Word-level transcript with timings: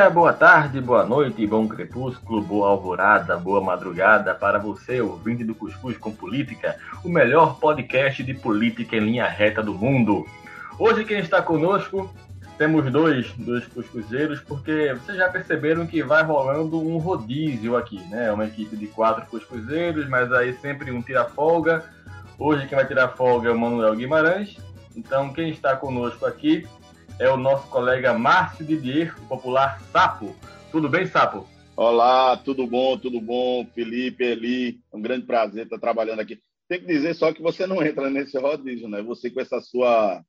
dia, 0.00 0.08
boa 0.08 0.32
tarde, 0.32 0.80
boa 0.80 1.04
noite, 1.04 1.46
bom 1.46 1.68
crepúsculo, 1.68 2.40
boa 2.40 2.70
alvorada, 2.70 3.36
boa 3.36 3.60
madrugada 3.60 4.34
para 4.34 4.58
você, 4.58 4.98
ouvinte 4.98 5.44
do 5.44 5.54
Cuscuz 5.54 5.98
com 5.98 6.10
Política, 6.10 6.78
o 7.04 7.08
melhor 7.10 7.58
podcast 7.58 8.22
de 8.22 8.32
política 8.32 8.96
em 8.96 9.00
linha 9.00 9.26
reta 9.26 9.62
do 9.62 9.74
mundo. 9.74 10.24
Hoje 10.78 11.04
quem 11.04 11.18
está 11.18 11.42
conosco, 11.42 12.10
temos 12.56 12.90
dois, 12.90 13.30
dois 13.36 13.66
cuscuzeiros, 13.66 14.40
porque 14.40 14.94
vocês 14.94 15.18
já 15.18 15.28
perceberam 15.28 15.86
que 15.86 16.02
vai 16.02 16.22
rolando 16.22 16.80
um 16.80 16.96
rodízio 16.96 17.76
aqui, 17.76 18.00
né? 18.08 18.32
Uma 18.32 18.46
equipe 18.46 18.78
de 18.78 18.86
quatro 18.86 19.26
cuscuzeiros, 19.26 20.08
mas 20.08 20.32
aí 20.32 20.54
sempre 20.62 20.90
um 20.90 21.02
tira 21.02 21.26
folga. 21.26 21.84
Hoje 22.38 22.66
quem 22.66 22.76
vai 22.76 22.86
tirar 22.86 23.08
folga 23.08 23.50
é 23.50 23.52
o 23.52 23.58
Manuel 23.58 23.94
Guimarães. 23.94 24.56
Então 24.96 25.30
quem 25.30 25.50
está 25.50 25.76
conosco 25.76 26.24
aqui 26.24 26.66
é 27.20 27.30
o 27.30 27.36
nosso 27.36 27.68
colega 27.68 28.14
Márcio 28.14 28.64
Didier, 28.64 29.14
o 29.22 29.28
popular 29.28 29.78
Sapo. 29.92 30.34
Tudo 30.72 30.88
bem, 30.88 31.04
Sapo? 31.04 31.46
Olá, 31.76 32.34
tudo 32.38 32.66
bom, 32.66 32.96
tudo 32.96 33.20
bom, 33.20 33.66
Felipe, 33.74 34.24
Eli, 34.24 34.80
é 34.90 34.96
um 34.96 35.02
grande 35.02 35.26
prazer 35.26 35.64
estar 35.64 35.78
trabalhando 35.78 36.20
aqui. 36.20 36.40
Tem 36.66 36.80
que 36.80 36.86
dizer 36.86 37.14
só 37.14 37.30
que 37.30 37.42
você 37.42 37.66
não 37.66 37.82
entra 37.84 38.08
nesse 38.08 38.38
rodízio, 38.38 38.88
né? 38.88 39.02
Você 39.02 39.30
com 39.30 39.38
essa 39.38 39.60
sua 39.60 40.24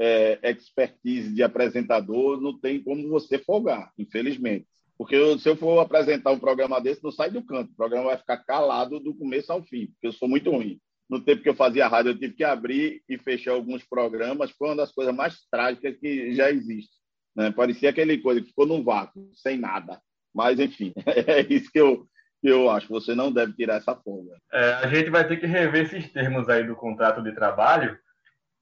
é, 0.00 0.40
expertise 0.50 1.32
de 1.32 1.44
apresentador, 1.44 2.40
não 2.40 2.58
tem 2.58 2.82
como 2.82 3.08
você 3.08 3.38
folgar, 3.38 3.92
infelizmente. 3.96 4.66
Porque 4.98 5.38
se 5.38 5.48
eu 5.48 5.54
for 5.54 5.78
apresentar 5.78 6.32
um 6.32 6.40
programa 6.40 6.80
desse, 6.80 7.04
não 7.04 7.12
sai 7.12 7.30
do 7.30 7.44
canto. 7.44 7.70
O 7.70 7.76
programa 7.76 8.06
vai 8.06 8.18
ficar 8.18 8.38
calado 8.38 8.98
do 8.98 9.14
começo 9.14 9.52
ao 9.52 9.62
fim, 9.62 9.86
porque 9.92 10.08
eu 10.08 10.12
sou 10.12 10.28
muito 10.28 10.50
ruim 10.50 10.80
no 11.12 11.20
tempo 11.20 11.42
que 11.42 11.48
eu 11.50 11.54
fazia 11.54 11.86
rádio, 11.86 12.12
eu 12.12 12.18
tive 12.18 12.32
que 12.32 12.42
abrir 12.42 13.02
e 13.06 13.18
fechar 13.18 13.52
alguns 13.52 13.84
programas. 13.84 14.50
Foi 14.52 14.68
uma 14.68 14.76
das 14.76 14.90
coisas 14.90 15.14
mais 15.14 15.42
trágicas 15.50 15.94
que 15.98 16.34
já 16.34 16.50
existe. 16.50 16.90
Né? 17.36 17.50
Parecia 17.50 17.90
aquele 17.90 18.16
coisa 18.16 18.40
que 18.40 18.46
ficou 18.46 18.64
no 18.66 18.82
vácuo, 18.82 19.30
sem 19.34 19.58
nada. 19.58 20.00
Mas, 20.34 20.58
enfim, 20.58 20.90
é 21.04 21.42
isso 21.52 21.70
que 21.70 21.78
eu, 21.78 22.06
que 22.40 22.48
eu 22.48 22.70
acho. 22.70 22.88
Você 22.88 23.14
não 23.14 23.30
deve 23.30 23.52
tirar 23.52 23.74
essa 23.74 23.94
folga. 23.94 24.38
É, 24.50 24.72
a 24.72 24.86
gente 24.86 25.10
vai 25.10 25.28
ter 25.28 25.36
que 25.36 25.44
rever 25.44 25.84
esses 25.84 26.10
termos 26.10 26.48
aí 26.48 26.66
do 26.66 26.74
contrato 26.74 27.22
de 27.22 27.32
trabalho, 27.32 27.94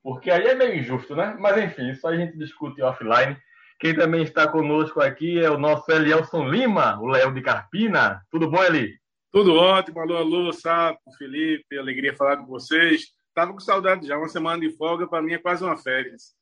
porque 0.03 0.29
aí 0.29 0.49
é 0.49 0.55
meio 0.57 0.75
injusto, 0.75 1.15
né? 1.15 1.37
Mas, 1.39 1.57
enfim, 1.57 1.89
isso 1.89 2.05
a 2.09 2.17
gente 2.17 2.37
discute 2.37 2.83
offline. 2.83 3.37
Quem 3.79 3.95
também 3.95 4.25
está 4.25 4.49
conosco 4.49 5.01
aqui 5.01 5.39
é 5.39 5.49
o 5.49 5.57
nosso 5.57 5.89
Elielson 5.93 6.49
Lima, 6.49 7.01
o 7.01 7.07
Léo 7.07 7.33
de 7.33 7.43
Carpina. 7.43 8.21
Tudo 8.29 8.51
bom, 8.51 8.61
Eli? 8.61 8.99
Tudo 9.33 9.55
ótimo, 9.55 10.01
alô, 10.01 10.17
alô, 10.17 10.53
Sapo, 10.53 11.01
Felipe, 11.17 11.79
alegria 11.79 12.17
falar 12.17 12.39
com 12.39 12.47
vocês. 12.47 13.13
Tava 13.33 13.53
com 13.53 13.61
saudade 13.61 14.05
já, 14.05 14.19
uma 14.19 14.29
semana 14.29 14.61
de 14.61 14.77
folga 14.77 15.07
para 15.07 15.23
mim 15.23 15.33
é 15.33 15.39
quase 15.39 15.63
uma 15.63 15.77
férias. 15.77 16.35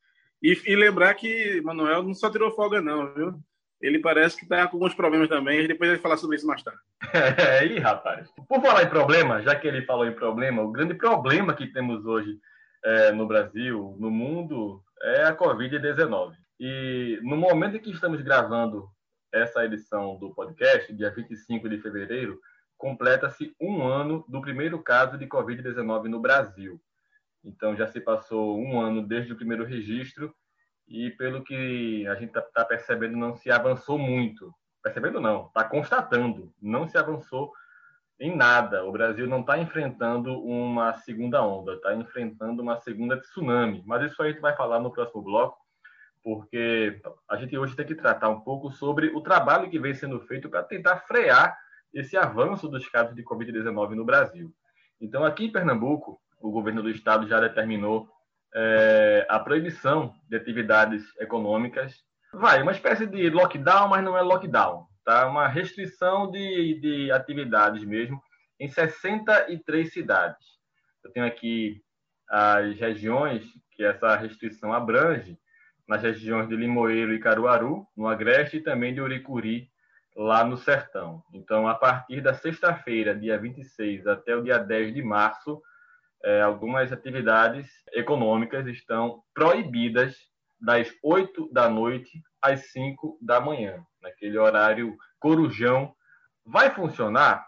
E, 0.42 0.58
e, 0.66 0.74
lembrar 0.74 1.12
que 1.14 1.60
Manuel 1.60 2.02
não 2.02 2.14
só 2.14 2.30
tirou 2.30 2.50
folga 2.50 2.80
não, 2.80 3.12
viu? 3.12 3.34
Ele 3.78 3.98
parece 3.98 4.38
que 4.38 4.44
está 4.44 4.66
com 4.66 4.78
alguns 4.78 4.94
problemas 4.94 5.28
também, 5.28 5.68
depois 5.68 5.90
vai 5.90 5.98
falar 5.98 6.16
sobre 6.16 6.36
isso 6.36 6.46
mais 6.46 6.62
tarde. 6.62 6.80
Aí, 7.60 7.78
rapaz. 7.78 8.30
Por 8.48 8.62
falar 8.62 8.82
em 8.82 8.88
problema, 8.88 9.42
já 9.42 9.54
que 9.54 9.68
ele 9.68 9.84
falou 9.84 10.06
em 10.06 10.14
problema, 10.14 10.62
o 10.62 10.72
grande 10.72 10.94
problema 10.94 11.54
que 11.54 11.66
temos 11.66 12.06
hoje 12.06 12.38
é, 12.82 13.12
no 13.12 13.26
Brasil, 13.26 13.96
no 14.00 14.10
mundo, 14.10 14.82
é 15.02 15.24
a 15.24 15.36
Covid-19. 15.36 16.32
E 16.58 17.20
no 17.22 17.36
momento 17.36 17.76
em 17.76 17.80
que 17.80 17.90
estamos 17.90 18.22
gravando 18.22 18.88
essa 19.30 19.62
edição 19.62 20.16
do 20.16 20.34
podcast, 20.34 20.90
dia 20.94 21.10
25 21.10 21.68
de 21.68 21.78
fevereiro, 21.82 22.40
completa-se 22.78 23.54
um 23.60 23.82
ano 23.82 24.24
do 24.28 24.40
primeiro 24.40 24.80
caso 24.80 25.18
de 25.18 25.26
Covid-19 25.26 26.04
no 26.04 26.20
Brasil. 26.20 26.80
Então, 27.44 27.76
já 27.76 27.86
se 27.88 28.00
passou 28.00 28.58
um 28.58 28.80
ano 28.80 29.06
desde 29.06 29.32
o 29.32 29.36
primeiro 29.36 29.64
registro 29.64 30.32
e, 30.86 31.10
pelo 31.10 31.42
que 31.42 32.06
a 32.06 32.14
gente 32.14 32.28
está 32.28 32.40
tá 32.40 32.64
percebendo, 32.64 33.16
não 33.16 33.34
se 33.34 33.50
avançou 33.50 33.98
muito. 33.98 34.54
Percebendo 34.82 35.20
não, 35.20 35.46
está 35.46 35.64
constatando, 35.64 36.52
não 36.62 36.88
se 36.88 36.96
avançou 36.96 37.52
em 38.18 38.34
nada. 38.34 38.84
O 38.84 38.92
Brasil 38.92 39.26
não 39.26 39.40
está 39.40 39.58
enfrentando 39.58 40.40
uma 40.42 40.94
segunda 40.94 41.42
onda, 41.42 41.74
está 41.74 41.94
enfrentando 41.94 42.62
uma 42.62 42.80
segunda 42.80 43.20
tsunami. 43.20 43.82
Mas 43.84 44.10
isso 44.10 44.22
a 44.22 44.28
gente 44.28 44.40
vai 44.40 44.54
falar 44.54 44.78
no 44.78 44.92
próximo 44.92 45.22
bloco, 45.22 45.58
porque 46.22 47.00
a 47.28 47.36
gente 47.36 47.56
hoje 47.58 47.74
tem 47.74 47.86
que 47.86 47.94
tratar 47.94 48.28
um 48.28 48.40
pouco 48.40 48.70
sobre 48.70 49.08
o 49.08 49.20
trabalho 49.20 49.68
que 49.68 49.78
vem 49.78 49.94
sendo 49.94 50.20
feito 50.20 50.48
para 50.48 50.62
tentar 50.62 50.98
frear 51.00 51.58
esse 51.92 52.16
avanço 52.16 52.68
dos 52.68 52.88
casos 52.88 53.14
de 53.14 53.22
Covid-19 53.22 53.90
no 53.90 54.04
Brasil. 54.04 54.52
Então, 55.00 55.24
aqui 55.24 55.46
em 55.46 55.52
Pernambuco, 55.52 56.20
o 56.40 56.50
governo 56.50 56.82
do 56.82 56.90
estado 56.90 57.26
já 57.26 57.40
determinou 57.40 58.08
é, 58.54 59.26
a 59.28 59.38
proibição 59.38 60.14
de 60.28 60.36
atividades 60.36 61.04
econômicas. 61.18 62.02
Vai, 62.32 62.62
uma 62.62 62.72
espécie 62.72 63.06
de 63.06 63.30
lockdown, 63.30 63.88
mas 63.88 64.04
não 64.04 64.16
é 64.16 64.22
lockdown. 64.22 64.86
Tá? 65.04 65.26
Uma 65.26 65.48
restrição 65.48 66.30
de, 66.30 66.78
de 66.80 67.10
atividades 67.10 67.84
mesmo 67.84 68.20
em 68.60 68.68
63 68.68 69.92
cidades. 69.92 70.46
Eu 71.04 71.12
tenho 71.12 71.26
aqui 71.26 71.82
as 72.28 72.76
regiões 72.76 73.44
que 73.72 73.84
essa 73.84 74.16
restrição 74.16 74.72
abrange, 74.72 75.38
nas 75.86 76.02
regiões 76.02 76.48
de 76.48 76.56
Limoeiro 76.56 77.14
e 77.14 77.20
Caruaru, 77.20 77.86
no 77.96 78.06
Agreste, 78.06 78.58
e 78.58 78.62
também 78.62 78.92
de 78.92 79.00
Uricuri, 79.00 79.70
lá 80.18 80.44
no 80.44 80.56
Sertão. 80.56 81.22
Então, 81.32 81.68
a 81.68 81.76
partir 81.76 82.20
da 82.20 82.34
sexta-feira, 82.34 83.14
dia 83.14 83.38
26, 83.38 84.04
até 84.08 84.34
o 84.34 84.42
dia 84.42 84.58
10 84.58 84.92
de 84.92 85.00
março, 85.00 85.62
é, 86.24 86.42
algumas 86.42 86.90
atividades 86.90 87.70
econômicas 87.92 88.66
estão 88.66 89.22
proibidas 89.32 90.16
das 90.60 90.92
8 91.04 91.52
da 91.52 91.68
noite 91.68 92.20
às 92.42 92.72
5 92.72 93.16
da 93.22 93.40
manhã, 93.40 93.80
naquele 94.02 94.36
horário 94.36 94.96
corujão. 95.20 95.94
Vai 96.44 96.74
funcionar? 96.74 97.46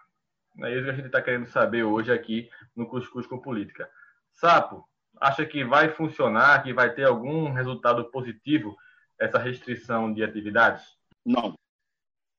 É 0.62 0.72
isso 0.72 0.84
que 0.84 0.90
a 0.90 0.94
gente 0.94 1.06
está 1.06 1.20
querendo 1.20 1.48
saber 1.48 1.82
hoje 1.82 2.12
aqui 2.12 2.48
no 2.76 2.86
Cuscuz 2.86 3.26
com 3.26 3.36
Política. 3.36 3.90
Sapo, 4.32 4.84
acha 5.20 5.44
que 5.44 5.64
vai 5.64 5.88
funcionar, 5.88 6.62
que 6.62 6.72
vai 6.72 6.94
ter 6.94 7.04
algum 7.04 7.50
resultado 7.50 8.04
positivo 8.12 8.76
essa 9.18 9.38
restrição 9.38 10.12
de 10.12 10.22
atividades? 10.22 10.84
Não, 11.26 11.58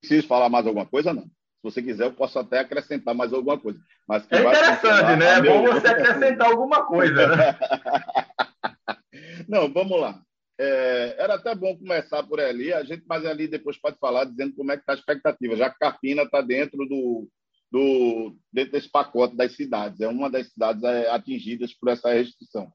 preciso 0.01 0.27
falar 0.27 0.49
mais 0.49 0.67
alguma 0.67 0.85
coisa, 0.85 1.13
não. 1.13 1.23
Se 1.23 1.63
você 1.63 1.81
quiser, 1.81 2.05
eu 2.05 2.13
posso 2.13 2.39
até 2.39 2.59
acrescentar 2.59 3.13
mais 3.13 3.31
alguma 3.31 3.57
coisa. 3.57 3.79
Mas 4.07 4.25
é 4.31 4.39
interessante, 4.39 5.19
né? 5.19 5.37
É 5.37 5.41
bom 5.41 5.63
você 5.63 5.87
acrescentar 5.87 6.49
alguma 6.49 6.85
coisa, 6.85 7.27
né? 7.27 7.57
não, 9.47 9.71
vamos 9.71 9.99
lá. 9.99 10.21
É, 10.59 11.15
era 11.17 11.35
até 11.35 11.55
bom 11.55 11.77
começar 11.77 12.23
por 12.23 12.39
ali, 12.39 12.73
a 12.73 12.83
gente, 12.83 13.03
mas 13.07 13.25
ali 13.25 13.47
depois 13.47 13.77
pode 13.77 13.97
falar 13.97 14.25
dizendo 14.25 14.55
como 14.55 14.71
é 14.71 14.75
que 14.75 14.81
está 14.81 14.93
a 14.93 14.95
expectativa, 14.95 15.55
já 15.55 15.69
que 15.69 15.79
Carpina 15.79 16.23
está 16.23 16.41
dentro 16.41 16.85
do, 16.87 17.27
do 17.71 18.35
dentro 18.51 18.73
desse 18.73 18.89
pacote 18.89 19.35
das 19.35 19.55
cidades, 19.55 20.01
é 20.01 20.07
uma 20.07 20.29
das 20.29 20.49
cidades 20.51 20.83
é, 20.83 21.09
atingidas 21.09 21.73
por 21.73 21.89
essa 21.89 22.13
restrição. 22.13 22.71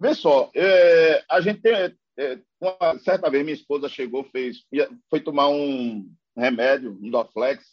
Vê 0.00 0.14
só, 0.14 0.50
é, 0.54 1.24
a 1.30 1.40
gente 1.40 1.60
tem, 1.60 1.72
é, 2.18 2.38
uma 2.60 2.98
certa 2.98 3.30
vez 3.30 3.44
minha 3.44 3.54
esposa 3.54 3.88
chegou, 3.88 4.24
fez, 4.24 4.64
foi 5.08 5.20
tomar 5.20 5.48
um, 5.48 6.08
remédio, 6.36 6.98
um 7.00 7.10
Doflex. 7.10 7.64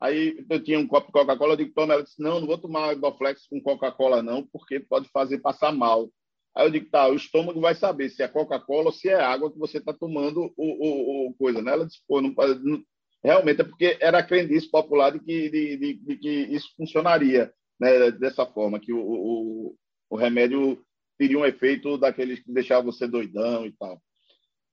Aí 0.00 0.44
eu 0.48 0.62
tinha 0.62 0.78
um 0.78 0.86
copo 0.86 1.08
de 1.08 1.12
Coca-Cola, 1.12 1.52
eu 1.52 1.56
digo, 1.56 1.74
toma. 1.74 1.94
Ela 1.94 2.02
disse, 2.02 2.20
não, 2.20 2.40
não 2.40 2.46
vou 2.46 2.58
tomar 2.58 2.94
Doflex 2.96 3.46
com 3.46 3.60
Coca-Cola, 3.60 4.22
não, 4.22 4.46
porque 4.46 4.80
pode 4.80 5.08
fazer 5.10 5.38
passar 5.38 5.72
mal. 5.72 6.10
Aí 6.54 6.66
eu 6.66 6.70
digo, 6.70 6.90
tá, 6.90 7.08
o 7.08 7.14
estômago 7.14 7.60
vai 7.60 7.74
saber 7.74 8.08
se 8.10 8.22
é 8.22 8.28
Coca-Cola 8.28 8.86
ou 8.86 8.92
se 8.92 9.08
é 9.08 9.14
água 9.14 9.52
que 9.52 9.58
você 9.58 9.78
está 9.78 9.92
tomando 9.92 10.52
o, 10.56 10.64
o, 10.64 11.28
o, 11.28 11.34
coisa, 11.34 11.62
né? 11.62 11.72
Ela 11.72 11.86
disse, 11.86 12.00
pô, 12.08 12.20
não, 12.20 12.34
não, 12.62 12.82
realmente 13.22 13.60
é 13.60 13.64
porque 13.64 13.96
era 14.00 14.18
a 14.18 14.22
crendice 14.22 14.68
popular 14.70 15.12
de 15.12 15.20
que, 15.20 15.48
de, 15.50 15.76
de, 15.76 15.94
de 15.94 16.16
que 16.16 16.30
isso 16.30 16.68
funcionaria 16.76 17.52
né, 17.78 18.10
dessa 18.10 18.44
forma, 18.46 18.80
que 18.80 18.92
o, 18.92 19.00
o, 19.00 19.76
o 20.10 20.16
remédio 20.16 20.84
teria 21.16 21.38
um 21.38 21.46
efeito 21.46 21.96
daqueles 21.98 22.40
que 22.40 22.52
deixavam 22.52 22.90
você 22.90 23.06
doidão 23.06 23.66
e 23.66 23.72
tal. 23.72 24.00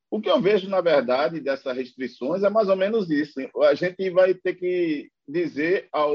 O 0.09 0.21
que 0.21 0.29
eu 0.29 0.41
vejo, 0.41 0.69
na 0.69 0.79
verdade, 0.79 1.41
dessas 1.41 1.75
restrições 1.75 2.43
é 2.43 2.49
mais 2.49 2.69
ou 2.69 2.75
menos 2.75 3.09
isso. 3.09 3.39
A 3.63 3.73
gente 3.73 4.09
vai 4.09 4.33
ter 4.33 4.55
que 4.55 5.09
dizer 5.27 5.89
ao, 5.91 6.13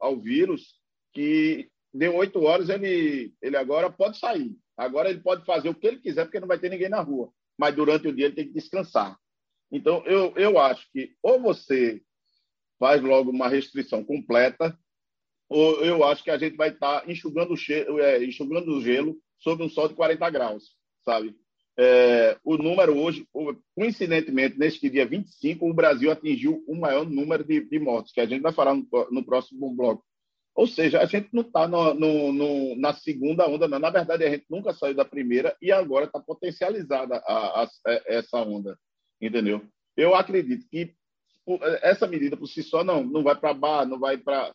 ao 0.00 0.18
vírus 0.18 0.76
que 1.12 1.68
deu 1.92 2.16
oito 2.16 2.42
horas, 2.42 2.68
ele, 2.68 3.34
ele 3.42 3.56
agora 3.56 3.90
pode 3.90 4.18
sair. 4.18 4.56
Agora 4.76 5.10
ele 5.10 5.20
pode 5.20 5.44
fazer 5.44 5.68
o 5.68 5.74
que 5.74 5.86
ele 5.86 5.98
quiser, 5.98 6.24
porque 6.24 6.40
não 6.40 6.48
vai 6.48 6.58
ter 6.58 6.70
ninguém 6.70 6.88
na 6.88 7.00
rua. 7.00 7.30
Mas 7.58 7.74
durante 7.74 8.08
o 8.08 8.14
dia 8.14 8.26
ele 8.26 8.34
tem 8.34 8.46
que 8.46 8.54
descansar. 8.54 9.18
Então, 9.70 10.02
eu, 10.06 10.32
eu 10.36 10.58
acho 10.58 10.90
que 10.92 11.14
ou 11.22 11.40
você 11.40 12.00
faz 12.78 13.02
logo 13.02 13.30
uma 13.30 13.48
restrição 13.48 14.04
completa, 14.04 14.78
ou 15.48 15.84
eu 15.84 16.04
acho 16.04 16.22
que 16.22 16.30
a 16.30 16.38
gente 16.38 16.56
vai 16.56 16.70
estar 16.70 17.00
tá 17.00 17.10
enxugando, 17.10 17.54
o 17.54 18.00
é, 18.00 18.24
enxugando 18.24 18.68
o 18.68 18.80
gelo 18.80 19.18
sob 19.38 19.62
um 19.62 19.68
sol 19.68 19.88
de 19.88 19.94
40 19.94 20.30
graus, 20.30 20.76
sabe? 21.04 21.36
É, 21.80 22.36
o 22.42 22.56
número 22.56 22.98
hoje, 22.98 23.24
coincidentemente, 23.76 24.58
neste 24.58 24.90
dia 24.90 25.06
25, 25.06 25.64
o 25.64 25.72
Brasil 25.72 26.10
atingiu 26.10 26.64
o 26.66 26.74
maior 26.74 27.08
número 27.08 27.44
de, 27.44 27.60
de 27.60 27.78
mortes, 27.78 28.12
que 28.12 28.20
a 28.20 28.26
gente 28.26 28.42
vai 28.42 28.52
falar 28.52 28.74
no, 28.74 28.86
no 29.10 29.24
próximo 29.24 29.72
bloco. 29.72 30.04
Ou 30.56 30.66
seja, 30.66 31.00
a 31.00 31.06
gente 31.06 31.28
não 31.32 31.42
está 31.42 31.68
na 31.68 32.92
segunda 32.94 33.48
onda, 33.48 33.68
não. 33.68 33.78
Na 33.78 33.90
verdade, 33.90 34.24
a 34.24 34.30
gente 34.30 34.44
nunca 34.50 34.72
saiu 34.72 34.92
da 34.92 35.04
primeira 35.04 35.56
e 35.62 35.70
agora 35.70 36.06
está 36.06 36.18
potencializada 36.18 37.18
a, 37.18 37.62
a, 37.62 37.64
a, 37.64 38.02
essa 38.06 38.38
onda, 38.38 38.76
entendeu? 39.20 39.64
Eu 39.96 40.16
acredito 40.16 40.66
que 40.68 40.96
essa 41.80 42.08
medida 42.08 42.36
por 42.36 42.48
si 42.48 42.64
só 42.64 42.82
não, 42.82 43.04
não 43.04 43.22
vai 43.22 43.36
para 43.36 43.54
bar, 43.54 43.86
não 43.86 44.00
vai 44.00 44.18
para. 44.18 44.52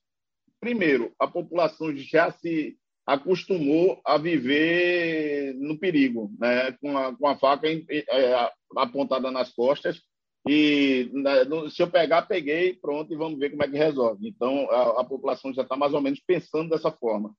Primeiro, 0.59 1.13
a 1.17 1.25
população 1.25 1.95
já 1.95 2.29
se 2.31 2.77
acostumou 3.05 4.01
a 4.05 4.17
viver 4.17 5.53
no 5.55 5.77
perigo, 5.77 6.31
né? 6.39 6.71
com, 6.73 6.97
a, 6.97 7.15
com 7.15 7.27
a 7.27 7.37
faca 7.37 7.67
em, 7.67 7.85
é, 7.89 8.49
apontada 8.77 9.29
nas 9.29 9.53
costas. 9.53 10.01
E 10.47 11.09
né, 11.13 11.31
se 11.69 11.81
eu 11.81 11.89
pegar, 11.89 12.23
peguei, 12.23 12.73
pronto, 12.73 13.13
e 13.13 13.17
vamos 13.17 13.39
ver 13.39 13.51
como 13.51 13.63
é 13.63 13.67
que 13.67 13.77
resolve. 13.77 14.27
Então, 14.27 14.69
a, 14.69 15.01
a 15.01 15.03
população 15.03 15.53
já 15.53 15.63
está 15.63 15.75
mais 15.75 15.93
ou 15.93 16.01
menos 16.01 16.19
pensando 16.25 16.69
dessa 16.69 16.91
forma. 16.91 17.33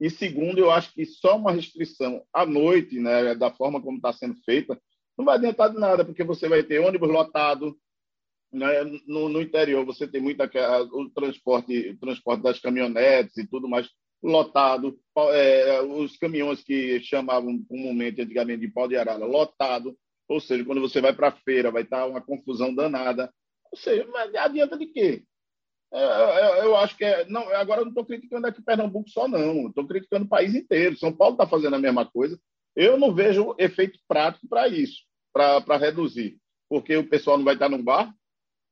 E 0.00 0.10
segundo, 0.10 0.58
eu 0.58 0.70
acho 0.70 0.92
que 0.92 1.06
só 1.06 1.36
uma 1.36 1.52
restrição 1.52 2.22
à 2.32 2.44
noite, 2.44 2.98
né, 2.98 3.34
da 3.34 3.50
forma 3.50 3.80
como 3.80 3.96
está 3.96 4.12
sendo 4.12 4.34
feita, 4.44 4.78
não 5.16 5.24
vai 5.24 5.36
adiantar 5.36 5.70
de 5.70 5.78
nada, 5.78 6.04
porque 6.04 6.24
você 6.24 6.48
vai 6.48 6.62
ter 6.62 6.80
ônibus 6.80 7.08
lotado, 7.08 7.76
né, 8.52 8.82
no, 9.06 9.28
no, 9.28 9.40
interior 9.40 9.84
você 9.84 10.06
tem 10.06 10.20
muito 10.20 10.42
o 10.42 11.10
transporte, 11.10 11.90
o 11.90 11.98
transporte 11.98 12.42
das 12.42 12.60
caminhonetes 12.60 13.36
e 13.38 13.46
tudo 13.46 13.68
mais 13.68 13.88
lotado, 14.22 14.98
é, 15.32 15.82
os 15.82 16.16
caminhões 16.16 16.62
que 16.62 17.00
chamavam 17.00 17.62
comumente 17.64 18.22
antigamente 18.22 18.60
de 18.60 18.68
pau 18.68 18.86
de 18.86 18.96
arara 18.96 19.24
lotado, 19.24 19.96
ou 20.28 20.40
seja, 20.40 20.64
quando 20.64 20.80
você 20.80 21.00
vai 21.00 21.12
para 21.12 21.28
a 21.28 21.32
feira 21.32 21.70
vai 21.70 21.82
estar 21.82 22.06
uma 22.06 22.20
confusão 22.20 22.74
danada, 22.74 23.32
ou 23.70 23.78
seja, 23.78 24.06
mas 24.12 24.34
adianta 24.34 24.78
de 24.78 24.86
quê? 24.86 25.24
É, 25.92 26.00
é, 26.00 26.64
eu 26.64 26.74
acho 26.76 26.96
que 26.96 27.04
é, 27.04 27.26
não, 27.26 27.42
agora 27.54 27.82
eu 27.82 27.84
não 27.84 27.90
estou 27.90 28.06
criticando 28.06 28.46
aqui 28.46 28.62
Pernambuco 28.62 29.10
só 29.10 29.28
não, 29.28 29.68
estou 29.68 29.86
criticando 29.86 30.24
o 30.24 30.28
país 30.28 30.54
inteiro. 30.54 30.96
São 30.96 31.12
Paulo 31.12 31.34
está 31.34 31.46
fazendo 31.46 31.76
a 31.76 31.78
mesma 31.78 32.06
coisa. 32.06 32.38
Eu 32.74 32.98
não 32.98 33.14
vejo 33.14 33.54
efeito 33.58 33.98
prático 34.08 34.48
para 34.48 34.68
isso, 34.68 35.02
para 35.32 35.76
reduzir, 35.76 36.38
porque 36.68 36.96
o 36.96 37.06
pessoal 37.08 37.36
não 37.36 37.44
vai 37.44 37.54
estar 37.54 37.68
num 37.68 37.82
bar, 37.82 38.14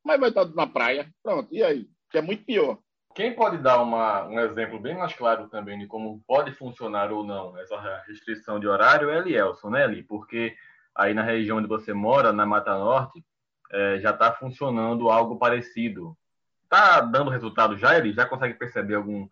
mas 0.03 0.19
vai 0.19 0.31
estar 0.31 0.47
na 0.55 0.67
praia. 0.67 1.11
Pronto, 1.23 1.55
e 1.55 1.63
aí? 1.63 1.87
Que 2.11 2.19
é 2.19 2.23
muito 2.23 2.45
pior. 2.45 2.79
Quem 3.15 3.35
pode 3.35 3.59
dar 3.59 3.83
uma, 3.83 4.27
um 4.27 4.39
exemplo 4.39 4.79
bem 4.79 4.97
mais 4.97 5.13
claro 5.15 5.49
também 5.49 5.79
de 5.79 5.87
como 5.87 6.23
pode 6.27 6.53
funcionar 6.53 7.13
ou 7.13 7.25
não 7.25 7.59
essa 7.59 8.03
restrição 8.07 8.61
de 8.61 8.69
horário 8.69 9.11
é 9.11 9.19
Elielson, 9.19 9.71
né, 9.71 9.85
Eli? 9.85 10.03
Porque 10.03 10.55
aí 10.95 11.13
na 11.13 11.23
região 11.23 11.59
onde 11.59 11.67
você 11.67 11.93
mora, 11.93 12.33
na 12.33 12.47
Mata 12.47 12.79
Norte, 12.79 13.25
é, 13.73 13.99
já 14.01 14.11
está 14.11 14.33
funcionando 14.33 15.11
algo 15.11 15.39
parecido. 15.39 16.17
Está 16.65 17.01
dando 17.01 17.31
resultado 17.31 17.77
já, 17.77 17.99
Eli? 17.99 18.13
Já 18.13 18.27
consegue 18.27 18.55
perceber 18.55 18.95
algum, 18.95 19.27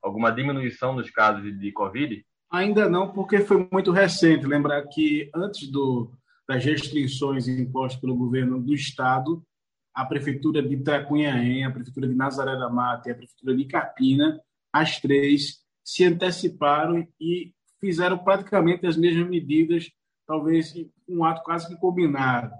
alguma 0.00 0.30
diminuição 0.30 0.94
nos 0.94 1.10
casos 1.10 1.42
de, 1.42 1.52
de 1.52 1.72
Covid? 1.72 2.24
Ainda 2.50 2.88
não, 2.88 3.08
porque 3.12 3.40
foi 3.40 3.68
muito 3.72 3.90
recente. 3.90 4.46
Lembrar 4.46 4.82
que 4.86 5.28
antes 5.34 5.68
do, 5.70 6.08
das 6.46 6.64
restrições 6.64 7.48
impostas 7.48 8.00
pelo 8.00 8.14
governo 8.14 8.60
do 8.60 8.72
Estado, 8.72 9.44
a 9.94 10.04
prefeitura 10.04 10.62
de 10.62 10.74
Itacunhaém, 10.74 11.64
a 11.64 11.70
prefeitura 11.70 12.08
de 12.08 12.14
Nazaré 12.14 12.56
da 12.56 12.68
Mata 12.68 13.08
e 13.08 13.12
a 13.12 13.14
prefeitura 13.14 13.56
de 13.56 13.64
Capina, 13.66 14.40
as 14.72 15.00
três 15.00 15.60
se 15.84 16.04
anteciparam 16.04 17.06
e 17.20 17.52
fizeram 17.80 18.18
praticamente 18.18 18.86
as 18.86 18.96
mesmas 18.96 19.28
medidas, 19.28 19.90
talvez 20.26 20.74
um 21.08 21.24
ato 21.24 21.42
quase 21.42 21.68
que 21.68 21.76
combinado. 21.76 22.52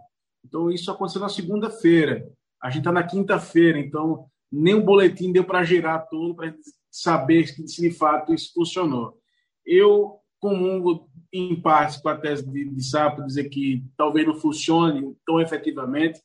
Então, 0.45 0.71
isso 0.71 0.91
aconteceu 0.91 1.21
na 1.21 1.29
segunda-feira. 1.29 2.31
A 2.63 2.69
gente 2.69 2.81
está 2.81 2.93
na 2.93 3.03
quinta-feira, 3.03 3.79
então 3.79 4.27
nem 4.53 4.75
o 4.75 4.85
boletim 4.85 5.33
deu 5.33 5.43
para 5.43 5.65
gerar 5.65 6.01
todo, 6.01 6.35
para 6.35 6.55
saber 6.91 7.47
se 7.49 7.81
de 7.81 7.91
fato 7.91 8.33
isso 8.33 8.53
funcionou. 8.55 9.19
Eu 9.67 10.21
comungo 10.39 11.09
em 11.33 11.61
parte 11.61 12.01
com 12.01 12.09
a 12.09 12.17
tese 12.17 12.49
de, 12.49 12.67
de 12.67 12.85
Sapo, 12.85 13.25
dizer 13.25 13.49
que 13.49 13.83
talvez 13.97 14.27
não 14.27 14.35
funcione 14.37 15.17
tão 15.27 15.41
efetivamente, 15.41 16.21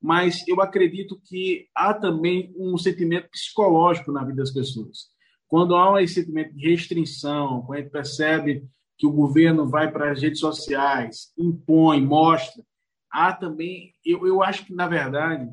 mas 0.00 0.46
eu 0.48 0.60
acredito 0.60 1.20
que 1.24 1.68
há 1.74 1.92
também 1.92 2.52
um 2.56 2.78
sentimento 2.78 3.28
psicológico 3.30 4.10
na 4.10 4.24
vida 4.24 4.36
das 4.38 4.50
pessoas. 4.50 5.08
Quando 5.46 5.76
há 5.76 6.02
esse 6.02 6.14
sentimento 6.14 6.54
de 6.54 6.70
restrição, 6.70 7.62
quando 7.62 7.78
a 7.78 7.82
gente 7.82 7.90
percebe 7.90 8.64
que 8.96 9.06
o 9.06 9.12
governo 9.12 9.68
vai 9.68 9.90
para 9.90 10.12
as 10.12 10.22
redes 10.22 10.40
sociais, 10.40 11.32
impõe, 11.36 12.04
mostra, 12.04 12.62
há 13.10 13.32
também, 13.32 13.94
eu, 14.04 14.26
eu 14.26 14.42
acho 14.42 14.64
que, 14.64 14.74
na 14.74 14.86
verdade, 14.86 15.48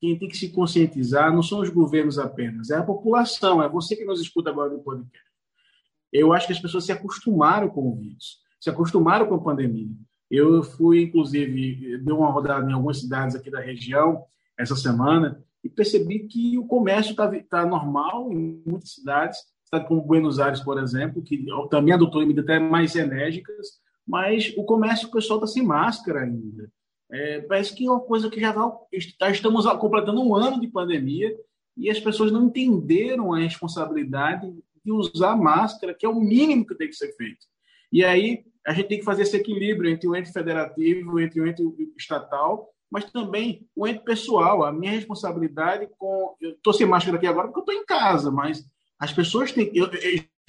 quem 0.00 0.18
tem 0.18 0.28
que 0.28 0.36
se 0.36 0.50
conscientizar 0.50 1.32
não 1.34 1.42
são 1.42 1.60
os 1.60 1.68
governos 1.68 2.18
apenas, 2.18 2.70
é 2.70 2.76
a 2.76 2.82
população, 2.82 3.62
é 3.62 3.68
você 3.68 3.94
que 3.94 4.04
nos 4.04 4.20
escuta 4.20 4.50
agora 4.50 4.72
no 4.72 4.82
podcast. 4.82 5.30
Eu 6.12 6.32
acho 6.32 6.46
que 6.46 6.52
as 6.52 6.60
pessoas 6.60 6.86
se 6.86 6.92
acostumaram 6.92 7.68
com 7.68 7.88
o 7.88 7.96
vírus, 7.96 8.38
se 8.60 8.70
acostumaram 8.70 9.26
com 9.26 9.34
a 9.34 9.42
pandemia. 9.42 9.94
Eu 10.30 10.62
fui, 10.62 11.02
inclusive, 11.02 11.98
dei 11.98 12.14
uma 12.14 12.30
rodada 12.30 12.70
em 12.70 12.72
algumas 12.72 13.00
cidades 13.00 13.34
aqui 13.34 13.50
da 13.50 13.60
região 13.60 14.24
essa 14.56 14.76
semana 14.76 15.42
e 15.64 15.68
percebi 15.68 16.20
que 16.20 16.56
o 16.56 16.66
comércio 16.66 17.10
está 17.10 17.28
tá 17.42 17.66
normal 17.66 18.32
em 18.32 18.62
muitas 18.64 18.94
cidades, 18.94 19.38
cidade 19.64 19.88
como 19.88 20.02
Buenos 20.02 20.38
Aires, 20.38 20.60
por 20.60 20.78
exemplo, 20.78 21.22
que 21.22 21.44
também 21.68 21.94
adotou 21.94 22.20
medidas 22.20 22.44
até 22.44 22.58
mais 22.58 22.94
enérgicas, 22.94 23.80
mas 24.06 24.54
o 24.56 24.64
comércio, 24.64 25.08
o 25.08 25.10
pessoal 25.10 25.38
está 25.38 25.46
sem 25.46 25.64
máscara 25.64 26.20
ainda. 26.20 26.70
É, 27.12 27.40
parece 27.40 27.74
que 27.74 27.86
é 27.86 27.90
uma 27.90 28.00
coisa 28.00 28.30
que 28.30 28.40
já 28.40 28.54
está, 28.92 29.30
estamos 29.30 29.66
completando 29.78 30.22
um 30.22 30.34
ano 30.34 30.60
de 30.60 30.68
pandemia 30.68 31.36
e 31.76 31.90
as 31.90 31.98
pessoas 31.98 32.30
não 32.30 32.46
entenderam 32.46 33.32
a 33.32 33.38
responsabilidade 33.38 34.52
de 34.84 34.92
usar 34.92 35.36
máscara, 35.36 35.94
que 35.94 36.06
é 36.06 36.08
o 36.08 36.20
mínimo 36.20 36.64
que 36.64 36.74
tem 36.74 36.88
que 36.88 36.94
ser 36.94 37.12
feito. 37.16 37.46
E 37.92 38.04
aí 38.04 38.44
a 38.66 38.72
gente 38.72 38.88
tem 38.88 38.98
que 38.98 39.04
fazer 39.04 39.22
esse 39.22 39.36
equilíbrio 39.36 39.90
entre 39.90 40.08
o 40.08 40.14
ente 40.14 40.32
federativo, 40.32 41.18
entre 41.18 41.40
o 41.40 41.46
ente 41.46 41.62
estatal, 41.98 42.68
mas 42.90 43.10
também 43.10 43.66
o 43.74 43.86
ente 43.86 44.04
pessoal. 44.04 44.64
A 44.64 44.72
minha 44.72 44.92
responsabilidade 44.92 45.88
com. 45.98 46.34
Eu 46.40 46.50
estou 46.50 46.72
sem 46.72 46.86
máscara 46.86 47.16
aqui 47.16 47.26
agora 47.26 47.48
porque 47.48 47.60
eu 47.60 47.72
estou 47.72 47.74
em 47.74 47.86
casa, 47.86 48.30
mas 48.30 48.64
as 48.98 49.12
pessoas 49.12 49.52
têm. 49.52 49.70
Eu, 49.74 49.88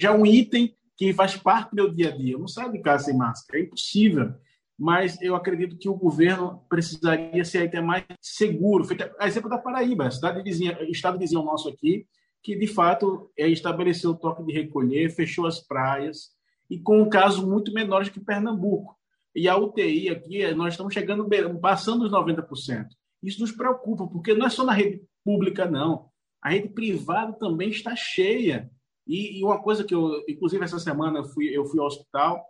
já 0.00 0.10
é 0.10 0.12
um 0.12 0.26
item 0.26 0.74
que 0.96 1.12
faz 1.12 1.36
parte 1.36 1.70
do 1.70 1.76
meu 1.76 1.92
dia 1.92 2.08
a 2.08 2.16
dia. 2.16 2.34
Eu 2.34 2.40
não 2.40 2.48
saio 2.48 2.72
de 2.72 2.80
casa 2.80 3.04
sem 3.04 3.16
máscara, 3.16 3.58
é 3.58 3.62
impossível. 3.62 4.34
Mas 4.78 5.20
eu 5.22 5.36
acredito 5.36 5.78
que 5.78 5.88
o 5.88 5.94
governo 5.94 6.64
precisaria 6.68 7.44
ser 7.44 7.68
até 7.68 7.80
mais 7.80 8.04
seguro. 8.20 8.84
A 9.18 9.28
exemplo 9.28 9.48
da 9.48 9.58
Paraíba, 9.58 10.10
cidade 10.10 10.42
vizinha, 10.42 10.76
estado 10.90 11.18
vizinho 11.18 11.42
nosso 11.42 11.68
aqui, 11.68 12.06
que 12.42 12.56
de 12.56 12.66
fato 12.66 13.30
é, 13.38 13.48
estabeleceu 13.48 14.10
o 14.10 14.16
toque 14.16 14.42
de 14.44 14.52
recolher, 14.52 15.10
fechou 15.10 15.46
as 15.46 15.60
praias, 15.60 16.30
e 16.72 16.78
com 16.78 17.02
um 17.02 17.08
caso 17.08 17.46
muito 17.46 17.70
menores 17.70 18.08
que 18.08 18.18
Pernambuco. 18.18 18.96
E 19.36 19.46
a 19.46 19.58
UTI 19.58 20.08
aqui, 20.08 20.54
nós 20.54 20.72
estamos 20.72 20.94
chegando, 20.94 21.28
passando 21.60 22.06
os 22.06 22.10
90%. 22.10 22.86
Isso 23.22 23.42
nos 23.42 23.52
preocupa, 23.52 24.06
porque 24.06 24.32
não 24.32 24.46
é 24.46 24.48
só 24.48 24.64
na 24.64 24.72
rede 24.72 25.02
pública, 25.22 25.66
não. 25.66 26.06
A 26.40 26.48
rede 26.48 26.70
privada 26.70 27.34
também 27.34 27.68
está 27.68 27.94
cheia. 27.94 28.70
E, 29.06 29.38
e 29.38 29.44
uma 29.44 29.62
coisa 29.62 29.84
que 29.84 29.94
eu, 29.94 30.24
inclusive, 30.26 30.64
essa 30.64 30.78
semana 30.78 31.18
eu 31.18 31.24
fui, 31.24 31.54
eu 31.54 31.66
fui 31.66 31.78
ao 31.78 31.84
hospital, 31.84 32.42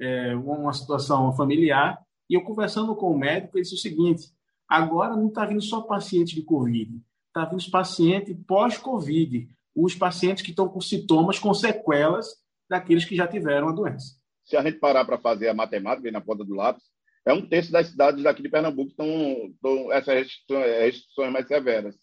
é, 0.00 0.34
uma 0.34 0.72
situação 0.72 1.32
familiar, 1.36 2.02
e 2.28 2.34
eu 2.34 2.42
conversando 2.42 2.96
com 2.96 3.12
o 3.12 3.18
médico, 3.18 3.56
ele 3.56 3.62
disse 3.62 3.76
o 3.76 3.78
seguinte: 3.78 4.24
agora 4.68 5.14
não 5.14 5.28
está 5.28 5.46
vindo 5.46 5.62
só 5.62 5.82
paciente 5.82 6.34
de 6.34 6.42
Covid, 6.42 7.00
está 7.28 7.44
vindo 7.44 7.60
os 7.60 7.68
pacientes 7.68 8.36
pós-Covid, 8.44 9.48
os 9.72 9.94
pacientes 9.94 10.42
que 10.42 10.50
estão 10.50 10.68
com 10.68 10.80
sintomas, 10.80 11.38
com 11.38 11.54
sequelas 11.54 12.26
daqueles 12.68 13.04
que 13.04 13.16
já 13.16 13.26
tiveram 13.26 13.68
a 13.68 13.72
doença. 13.72 14.16
Se 14.44 14.56
a 14.56 14.62
gente 14.62 14.78
parar 14.78 15.04
para 15.04 15.18
fazer 15.18 15.48
a 15.48 15.54
matemática 15.54 16.10
na 16.10 16.20
ponta 16.20 16.44
do 16.44 16.54
lápis, 16.54 16.84
é 17.26 17.32
um 17.32 17.46
terço 17.46 17.70
das 17.70 17.88
cidades 17.88 18.22
daqui 18.22 18.42
de 18.42 18.48
Pernambuco 18.48 18.94
que 18.94 19.02
estão 19.02 19.92
essas 19.92 20.14
restrições, 20.14 20.80
restrições 20.80 21.32
mais 21.32 21.46
severas. 21.46 21.94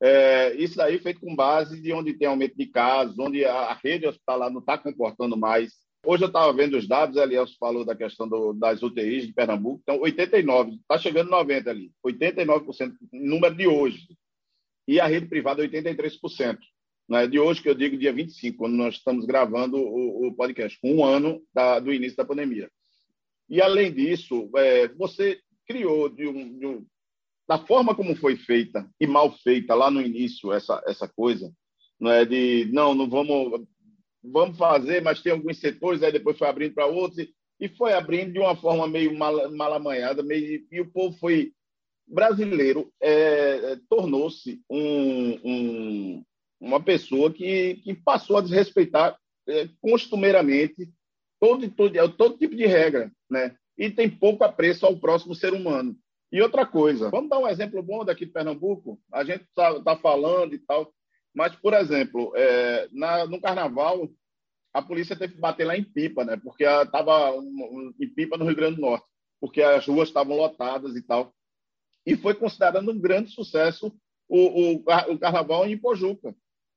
É, 0.00 0.54
isso 0.54 0.80
aí 0.80 0.98
feito 1.00 1.20
com 1.20 1.34
base 1.34 1.80
de 1.80 1.92
onde 1.92 2.14
tem 2.14 2.28
aumento 2.28 2.56
de 2.56 2.66
casos, 2.66 3.18
onde 3.18 3.44
a 3.44 3.74
rede 3.82 4.06
hospitalar 4.06 4.50
não 4.50 4.60
está 4.60 4.78
comportando 4.78 5.36
mais. 5.36 5.72
Hoje 6.06 6.22
eu 6.22 6.28
estava 6.28 6.52
vendo 6.52 6.76
os 6.76 6.86
dados, 6.86 7.16
a 7.16 7.24
Elielso 7.24 7.56
falou 7.58 7.84
da 7.84 7.96
questão 7.96 8.28
do, 8.28 8.52
das 8.52 8.80
UTIs 8.80 9.26
de 9.26 9.32
Pernambuco, 9.32 9.80
então 9.82 10.00
89, 10.00 10.76
está 10.76 10.96
chegando 10.96 11.30
90 11.30 11.68
ali, 11.68 11.90
89% 12.06 12.92
número 13.12 13.56
de 13.56 13.66
hoje. 13.66 14.06
E 14.86 15.00
a 15.00 15.06
rede 15.06 15.26
privada 15.26 15.66
83% 15.66 16.58
né, 17.08 17.26
de 17.26 17.38
hoje, 17.38 17.62
que 17.62 17.68
eu 17.68 17.74
digo 17.74 17.96
dia 17.96 18.12
25, 18.12 18.58
quando 18.58 18.74
nós 18.74 18.96
estamos 18.96 19.24
gravando 19.24 19.78
o, 19.78 20.28
o 20.28 20.34
podcast, 20.34 20.78
com 20.80 20.96
um 20.96 21.04
ano 21.04 21.42
da, 21.54 21.80
do 21.80 21.92
início 21.92 22.16
da 22.16 22.24
pandemia. 22.24 22.70
E, 23.48 23.62
além 23.62 23.92
disso, 23.92 24.50
é, 24.56 24.88
você 24.88 25.40
criou, 25.66 26.08
de 26.08 26.26
um, 26.26 26.58
de 26.58 26.66
um, 26.66 26.86
da 27.48 27.58
forma 27.58 27.94
como 27.94 28.14
foi 28.14 28.36
feita 28.36 28.88
e 29.00 29.06
mal 29.06 29.32
feita 29.38 29.74
lá 29.74 29.90
no 29.90 30.02
início, 30.02 30.52
essa, 30.52 30.82
essa 30.86 31.08
coisa, 31.08 31.50
não 31.98 32.10
é 32.10 32.26
de, 32.26 32.68
não, 32.72 32.94
não 32.94 33.08
vamos, 33.08 33.66
vamos 34.22 34.58
fazer, 34.58 35.02
mas 35.02 35.22
tem 35.22 35.32
alguns 35.32 35.58
setores, 35.58 36.02
aí 36.02 36.12
depois 36.12 36.36
foi 36.36 36.48
abrindo 36.48 36.74
para 36.74 36.86
outros, 36.86 37.18
e, 37.18 37.32
e 37.58 37.68
foi 37.70 37.94
abrindo 37.94 38.34
de 38.34 38.38
uma 38.38 38.54
forma 38.54 38.86
meio 38.86 39.16
mal, 39.16 39.50
mal 39.52 39.72
amanhada, 39.72 40.22
meio, 40.22 40.66
e 40.70 40.80
o 40.80 40.90
povo 40.90 41.16
foi 41.18 41.52
brasileiro 42.06 42.90
é, 43.00 43.76
tornou-se 43.88 44.62
um, 44.70 45.32
um, 45.44 46.24
uma 46.60 46.82
pessoa 46.82 47.32
que, 47.32 47.76
que 47.76 47.94
passou 47.94 48.36
a 48.36 48.42
desrespeitar 48.42 49.18
é, 49.46 49.68
costumeiramente 49.80 50.90
todo, 51.40 51.70
todo, 51.70 52.08
todo 52.16 52.38
tipo 52.38 52.54
de 52.54 52.66
regra, 52.66 53.10
né? 53.30 53.56
E 53.76 53.90
tem 53.90 54.10
pouco 54.10 54.44
apreço 54.44 54.84
ao 54.84 54.98
próximo 54.98 55.34
ser 55.34 55.54
humano. 55.54 55.96
E 56.30 56.42
outra 56.42 56.66
coisa, 56.66 57.10
vamos 57.10 57.30
dar 57.30 57.38
um 57.38 57.48
exemplo 57.48 57.82
bom 57.82 58.04
daqui 58.04 58.26
de 58.26 58.32
Pernambuco? 58.32 59.00
A 59.12 59.24
gente 59.24 59.44
está 59.44 59.80
tá 59.82 59.96
falando 59.96 60.54
e 60.54 60.58
tal, 60.58 60.92
mas, 61.34 61.54
por 61.56 61.72
exemplo, 61.72 62.32
é, 62.34 62.88
na, 62.92 63.26
no 63.26 63.40
carnaval, 63.40 64.08
a 64.74 64.82
polícia 64.82 65.16
teve 65.16 65.34
que 65.34 65.40
bater 65.40 65.64
lá 65.64 65.76
em 65.76 65.84
Pipa, 65.84 66.24
né? 66.24 66.36
Porque 66.36 66.64
estava 66.64 67.32
um, 67.32 67.94
em 67.98 68.08
Pipa, 68.08 68.36
no 68.36 68.44
Rio 68.44 68.56
Grande 68.56 68.76
do 68.76 68.82
Norte, 68.82 69.06
porque 69.40 69.62
as 69.62 69.86
ruas 69.86 70.08
estavam 70.08 70.36
lotadas 70.36 70.96
e 70.96 71.02
tal. 71.02 71.32
E 72.04 72.16
foi 72.16 72.34
considerado 72.34 72.90
um 72.90 72.98
grande 72.98 73.30
sucesso 73.30 73.94
o, 74.28 74.38
o, 74.38 75.12
o 75.12 75.18
carnaval 75.18 75.66
em 75.66 75.78
Pojuca. 75.78 76.34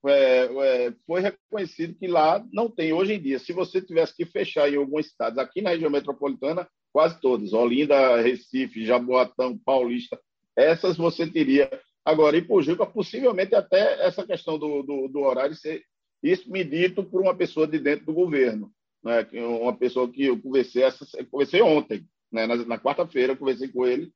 É, 0.08 0.88
é, 0.88 0.94
foi 1.06 1.22
reconhecido 1.22 1.94
que 1.94 2.08
lá 2.08 2.44
não 2.52 2.70
tem 2.70 2.92
hoje 2.92 3.14
em 3.14 3.22
dia. 3.22 3.38
Se 3.38 3.54
você 3.54 3.82
tivesse 3.82 4.16
que 4.16 4.26
fechar 4.26 4.72
em 4.72 4.78
algumas 4.78 5.08
cidades, 5.10 5.38
aqui 5.38 5.62
na 5.62 5.70
região 5.72 5.92
metropolitana, 5.92 6.68
quase 6.92 7.20
todas, 7.22 7.54
Olinda, 7.54 8.20
Recife, 8.22 8.86
Jaboatão, 8.86 9.58
Paulista, 9.58 10.20
essas 10.56 10.98
você 10.98 11.28
teria. 11.28 11.70
Agora, 12.04 12.36
em 12.38 12.44
Pojuca, 12.44 12.86
possivelmente 12.86 13.54
até 13.54 14.06
essa 14.06 14.26
questão 14.26 14.58
do, 14.58 14.82
do, 14.82 15.08
do 15.08 15.20
horário 15.20 15.56
ser 15.56 15.84
isso 16.24 16.52
me 16.52 16.64
dito 16.64 17.04
por 17.04 17.22
uma 17.22 17.36
pessoa 17.36 17.68
de 17.68 17.80
dentro 17.80 18.06
do 18.06 18.14
governo, 18.14 18.72
né? 19.04 19.28
uma 19.34 19.76
pessoa 19.76 20.08
que 20.08 20.26
eu 20.26 20.40
conversei, 20.40 20.84
essa, 20.84 21.06
eu 21.18 21.26
conversei 21.26 21.62
ontem, 21.62 22.06
né? 22.32 22.46
na, 22.46 22.56
na 22.58 22.80
quarta-feira, 22.80 23.36
conversei 23.36 23.68
com 23.70 23.86
ele, 23.86 24.12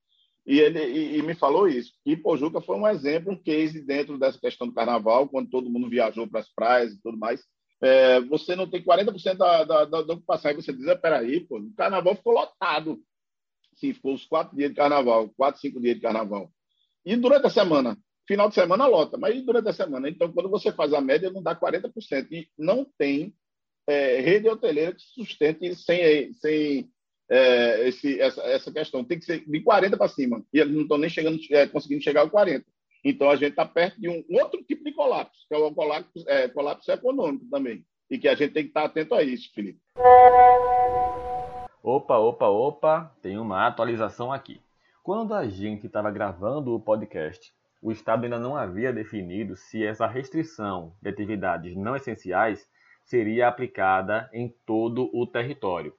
e 0.45 0.59
ele 0.59 0.79
e, 0.79 1.17
e 1.17 1.21
me 1.21 1.33
falou 1.33 1.67
isso, 1.67 1.91
que 2.03 2.15
Pojuca 2.15 2.61
foi 2.61 2.77
um 2.77 2.87
exemplo, 2.87 3.33
um 3.33 3.41
case 3.41 3.81
dentro 3.81 4.17
dessa 4.17 4.39
questão 4.39 4.67
do 4.67 4.73
carnaval, 4.73 5.27
quando 5.27 5.49
todo 5.49 5.69
mundo 5.69 5.89
viajou 5.89 6.27
para 6.27 6.41
as 6.41 6.53
praias 6.53 6.93
e 6.93 7.01
tudo 7.01 7.17
mais. 7.17 7.43
É, 7.81 8.21
você 8.21 8.55
não 8.55 8.69
tem 8.69 8.83
40% 8.83 9.35
da, 9.35 9.63
da, 9.63 9.85
da, 9.85 10.01
da 10.01 10.13
ocupação, 10.13 10.49
aí 10.49 10.55
você 10.55 10.71
diz, 10.71 10.87
ah, 10.87 10.95
peraí, 10.95 11.41
pô, 11.41 11.59
o 11.59 11.73
carnaval 11.75 12.15
ficou 12.15 12.33
lotado. 12.33 12.99
Sim, 13.75 13.93
ficou 13.93 14.13
os 14.13 14.25
quatro 14.25 14.55
dias 14.55 14.69
de 14.69 14.75
carnaval, 14.75 15.29
quatro, 15.35 15.59
cinco 15.59 15.81
dias 15.81 15.95
de 15.95 16.01
carnaval. 16.01 16.51
E 17.05 17.15
durante 17.15 17.47
a 17.47 17.49
semana? 17.49 17.97
Final 18.27 18.49
de 18.49 18.55
semana 18.55 18.87
lota, 18.87 19.17
mas 19.17 19.39
durante 19.45 19.69
a 19.69 19.73
semana? 19.73 20.09
Então, 20.09 20.31
quando 20.31 20.49
você 20.49 20.71
faz 20.71 20.93
a 20.93 21.01
média, 21.01 21.29
não 21.29 21.43
dá 21.43 21.55
40%. 21.55 22.27
E 22.31 22.49
não 22.57 22.85
tem 22.97 23.35
é, 23.87 24.19
rede 24.19 24.49
hoteleira 24.49 24.93
que 24.93 25.03
sustente 25.03 25.75
sem, 25.75 26.33
sem 26.33 26.89
é, 27.29 27.87
esse, 27.87 28.19
essa, 28.19 28.41
essa 28.43 28.71
questão. 28.71 29.03
Tem 29.03 29.19
que 29.19 29.25
ser 29.25 29.43
de 29.45 29.61
40 29.61 29.97
para 29.97 30.07
cima. 30.07 30.43
E 30.53 30.59
eles 30.59 30.73
não 30.73 30.83
estão 30.83 30.97
nem 30.97 31.09
chegando, 31.09 31.39
é, 31.51 31.67
conseguindo 31.67 32.03
chegar 32.03 32.21
ao 32.21 32.29
40. 32.29 32.65
Então, 33.03 33.29
a 33.29 33.35
gente 33.35 33.51
está 33.51 33.65
perto 33.65 33.99
de 34.01 34.09
um 34.09 34.23
outro 34.31 34.63
tipo 34.63 34.83
de 34.83 34.91
colapso, 34.91 35.45
que 35.47 35.53
é 35.53 35.57
o 35.57 35.71
colapso, 35.73 36.23
é, 36.27 36.47
colapso 36.47 36.91
econômico 36.91 37.45
também. 37.51 37.85
E 38.09 38.17
que 38.17 38.27
a 38.27 38.35
gente 38.35 38.53
tem 38.53 38.63
que 38.63 38.69
estar 38.69 38.85
atento 38.85 39.13
a 39.13 39.23
isso, 39.23 39.51
Felipe. 39.53 39.79
Opa, 41.83 42.17
opa, 42.17 42.47
opa, 42.47 43.15
tem 43.21 43.37
uma 43.37 43.67
atualização 43.67 44.31
aqui. 44.31 44.59
Quando 45.03 45.35
a 45.35 45.47
gente 45.47 45.85
estava 45.85 46.09
gravando 46.09 46.73
o 46.73 46.79
podcast, 46.79 47.53
o 47.79 47.91
Estado 47.91 48.23
ainda 48.23 48.39
não 48.39 48.57
havia 48.57 48.91
definido 48.91 49.55
se 49.55 49.85
essa 49.85 50.07
restrição 50.07 50.95
de 50.99 51.09
atividades 51.09 51.75
não 51.75 51.95
essenciais 51.95 52.67
seria 53.03 53.47
aplicada 53.47 54.27
em 54.33 54.49
todo 54.65 55.11
o 55.13 55.27
território. 55.27 55.93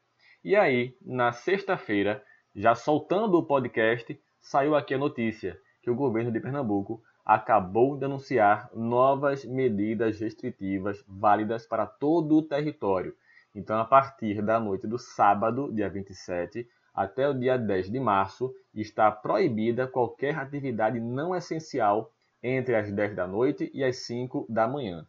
E 0.47 0.55
aí, 0.55 0.97
na 1.05 1.33
sexta-feira, 1.33 2.23
já 2.55 2.73
soltando 2.73 3.37
o 3.37 3.43
podcast, 3.43 4.17
saiu 4.39 4.77
aqui 4.77 4.95
a 4.95 4.99
notícia 4.99 5.61
que 5.83 5.91
o 5.91 5.95
governo 5.97 6.31
de 6.31 6.39
Pernambuco 6.39 7.03
acabou 7.25 7.99
de 7.99 8.05
anunciar 8.05 8.71
novas 8.73 9.45
medidas 9.45 10.21
restritivas 10.21 11.05
válidas 11.09 11.67
para 11.67 11.85
todo 11.85 12.37
o 12.37 12.43
território. 12.43 13.13
Então, 13.53 13.77
a 13.77 13.85
partir 13.85 14.41
da 14.41 14.61
noite 14.61 14.87
do 14.87 15.01
sábado, 15.01 15.75
dia 15.75 15.91
27, 15.91 16.65
até 16.95 17.29
o 17.29 17.35
dia 17.35 17.59
10 17.59 17.91
de 17.91 17.99
março, 17.99 18.55
está 18.73 19.11
proibida 19.11 19.89
qualquer 19.89 20.39
atividade 20.39 21.01
não 21.01 21.35
essencial 21.35 22.13
entre 22.41 22.77
as 22.77 22.93
10 22.93 23.17
da 23.17 23.27
noite 23.27 23.69
e 23.75 23.83
as 23.83 23.97
5 23.97 24.47
da 24.49 24.69
manhã. 24.69 25.05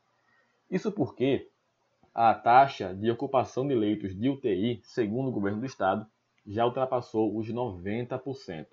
Isso 0.68 0.92
porque 0.92 1.48
a 2.18 2.34
taxa 2.34 2.96
de 2.96 3.12
ocupação 3.12 3.68
de 3.68 3.76
leitos 3.76 4.18
de 4.18 4.28
UTI, 4.28 4.82
segundo 4.84 5.28
o 5.28 5.32
governo 5.32 5.60
do 5.60 5.68
estado, 5.68 6.08
já 6.44 6.66
ultrapassou 6.66 7.38
os 7.38 7.48
90%. 7.48 8.66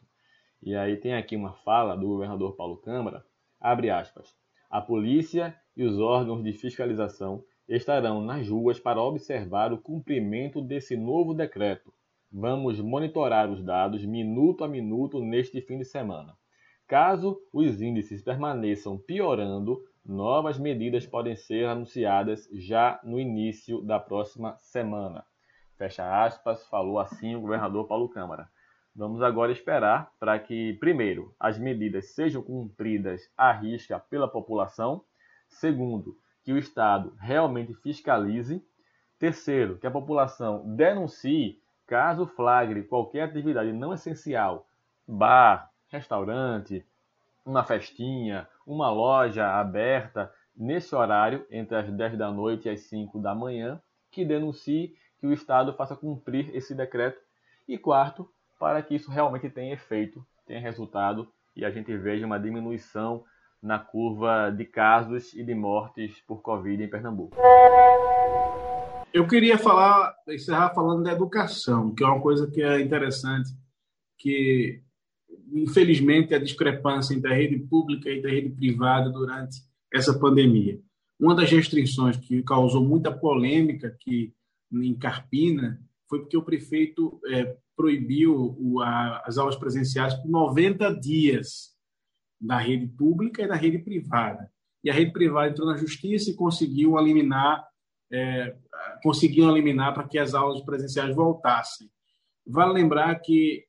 E 0.62 0.74
aí 0.74 0.96
tem 0.96 1.14
aqui 1.14 1.36
uma 1.36 1.52
fala 1.52 1.94
do 1.94 2.08
governador 2.08 2.56
Paulo 2.56 2.78
Câmara, 2.78 3.22
abre 3.60 3.90
aspas, 3.90 4.34
a 4.70 4.80
polícia 4.80 5.54
e 5.76 5.84
os 5.84 5.98
órgãos 5.98 6.42
de 6.42 6.54
fiscalização 6.54 7.44
estarão 7.68 8.22
nas 8.22 8.48
ruas 8.48 8.80
para 8.80 9.02
observar 9.02 9.74
o 9.74 9.78
cumprimento 9.78 10.62
desse 10.62 10.96
novo 10.96 11.34
decreto, 11.34 11.92
Vamos 12.36 12.80
monitorar 12.80 13.48
os 13.48 13.62
dados 13.62 14.04
minuto 14.04 14.64
a 14.64 14.68
minuto 14.68 15.20
neste 15.20 15.60
fim 15.60 15.78
de 15.78 15.84
semana. 15.84 16.36
Caso 16.84 17.38
os 17.52 17.80
índices 17.80 18.24
permaneçam 18.24 18.98
piorando, 18.98 19.80
novas 20.04 20.58
medidas 20.58 21.06
podem 21.06 21.34
ser 21.37 21.66
anunciadas 21.66 22.49
já 22.52 23.00
no 23.02 23.18
início 23.18 23.80
da 23.82 23.99
próxima 23.99 24.56
semana. 24.58 25.25
Fecha 25.76 26.25
aspas, 26.25 26.66
falou 26.66 26.99
assim 26.99 27.34
o 27.34 27.40
governador 27.40 27.87
Paulo 27.87 28.08
Câmara. 28.08 28.49
Vamos 28.94 29.23
agora 29.23 29.50
esperar 29.50 30.12
para 30.20 30.38
que, 30.38 30.75
primeiro, 30.75 31.34
as 31.38 31.58
medidas 31.58 32.11
sejam 32.11 32.42
cumpridas 32.42 33.30
à 33.37 33.50
risca 33.52 33.99
pela 33.99 34.28
população. 34.28 35.04
Segundo, 35.49 36.16
que 36.44 36.52
o 36.52 36.58
Estado 36.58 37.14
realmente 37.18 37.75
fiscalize. 37.75 38.64
Terceiro, 39.18 39.78
que 39.78 39.87
a 39.87 39.90
população 39.90 40.62
denuncie 40.76 41.61
Caso 41.87 42.26
flagre 42.26 42.82
qualquer 42.84 43.23
atividade 43.23 43.70
não 43.70 43.92
essencial, 43.92 44.66
bar, 45.06 45.70
restaurante, 45.88 46.84
uma 47.44 47.64
festinha, 47.64 48.48
uma 48.66 48.90
loja 48.90 49.46
aberta 49.46 50.32
nesse 50.56 50.94
horário, 50.94 51.46
entre 51.50 51.76
as 51.76 51.90
10 51.90 52.16
da 52.16 52.30
noite 52.30 52.68
e 52.68 52.70
as 52.70 52.80
5 52.82 53.18
da 53.18 53.34
manhã, 53.34 53.80
que 54.10 54.24
denuncie 54.24 54.94
que 55.18 55.26
o 55.26 55.32
Estado 55.32 55.72
faça 55.74 55.96
cumprir 55.96 56.54
esse 56.54 56.74
decreto. 56.74 57.20
E 57.66 57.76
quarto, 57.76 58.28
para 58.58 58.82
que 58.82 58.94
isso 58.94 59.10
realmente 59.10 59.48
tenha 59.50 59.74
efeito, 59.74 60.24
tenha 60.46 60.60
resultado 60.60 61.28
e 61.56 61.64
a 61.64 61.70
gente 61.70 61.96
veja 61.96 62.26
uma 62.26 62.38
diminuição 62.38 63.24
na 63.62 63.78
curva 63.78 64.50
de 64.50 64.64
casos 64.64 65.32
e 65.32 65.42
de 65.42 65.54
mortes 65.54 66.20
por 66.26 66.42
Covid 66.42 66.82
em 66.82 66.88
Pernambuco. 66.88 67.36
Eu 69.12 69.26
queria 69.26 69.56
falar, 69.56 70.14
encerrar 70.28 70.74
falando 70.74 71.04
da 71.04 71.12
educação, 71.12 71.94
que 71.94 72.04
é 72.04 72.06
uma 72.06 72.20
coisa 72.20 72.50
que 72.50 72.60
é 72.62 72.80
interessante, 72.80 73.50
que 74.18 74.83
infelizmente 75.52 76.34
a 76.34 76.38
discrepância 76.38 77.14
entre 77.14 77.32
a 77.32 77.36
rede 77.36 77.58
pública 77.58 78.10
e 78.10 78.24
a 78.24 78.28
rede 78.28 78.50
privada 78.50 79.10
durante 79.10 79.60
essa 79.92 80.18
pandemia. 80.18 80.80
Uma 81.18 81.34
das 81.34 81.50
restrições 81.50 82.16
que 82.16 82.42
causou 82.42 82.84
muita 82.84 83.12
polêmica 83.12 83.88
aqui 83.88 84.34
em 84.72 84.94
Carpina 84.94 85.80
foi 86.08 86.20
porque 86.20 86.36
o 86.36 86.42
prefeito 86.42 87.20
é, 87.26 87.56
proibiu 87.76 88.56
o, 88.58 88.80
a, 88.80 89.22
as 89.24 89.38
aulas 89.38 89.56
presenciais 89.56 90.14
por 90.14 90.28
90 90.28 90.92
dias 91.00 91.72
da 92.40 92.58
rede 92.58 92.86
pública 92.86 93.42
e 93.42 93.48
da 93.48 93.54
rede 93.54 93.78
privada. 93.78 94.50
E 94.82 94.90
a 94.90 94.92
rede 94.92 95.12
privada 95.12 95.50
entrou 95.50 95.66
na 95.68 95.76
justiça 95.76 96.30
e 96.30 96.34
conseguiu 96.34 96.98
eliminar 96.98 97.64
é, 98.12 98.54
conseguiam 99.02 99.50
eliminar 99.50 99.92
para 99.92 100.06
que 100.06 100.18
as 100.18 100.34
aulas 100.34 100.62
presenciais 100.62 101.14
voltassem. 101.14 101.90
Vale 102.46 102.72
lembrar 102.72 103.14
que 103.16 103.64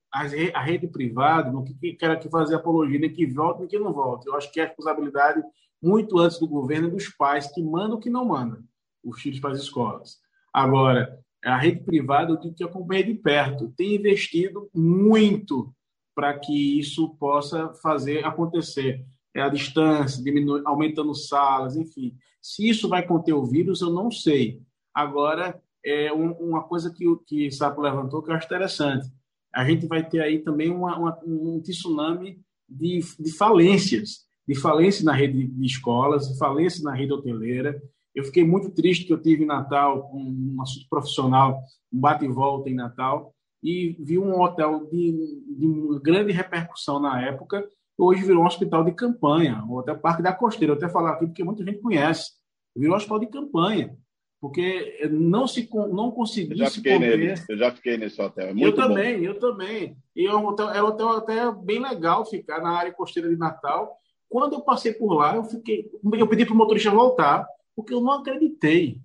a 0.53 0.61
rede 0.61 0.87
privada 0.87 1.51
não 1.51 1.63
quer 1.99 2.11
aqui 2.11 2.29
fazer 2.29 2.55
apologia 2.55 2.99
nem 2.99 3.11
que 3.11 3.25
volte 3.25 3.59
nem 3.59 3.67
que 3.67 3.77
não 3.77 3.91
volte. 3.91 4.27
Eu 4.27 4.35
acho 4.35 4.51
que 4.51 4.59
é 4.59 4.65
responsabilidade 4.65 5.43
muito 5.81 6.17
antes 6.17 6.39
do 6.39 6.47
governo 6.47 6.87
e 6.87 6.91
dos 6.91 7.09
pais 7.09 7.47
que 7.47 7.61
mandam 7.61 7.99
que 7.99 8.09
não 8.09 8.25
mandam 8.25 8.63
os 9.03 9.21
filhos 9.21 9.39
para 9.39 9.51
as 9.51 9.59
escolas. 9.59 10.17
Agora, 10.53 11.19
a 11.43 11.57
rede 11.57 11.83
privada, 11.83 12.31
eu 12.31 12.37
tenho 12.37 12.53
que 12.53 12.63
acompanhar 12.63 13.03
de 13.03 13.13
perto, 13.13 13.73
tem 13.75 13.95
investido 13.95 14.69
muito 14.73 15.73
para 16.15 16.37
que 16.39 16.79
isso 16.79 17.15
possa 17.17 17.73
fazer 17.73 18.25
acontecer. 18.25 19.05
É 19.33 19.41
a 19.41 19.49
distância, 19.49 20.23
diminui, 20.23 20.61
aumentando 20.65 21.13
salas, 21.13 21.75
enfim. 21.75 22.15
Se 22.41 22.67
isso 22.67 22.87
vai 22.87 23.05
conter 23.05 23.33
o 23.33 23.45
vírus, 23.45 23.81
eu 23.81 23.89
não 23.89 24.09
sei. 24.09 24.61
Agora, 24.93 25.61
é 25.83 26.11
um, 26.11 26.31
uma 26.31 26.63
coisa 26.63 26.91
que 26.91 27.05
o 27.05 27.17
que 27.17 27.51
Sapo 27.51 27.81
levantou 27.81 28.23
que 28.23 28.31
eu 28.31 28.35
acho 28.35 28.45
interessante. 28.45 29.11
A 29.55 29.63
gente 29.63 29.87
vai 29.87 30.07
ter 30.07 30.19
aí 30.19 30.39
também 30.39 30.69
uma, 30.69 30.97
uma, 30.97 31.19
um 31.25 31.61
tsunami 31.61 32.39
de, 32.67 32.99
de 33.19 33.31
falências, 33.31 34.25
de 34.47 34.53
falência 34.53 35.05
na 35.05 35.13
rede 35.13 35.47
de 35.47 35.65
escolas, 35.65 36.27
de 36.27 36.37
falência 36.37 36.83
na 36.83 36.93
rede 36.93 37.13
hoteleira. 37.13 37.81
Eu 38.13 38.25
fiquei 38.25 38.45
muito 38.45 38.69
triste 38.69 39.05
que 39.05 39.13
eu 39.13 39.21
tive 39.21 39.43
em 39.43 39.47
Natal 39.47 40.11
um 40.13 40.61
assunto 40.61 40.87
profissional, 40.89 41.61
um 41.91 41.99
bate 41.99 42.25
e 42.25 42.27
volta 42.27 42.69
em 42.69 42.75
Natal, 42.75 43.33
e 43.63 43.95
vi 43.99 44.19
um 44.19 44.41
hotel 44.41 44.87
de, 44.91 45.11
de 45.57 45.99
grande 46.03 46.31
repercussão 46.31 46.99
na 46.99 47.21
época, 47.21 47.67
hoje 47.97 48.23
virou 48.23 48.43
um 48.43 48.45
hospital 48.45 48.83
de 48.83 48.91
campanha, 48.91 49.63
o 49.67 49.77
Hotel 49.77 49.97
Parque 49.97 50.21
da 50.21 50.33
Costeira. 50.33 50.73
Eu 50.73 50.77
até 50.77 50.89
falar 50.89 51.13
aqui 51.13 51.25
porque 51.25 51.43
muita 51.43 51.63
gente 51.63 51.79
conhece. 51.79 52.31
Virou 52.75 52.93
um 52.93 52.97
hospital 52.97 53.19
de 53.19 53.27
campanha 53.27 53.97
porque 54.39 55.07
não 55.11 55.47
se 55.47 55.67
não 55.73 56.11
conseguiu 56.11 56.51
eu 56.51 56.57
já 56.57 56.69
fiquei. 56.69 56.99
Nele, 56.99 57.33
eu 57.49 57.57
já 57.57 57.71
fiquei 57.71 57.97
nesse 57.97 58.21
hotel. 58.21 58.47
É 58.47 58.53
eu 58.55 58.73
também, 58.73 59.23
eu 59.23 59.39
também. 59.39 59.97
E 60.15 60.25
é 60.25 60.35
um 60.35 60.45
hotel, 60.45 60.69
é 60.69 60.83
um 60.83 60.87
hotel 60.87 61.09
até 61.09 61.51
bem 61.51 61.81
legal 61.81 62.25
ficar 62.25 62.61
na 62.61 62.71
área 62.71 62.93
costeira 62.93 63.29
de 63.29 63.37
Natal. 63.37 63.97
Quando 64.29 64.53
eu 64.53 64.61
passei 64.61 64.93
por 64.93 65.13
lá, 65.13 65.35
eu 65.35 65.43
fiquei, 65.43 65.89
eu 66.13 66.27
pedi 66.27 66.45
para 66.45 66.53
o 66.53 66.57
motorista 66.57 66.91
voltar, 66.91 67.47
porque 67.75 67.93
eu 67.93 68.01
não 68.01 68.11
acreditei. 68.11 68.99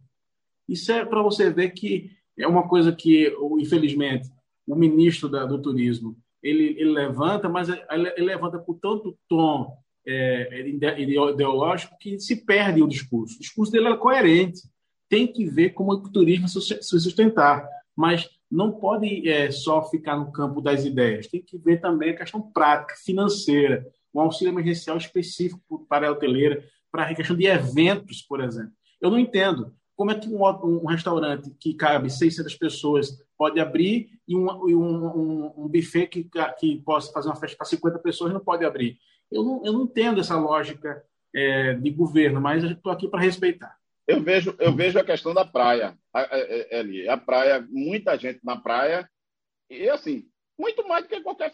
Isso 0.68 0.90
é 0.92 1.04
para 1.04 1.22
você 1.22 1.50
ver 1.50 1.70
que 1.70 2.10
é 2.38 2.46
uma 2.46 2.68
coisa 2.68 2.92
que, 2.92 3.34
infelizmente, 3.58 4.28
o 4.66 4.74
ministro 4.74 5.28
da, 5.28 5.44
do 5.44 5.60
turismo 5.60 6.16
ele, 6.42 6.76
ele 6.78 6.90
levanta, 6.90 7.48
mas 7.48 7.68
ele, 7.68 8.08
ele 8.16 8.26
levanta 8.26 8.58
com 8.58 8.74
tanto 8.74 9.18
tom 9.28 9.76
é, 10.06 10.68
ideológico 10.98 11.96
que 11.98 12.18
se 12.18 12.44
perde 12.44 12.82
o 12.82 12.88
discurso. 12.88 13.36
O 13.36 13.40
discurso 13.40 13.70
dele 13.70 13.88
é 13.88 13.96
coerente. 13.96 14.62
Tem 15.10 15.26
que 15.26 15.44
ver 15.44 15.70
como 15.70 15.92
o 15.92 16.10
turismo 16.10 16.48
se 16.48 16.82
sustentar, 16.82 17.68
mas 17.94 18.30
não 18.50 18.72
pode 18.72 19.28
é, 19.28 19.50
só 19.50 19.82
ficar 19.90 20.16
no 20.16 20.32
campo 20.32 20.62
das 20.62 20.84
ideias. 20.84 21.26
Tem 21.26 21.42
que 21.42 21.58
ver 21.58 21.80
também 21.80 22.10
a 22.10 22.16
questão 22.16 22.40
prática, 22.40 22.94
financeira, 23.04 23.86
um 24.14 24.20
auxílio 24.20 24.52
emergencial 24.52 24.96
específico 24.96 25.84
para 25.88 26.08
a 26.08 26.12
hoteleira, 26.12 26.64
para 26.90 27.04
a 27.04 27.14
questão 27.14 27.36
de 27.36 27.46
eventos, 27.46 28.22
por 28.22 28.40
exemplo. 28.40 28.72
Eu 29.00 29.10
não 29.10 29.18
entendo 29.18 29.74
como 30.00 30.10
é 30.10 30.14
que 30.14 30.28
um, 30.28 30.42
um 30.42 30.86
restaurante 30.86 31.54
que 31.60 31.74
cabe 31.74 32.08
600 32.08 32.54
pessoas 32.54 33.22
pode 33.36 33.60
abrir 33.60 34.18
e 34.26 34.34
um, 34.34 34.48
um, 34.50 35.52
um, 35.64 35.68
buffet 35.68 36.06
que, 36.06 36.28
que 36.58 36.76
possa 36.82 37.12
fazer 37.12 37.28
uma 37.28 37.36
festa 37.36 37.56
para 37.56 37.66
50 37.66 37.98
pessoas 37.98 38.32
não 38.32 38.40
pode 38.40 38.64
abrir. 38.64 38.98
Eu 39.30 39.44
não, 39.44 39.62
eu 39.64 39.72
não 39.72 39.82
entendo 39.82 40.20
essa 40.20 40.36
lógica 40.36 41.02
é, 41.34 41.74
de 41.74 41.90
governo, 41.90 42.40
mas 42.40 42.64
estou 42.64 42.90
aqui 42.90 43.08
para 43.08 43.20
respeitar. 43.20 43.79
Eu 44.10 44.22
vejo, 44.22 44.54
eu 44.58 44.74
vejo 44.74 44.98
a 44.98 45.04
questão 45.04 45.32
da 45.32 45.44
praia, 45.44 45.96
ali. 46.72 47.08
A 47.08 47.16
praia, 47.16 47.66
muita 47.70 48.18
gente 48.18 48.40
na 48.42 48.56
praia, 48.56 49.08
e 49.68 49.88
assim, 49.88 50.24
muito 50.58 50.86
mais 50.86 51.04
do 51.04 51.08
que 51.08 51.20
qualquer 51.20 51.52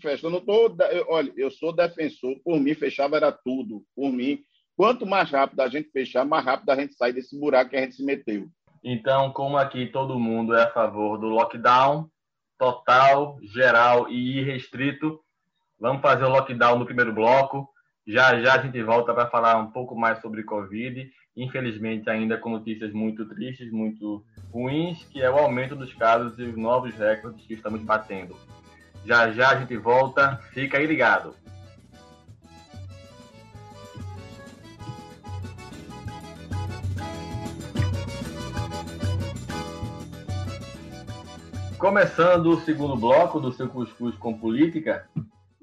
festa. 0.00 0.26
Eu 0.26 0.30
não 0.30 0.40
tô, 0.40 0.74
olha, 1.08 1.32
eu 1.36 1.50
sou 1.50 1.72
defensor, 1.74 2.38
por 2.42 2.58
mim 2.58 2.74
fechava 2.74 3.16
era 3.16 3.30
tudo, 3.32 3.84
por 3.94 4.10
mim 4.10 4.42
Quanto 4.78 5.04
mais 5.04 5.28
rápido 5.28 5.58
a 5.58 5.68
gente 5.68 5.90
fechar, 5.90 6.24
mais 6.24 6.44
rápido 6.44 6.70
a 6.70 6.76
gente 6.76 6.94
sai 6.94 7.12
desse 7.12 7.36
buraco 7.36 7.70
que 7.70 7.76
a 7.76 7.80
gente 7.80 7.96
se 7.96 8.04
meteu. 8.04 8.46
Então, 8.84 9.32
como 9.32 9.56
aqui 9.56 9.86
todo 9.86 10.20
mundo 10.20 10.54
é 10.54 10.62
a 10.62 10.70
favor 10.70 11.18
do 11.18 11.26
lockdown 11.26 12.08
total, 12.56 13.38
geral 13.42 14.08
e 14.08 14.38
irrestrito, 14.38 15.18
vamos 15.80 16.00
fazer 16.00 16.22
o 16.22 16.28
lockdown 16.28 16.78
no 16.78 16.86
primeiro 16.86 17.12
bloco. 17.12 17.68
Já 18.06 18.40
já 18.40 18.54
a 18.54 18.62
gente 18.62 18.80
volta 18.80 19.12
para 19.12 19.28
falar 19.28 19.56
um 19.56 19.72
pouco 19.72 19.96
mais 19.96 20.20
sobre 20.20 20.44
Covid. 20.44 21.10
Infelizmente, 21.38 22.10
ainda 22.10 22.36
com 22.36 22.50
notícias 22.50 22.92
muito 22.92 23.24
tristes, 23.24 23.70
muito 23.70 24.24
ruins, 24.52 25.04
que 25.04 25.22
é 25.22 25.30
o 25.30 25.38
aumento 25.38 25.76
dos 25.76 25.94
casos 25.94 26.36
e 26.36 26.42
os 26.42 26.56
novos 26.56 26.92
recordes 26.96 27.46
que 27.46 27.54
estamos 27.54 27.80
batendo. 27.80 28.34
Já 29.04 29.30
já 29.30 29.50
a 29.50 29.60
gente 29.60 29.76
volta. 29.76 30.38
Fica 30.52 30.78
aí 30.78 30.84
ligado. 30.84 31.36
Começando 41.78 42.46
o 42.46 42.60
segundo 42.62 42.96
bloco 42.96 43.38
do 43.38 43.52
seu 43.52 43.68
Cuscuz 43.68 44.16
com 44.16 44.36
Política, 44.36 45.08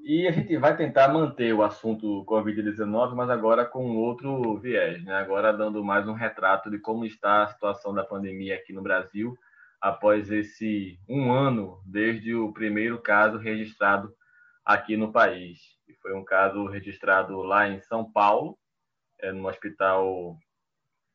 e 0.08 0.28
a 0.28 0.30
gente 0.30 0.56
vai 0.56 0.76
tentar 0.76 1.08
manter 1.08 1.52
o 1.52 1.64
assunto 1.64 2.24
Covid-19, 2.26 3.16
mas 3.16 3.28
agora 3.28 3.64
com 3.64 3.96
outro 3.96 4.56
viés, 4.56 5.02
né? 5.02 5.16
agora 5.16 5.52
dando 5.52 5.82
mais 5.82 6.06
um 6.06 6.12
retrato 6.12 6.70
de 6.70 6.78
como 6.78 7.04
está 7.04 7.42
a 7.42 7.48
situação 7.48 7.92
da 7.92 8.04
pandemia 8.04 8.54
aqui 8.54 8.72
no 8.72 8.82
Brasil, 8.82 9.36
após 9.80 10.30
esse 10.30 10.96
um 11.08 11.32
ano 11.32 11.82
desde 11.84 12.36
o 12.36 12.52
primeiro 12.52 13.02
caso 13.02 13.36
registrado 13.36 14.14
aqui 14.64 14.96
no 14.96 15.10
país. 15.10 15.58
E 15.88 15.94
foi 15.94 16.14
um 16.14 16.24
caso 16.24 16.66
registrado 16.66 17.42
lá 17.42 17.68
em 17.68 17.80
São 17.80 18.08
Paulo, 18.08 18.56
é, 19.20 19.32
no 19.32 19.48
Hospital 19.48 20.38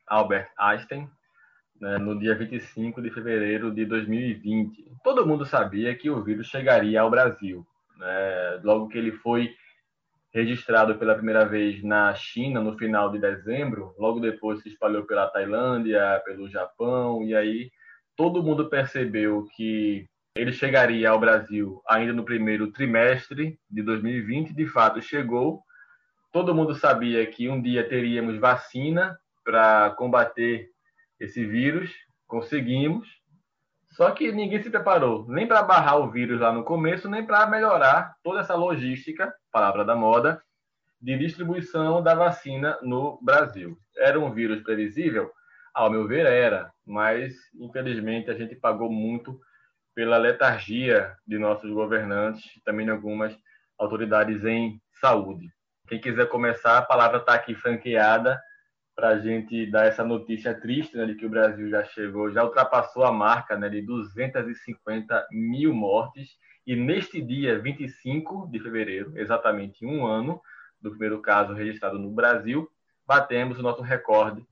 Albert 0.05 0.51
Einstein, 0.59 1.09
né, 1.79 1.97
no 1.97 2.19
dia 2.19 2.35
25 2.35 3.01
de 3.01 3.09
fevereiro 3.09 3.73
de 3.73 3.85
2020. 3.85 4.83
Todo 5.01 5.25
mundo 5.25 5.45
sabia 5.45 5.95
que 5.95 6.09
o 6.09 6.21
vírus 6.21 6.47
chegaria 6.47 6.99
ao 6.99 7.09
Brasil. 7.09 7.65
Né? 8.01 8.59
Logo 8.63 8.87
que 8.87 8.97
ele 8.97 9.11
foi 9.11 9.53
registrado 10.33 10.97
pela 10.97 11.13
primeira 11.13 11.45
vez 11.45 11.83
na 11.83 12.13
China 12.15 12.59
no 12.59 12.77
final 12.77 13.11
de 13.11 13.19
dezembro, 13.19 13.93
logo 13.99 14.19
depois 14.19 14.61
se 14.61 14.69
espalhou 14.69 15.03
pela 15.03 15.27
Tailândia, 15.27 16.21
pelo 16.25 16.49
Japão, 16.49 17.23
e 17.23 17.35
aí 17.35 17.69
todo 18.15 18.41
mundo 18.41 18.69
percebeu 18.69 19.45
que 19.55 20.07
ele 20.35 20.51
chegaria 20.51 21.09
ao 21.09 21.19
Brasil 21.19 21.81
ainda 21.87 22.13
no 22.13 22.23
primeiro 22.23 22.71
trimestre 22.71 23.59
de 23.69 23.81
2020. 23.83 24.53
De 24.53 24.65
fato, 24.65 25.01
chegou. 25.01 25.61
Todo 26.31 26.55
mundo 26.55 26.73
sabia 26.73 27.25
que 27.25 27.49
um 27.49 27.61
dia 27.61 27.87
teríamos 27.87 28.37
vacina 28.37 29.17
para 29.43 29.91
combater 29.91 30.69
esse 31.19 31.45
vírus, 31.45 31.93
conseguimos, 32.25 33.20
só 33.91 34.11
que 34.11 34.31
ninguém 34.31 34.61
se 34.63 34.69
preparou 34.69 35.25
nem 35.27 35.47
para 35.47 35.61
barrar 35.61 35.97
o 35.97 36.09
vírus 36.09 36.39
lá 36.39 36.51
no 36.51 36.63
começo, 36.63 37.09
nem 37.09 37.25
para 37.25 37.45
melhorar 37.47 38.15
toda 38.23 38.39
essa 38.39 38.55
logística, 38.55 39.33
palavra 39.51 39.83
da 39.83 39.95
moda, 39.95 40.41
de 40.99 41.17
distribuição 41.17 42.01
da 42.01 42.15
vacina 42.15 42.77
no 42.81 43.19
Brasil. 43.21 43.77
Era 43.97 44.19
um 44.19 44.31
vírus 44.31 44.61
previsível? 44.61 45.31
Ao 45.73 45.89
meu 45.89 46.07
ver, 46.07 46.25
era, 46.25 46.71
mas 46.85 47.33
infelizmente 47.55 48.29
a 48.29 48.33
gente 48.33 48.55
pagou 48.55 48.89
muito 48.89 49.39
pela 49.93 50.17
letargia 50.17 51.15
de 51.27 51.37
nossos 51.37 51.69
governantes, 51.71 52.43
também 52.63 52.85
de 52.85 52.91
algumas 52.91 53.37
autoridades 53.77 54.45
em 54.45 54.81
saúde. 55.01 55.49
Quem 55.87 55.99
quiser 55.99 56.29
começar, 56.29 56.77
a 56.77 56.81
palavra 56.81 57.17
está 57.17 57.33
aqui 57.33 57.55
franqueada 57.55 58.39
para 59.01 59.15
a 59.15 59.17
gente 59.17 59.65
dar 59.65 59.87
essa 59.87 60.03
notícia 60.03 60.53
triste 60.53 60.95
né, 60.95 61.07
de 61.07 61.15
que 61.15 61.25
o 61.25 61.29
Brasil 61.29 61.67
já 61.71 61.83
chegou, 61.85 62.31
já 62.31 62.43
ultrapassou 62.43 63.03
a 63.03 63.11
marca 63.11 63.57
né, 63.57 63.67
de 63.67 63.81
250 63.81 65.27
mil 65.31 65.73
mortes. 65.73 66.37
E 66.67 66.75
neste 66.75 67.19
dia 67.19 67.57
25 67.57 68.47
de 68.51 68.59
fevereiro, 68.59 69.17
exatamente 69.17 69.83
um 69.83 70.05
ano 70.05 70.39
do 70.79 70.91
primeiro 70.91 71.19
caso 71.19 71.51
registrado 71.51 71.97
no 71.97 72.11
Brasil, 72.11 72.69
batemos 73.03 73.57
o 73.57 73.63
nosso 73.63 73.81
recorde 73.81 74.45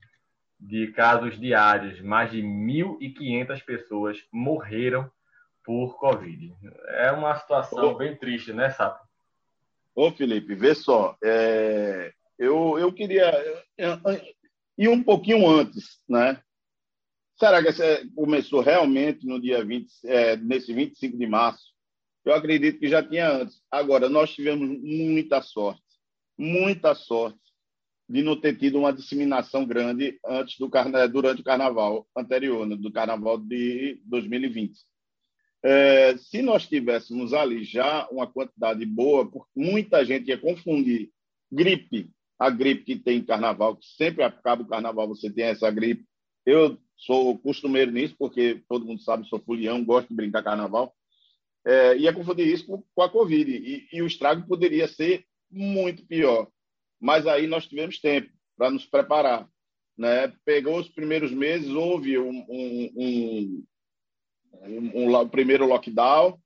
de 0.58 0.88
casos 0.88 1.38
diários. 1.38 2.00
Mais 2.00 2.32
de 2.32 2.42
1.500 2.42 3.64
pessoas 3.64 4.18
morreram 4.32 5.08
por 5.64 5.96
Covid. 5.96 6.52
É 6.88 7.12
uma 7.12 7.36
situação 7.36 7.92
Ô, 7.92 7.94
bem 7.94 8.16
triste, 8.16 8.52
né, 8.52 8.70
Sapo? 8.70 8.98
Ô, 9.94 10.10
Felipe, 10.10 10.56
vê 10.56 10.74
só. 10.74 11.16
É, 11.22 12.12
eu, 12.36 12.76
eu 12.80 12.92
queria 12.92 13.30
ir 14.80 14.88
um 14.88 15.02
pouquinho 15.02 15.46
antes, 15.46 16.00
né? 16.08 16.40
Será 17.38 17.62
que 17.62 17.70
começou 18.14 18.60
realmente 18.60 19.26
no 19.26 19.38
dia 19.38 19.62
20, 19.62 19.90
é, 20.04 20.36
nesse 20.36 20.72
25 20.72 21.18
de 21.18 21.26
março? 21.26 21.70
Eu 22.24 22.32
acredito 22.34 22.78
que 22.78 22.88
já 22.88 23.02
tinha 23.02 23.30
antes. 23.30 23.62
Agora, 23.70 24.08
nós 24.08 24.34
tivemos 24.34 24.68
muita 24.82 25.42
sorte, 25.42 25.82
muita 26.36 26.94
sorte 26.94 27.38
de 28.08 28.22
não 28.22 28.40
ter 28.40 28.56
tido 28.56 28.78
uma 28.78 28.92
disseminação 28.92 29.66
grande 29.66 30.18
antes 30.26 30.58
do 30.58 30.70
durante 31.12 31.42
o 31.42 31.44
carnaval 31.44 32.08
anterior, 32.16 32.66
né? 32.66 32.74
do 32.74 32.90
carnaval 32.90 33.38
de 33.38 34.00
2020. 34.06 34.78
É, 35.62 36.16
se 36.16 36.40
nós 36.40 36.66
tivéssemos 36.66 37.34
ali 37.34 37.64
já 37.64 38.08
uma 38.10 38.26
quantidade 38.26 38.84
boa, 38.86 39.30
muita 39.54 40.04
gente 40.04 40.28
ia 40.28 40.38
confundir 40.38 41.10
gripe 41.52 42.10
a 42.40 42.48
gripe 42.48 42.84
que 42.84 42.96
tem 42.96 43.18
em 43.18 43.24
carnaval, 43.24 43.76
que 43.76 43.84
sempre 43.84 44.24
acaba 44.24 44.62
o 44.62 44.66
carnaval 44.66 45.06
você 45.06 45.30
tem 45.30 45.44
essa 45.44 45.70
gripe. 45.70 46.06
Eu 46.46 46.78
sou 46.96 47.38
costumeiro 47.38 47.90
nisso, 47.90 48.16
porque 48.18 48.62
todo 48.66 48.86
mundo 48.86 49.02
sabe, 49.02 49.28
sou 49.28 49.38
fulião, 49.38 49.84
gosto 49.84 50.08
de 50.08 50.14
brincar 50.14 50.42
carnaval. 50.42 50.94
É, 51.66 51.98
ia 51.98 52.14
confundir 52.14 52.48
isso 52.48 52.66
com, 52.66 52.82
com 52.94 53.02
a 53.02 53.10
Covid. 53.10 53.50
E, 53.52 53.86
e, 53.92 54.00
o 54.00 54.06
estrago 54.06 54.48
poderia 54.48 54.88
ser 54.88 55.26
muito 55.50 56.06
pior. 56.06 56.48
Mas 56.98 57.26
aí 57.26 57.46
nós 57.46 57.66
tivemos 57.66 58.00
tempo 58.00 58.32
para 58.56 58.70
nos 58.70 58.86
preparar. 58.86 59.46
Né? 59.98 60.32
Pegou 60.42 60.78
os 60.78 60.88
primeiros 60.88 61.30
meses, 61.32 61.68
houve 61.68 62.18
um, 62.18 62.46
um, 62.48 62.92
um, 62.96 63.64
um, 64.62 65.14
um 65.14 65.28
primeiro 65.28 65.66
lockdown, 65.66 66.38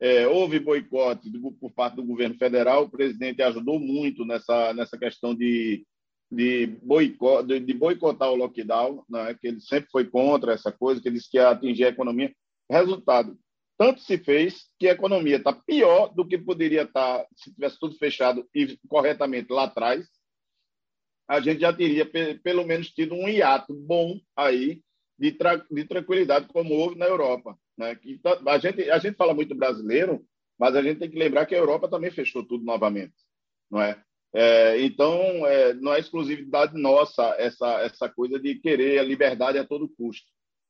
é, 0.00 0.26
houve 0.26 0.58
boicote 0.58 1.30
do, 1.30 1.52
por 1.52 1.70
parte 1.72 1.96
do 1.96 2.04
governo 2.04 2.36
federal, 2.36 2.84
o 2.84 2.90
presidente 2.90 3.42
ajudou 3.42 3.78
muito 3.78 4.24
nessa, 4.24 4.72
nessa 4.72 4.98
questão 4.98 5.34
de, 5.34 5.86
de, 6.30 6.66
boicote, 6.82 7.48
de, 7.48 7.60
de 7.60 7.74
boicotar 7.74 8.30
o 8.30 8.36
lockdown, 8.36 9.04
né, 9.08 9.36
que 9.38 9.48
ele 9.48 9.60
sempre 9.60 9.90
foi 9.90 10.06
contra 10.06 10.54
essa 10.54 10.72
coisa, 10.72 11.00
que 11.00 11.10
disse 11.10 11.30
que 11.30 11.36
ia 11.36 11.50
atingir 11.50 11.84
a 11.84 11.90
economia. 11.90 12.34
Resultado, 12.70 13.38
tanto 13.76 14.00
se 14.00 14.16
fez 14.16 14.68
que 14.78 14.88
a 14.88 14.92
economia 14.92 15.36
está 15.36 15.52
pior 15.52 16.08
do 16.14 16.26
que 16.26 16.38
poderia 16.38 16.82
estar 16.82 17.20
tá, 17.20 17.26
se 17.34 17.52
tivesse 17.52 17.78
tudo 17.78 17.96
fechado 17.96 18.48
e 18.54 18.78
corretamente 18.88 19.52
lá 19.52 19.64
atrás. 19.64 20.06
A 21.28 21.40
gente 21.40 21.60
já 21.60 21.72
teria 21.72 22.04
pelo 22.42 22.66
menos 22.66 22.90
tido 22.90 23.14
um 23.14 23.28
hiato 23.28 23.72
bom 23.74 24.18
aí 24.36 24.82
de, 25.18 25.32
tra 25.32 25.56
de 25.70 25.84
tranquilidade 25.84 26.46
como 26.48 26.74
houve 26.74 26.96
na 26.96 27.06
Europa. 27.06 27.56
Né? 27.80 27.98
Tá, 28.22 28.38
a, 28.46 28.58
gente, 28.58 28.90
a 28.90 28.98
gente 28.98 29.16
fala 29.16 29.32
muito 29.32 29.54
brasileiro, 29.54 30.22
mas 30.58 30.76
a 30.76 30.82
gente 30.82 30.98
tem 30.98 31.10
que 31.10 31.18
lembrar 31.18 31.46
que 31.46 31.54
a 31.54 31.58
Europa 31.58 31.88
também 31.88 32.10
fechou 32.10 32.44
tudo 32.44 32.62
novamente. 32.62 33.14
Não 33.70 33.80
é? 33.80 33.98
É, 34.34 34.80
então, 34.82 35.14
é, 35.46 35.72
não 35.74 35.94
é 35.94 35.98
exclusividade 35.98 36.78
nossa 36.78 37.34
essa, 37.38 37.80
essa 37.80 38.08
coisa 38.08 38.38
de 38.38 38.56
querer 38.56 38.98
a 38.98 39.02
liberdade 39.02 39.58
a 39.58 39.64
todo 39.64 39.88
custo, 39.88 40.26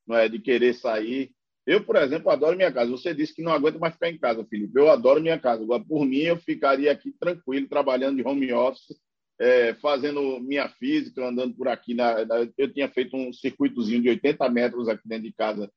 não 0.07 0.15
é? 0.15 0.29
De 0.29 0.39
querer 0.39 0.73
sair. 0.73 1.31
Eu, 1.67 1.83
por 1.83 1.97
exemplo, 1.97 2.31
adoro 2.31 2.55
minha 2.55 2.71
casa. 2.71 2.89
Você 2.89 3.13
disse 3.13 3.35
que 3.35 3.43
não 3.43 3.51
aguenta 3.51 3.77
mais 3.77 3.93
ficar 3.93 4.09
em 4.09 4.17
casa, 4.17 4.45
Felipe. 4.45 4.79
Eu 4.79 4.89
adoro 4.89 5.21
minha 5.21 5.37
casa. 5.37 5.61
Agora, 5.63 5.83
por 5.83 6.05
mim, 6.05 6.21
eu 6.21 6.37
ficaria 6.37 6.91
aqui 6.91 7.11
tranquilo, 7.19 7.67
trabalhando 7.67 8.15
de 8.15 8.27
home 8.27 8.51
office, 8.53 8.97
é, 9.39 9.73
fazendo 9.75 10.39
minha 10.39 10.69
física, 10.69 11.27
andando 11.27 11.53
por 11.55 11.67
aqui. 11.67 11.93
Na, 11.93 12.25
na, 12.25 12.47
eu 12.57 12.73
tinha 12.73 12.89
feito 12.89 13.15
um 13.17 13.33
circuitozinho 13.33 14.01
de 14.01 14.09
80 14.09 14.49
metros 14.49 14.87
aqui 14.87 15.07
dentro 15.07 15.25
de 15.25 15.33
casa 15.33 15.69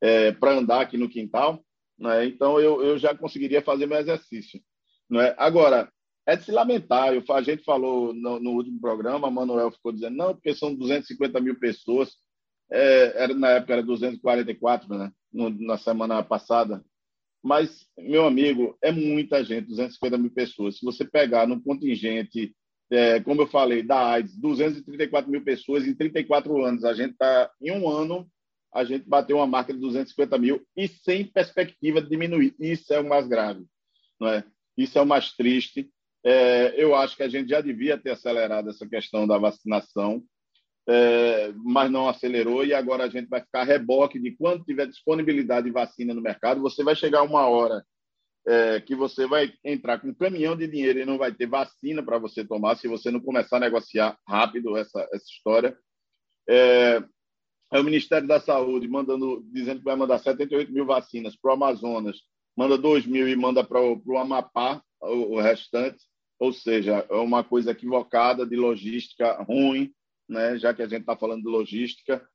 é, 0.00 0.32
para 0.32 0.52
andar 0.52 0.80
aqui 0.80 0.96
no 0.96 1.08
quintal. 1.08 1.64
Né? 1.98 2.26
Então, 2.26 2.60
eu, 2.60 2.82
eu 2.82 2.98
já 2.98 3.14
conseguiria 3.14 3.62
fazer 3.62 3.86
meu 3.86 3.98
exercício. 3.98 4.60
Não 5.08 5.20
é? 5.20 5.34
Agora, 5.38 5.90
é 6.26 6.36
de 6.36 6.44
se 6.44 6.52
lamentar. 6.52 7.14
Eu, 7.14 7.22
a 7.32 7.42
gente 7.42 7.64
falou 7.64 8.12
no, 8.12 8.40
no 8.40 8.50
último 8.50 8.80
programa, 8.80 9.30
Manuel 9.30 9.70
ficou 9.70 9.92
dizendo, 9.92 10.16
não, 10.16 10.34
porque 10.34 10.54
são 10.54 10.74
250 10.74 11.40
mil 11.40 11.58
pessoas. 11.58 12.16
É, 12.70 13.22
era, 13.22 13.34
na 13.34 13.50
época 13.50 13.74
era 13.74 13.82
244, 13.82 14.88
né? 14.88 15.12
No, 15.32 15.50
na 15.50 15.78
semana 15.78 16.22
passada. 16.22 16.84
Mas, 17.42 17.86
meu 17.96 18.26
amigo, 18.26 18.76
é 18.82 18.90
muita 18.90 19.44
gente, 19.44 19.68
250 19.68 20.18
mil 20.18 20.32
pessoas. 20.32 20.78
Se 20.78 20.84
você 20.84 21.04
pegar 21.04 21.46
no 21.46 21.62
contingente, 21.62 22.52
é, 22.90 23.20
como 23.20 23.42
eu 23.42 23.46
falei, 23.46 23.84
da 23.84 24.14
AIDS, 24.14 24.36
234 24.36 25.30
mil 25.30 25.44
pessoas 25.44 25.86
em 25.86 25.94
34 25.94 26.64
anos, 26.64 26.84
a 26.84 26.92
gente 26.92 27.12
está, 27.12 27.48
em 27.62 27.70
um 27.70 27.88
ano, 27.88 28.28
a 28.76 28.84
gente 28.84 29.08
bateu 29.08 29.38
uma 29.38 29.46
marca 29.46 29.72
de 29.72 29.80
250 29.80 30.36
mil 30.38 30.62
e 30.76 30.86
sem 30.86 31.24
perspectiva 31.24 32.02
de 32.02 32.10
diminuir. 32.10 32.54
Isso 32.60 32.92
é 32.92 33.00
o 33.00 33.08
mais 33.08 33.26
grave, 33.26 33.64
não 34.20 34.28
é? 34.28 34.44
Isso 34.76 34.98
é 34.98 35.02
o 35.02 35.06
mais 35.06 35.32
triste. 35.32 35.90
É, 36.22 36.74
eu 36.76 36.94
acho 36.94 37.16
que 37.16 37.22
a 37.22 37.28
gente 37.28 37.48
já 37.48 37.62
devia 37.62 37.96
ter 37.96 38.10
acelerado 38.10 38.68
essa 38.68 38.86
questão 38.86 39.26
da 39.26 39.38
vacinação, 39.38 40.22
é, 40.86 41.52
mas 41.56 41.90
não 41.90 42.06
acelerou 42.06 42.66
e 42.66 42.74
agora 42.74 43.04
a 43.04 43.08
gente 43.08 43.28
vai 43.28 43.40
ficar 43.40 43.64
reboque 43.64 44.18
de 44.18 44.32
quando 44.32 44.64
tiver 44.64 44.86
disponibilidade 44.86 45.66
de 45.66 45.72
vacina 45.72 46.12
no 46.12 46.20
mercado. 46.20 46.60
Você 46.60 46.84
vai 46.84 46.94
chegar 46.94 47.22
uma 47.22 47.48
hora 47.48 47.82
é, 48.46 48.80
que 48.80 48.94
você 48.94 49.26
vai 49.26 49.54
entrar 49.64 49.98
com 49.98 50.08
um 50.08 50.14
caminhão 50.14 50.54
de 50.54 50.68
dinheiro 50.68 50.98
e 50.98 51.06
não 51.06 51.16
vai 51.16 51.32
ter 51.32 51.46
vacina 51.46 52.02
para 52.02 52.18
você 52.18 52.44
tomar 52.44 52.76
se 52.76 52.88
você 52.88 53.10
não 53.10 53.20
começar 53.20 53.56
a 53.56 53.60
negociar 53.60 54.18
rápido 54.28 54.76
essa, 54.76 55.00
essa 55.12 55.24
história. 55.24 55.78
É, 56.46 57.02
é 57.72 57.80
o 57.80 57.84
Ministério 57.84 58.28
da 58.28 58.40
Saúde 58.40 58.88
mandando, 58.88 59.44
dizendo 59.52 59.78
que 59.78 59.84
vai 59.84 59.96
mandar 59.96 60.18
78 60.18 60.72
mil 60.72 60.86
vacinas 60.86 61.36
para 61.36 61.50
o 61.50 61.54
Amazonas, 61.54 62.18
manda 62.56 62.78
2 62.78 63.06
mil 63.06 63.28
e 63.28 63.36
manda 63.36 63.64
para 63.64 63.80
o 63.80 64.18
Amapá 64.18 64.82
o, 65.00 65.34
o 65.34 65.40
restante 65.40 65.98
ou 66.38 66.52
seja, 66.52 67.06
é 67.08 67.14
uma 67.14 67.42
coisa 67.42 67.70
equivocada 67.70 68.46
de 68.46 68.56
logística 68.56 69.42
ruim, 69.42 69.92
né? 70.28 70.58
já 70.58 70.74
que 70.74 70.82
a 70.82 70.88
gente 70.88 71.00
está 71.00 71.16
falando 71.16 71.42
de 71.42 71.48
logística. 71.48 72.26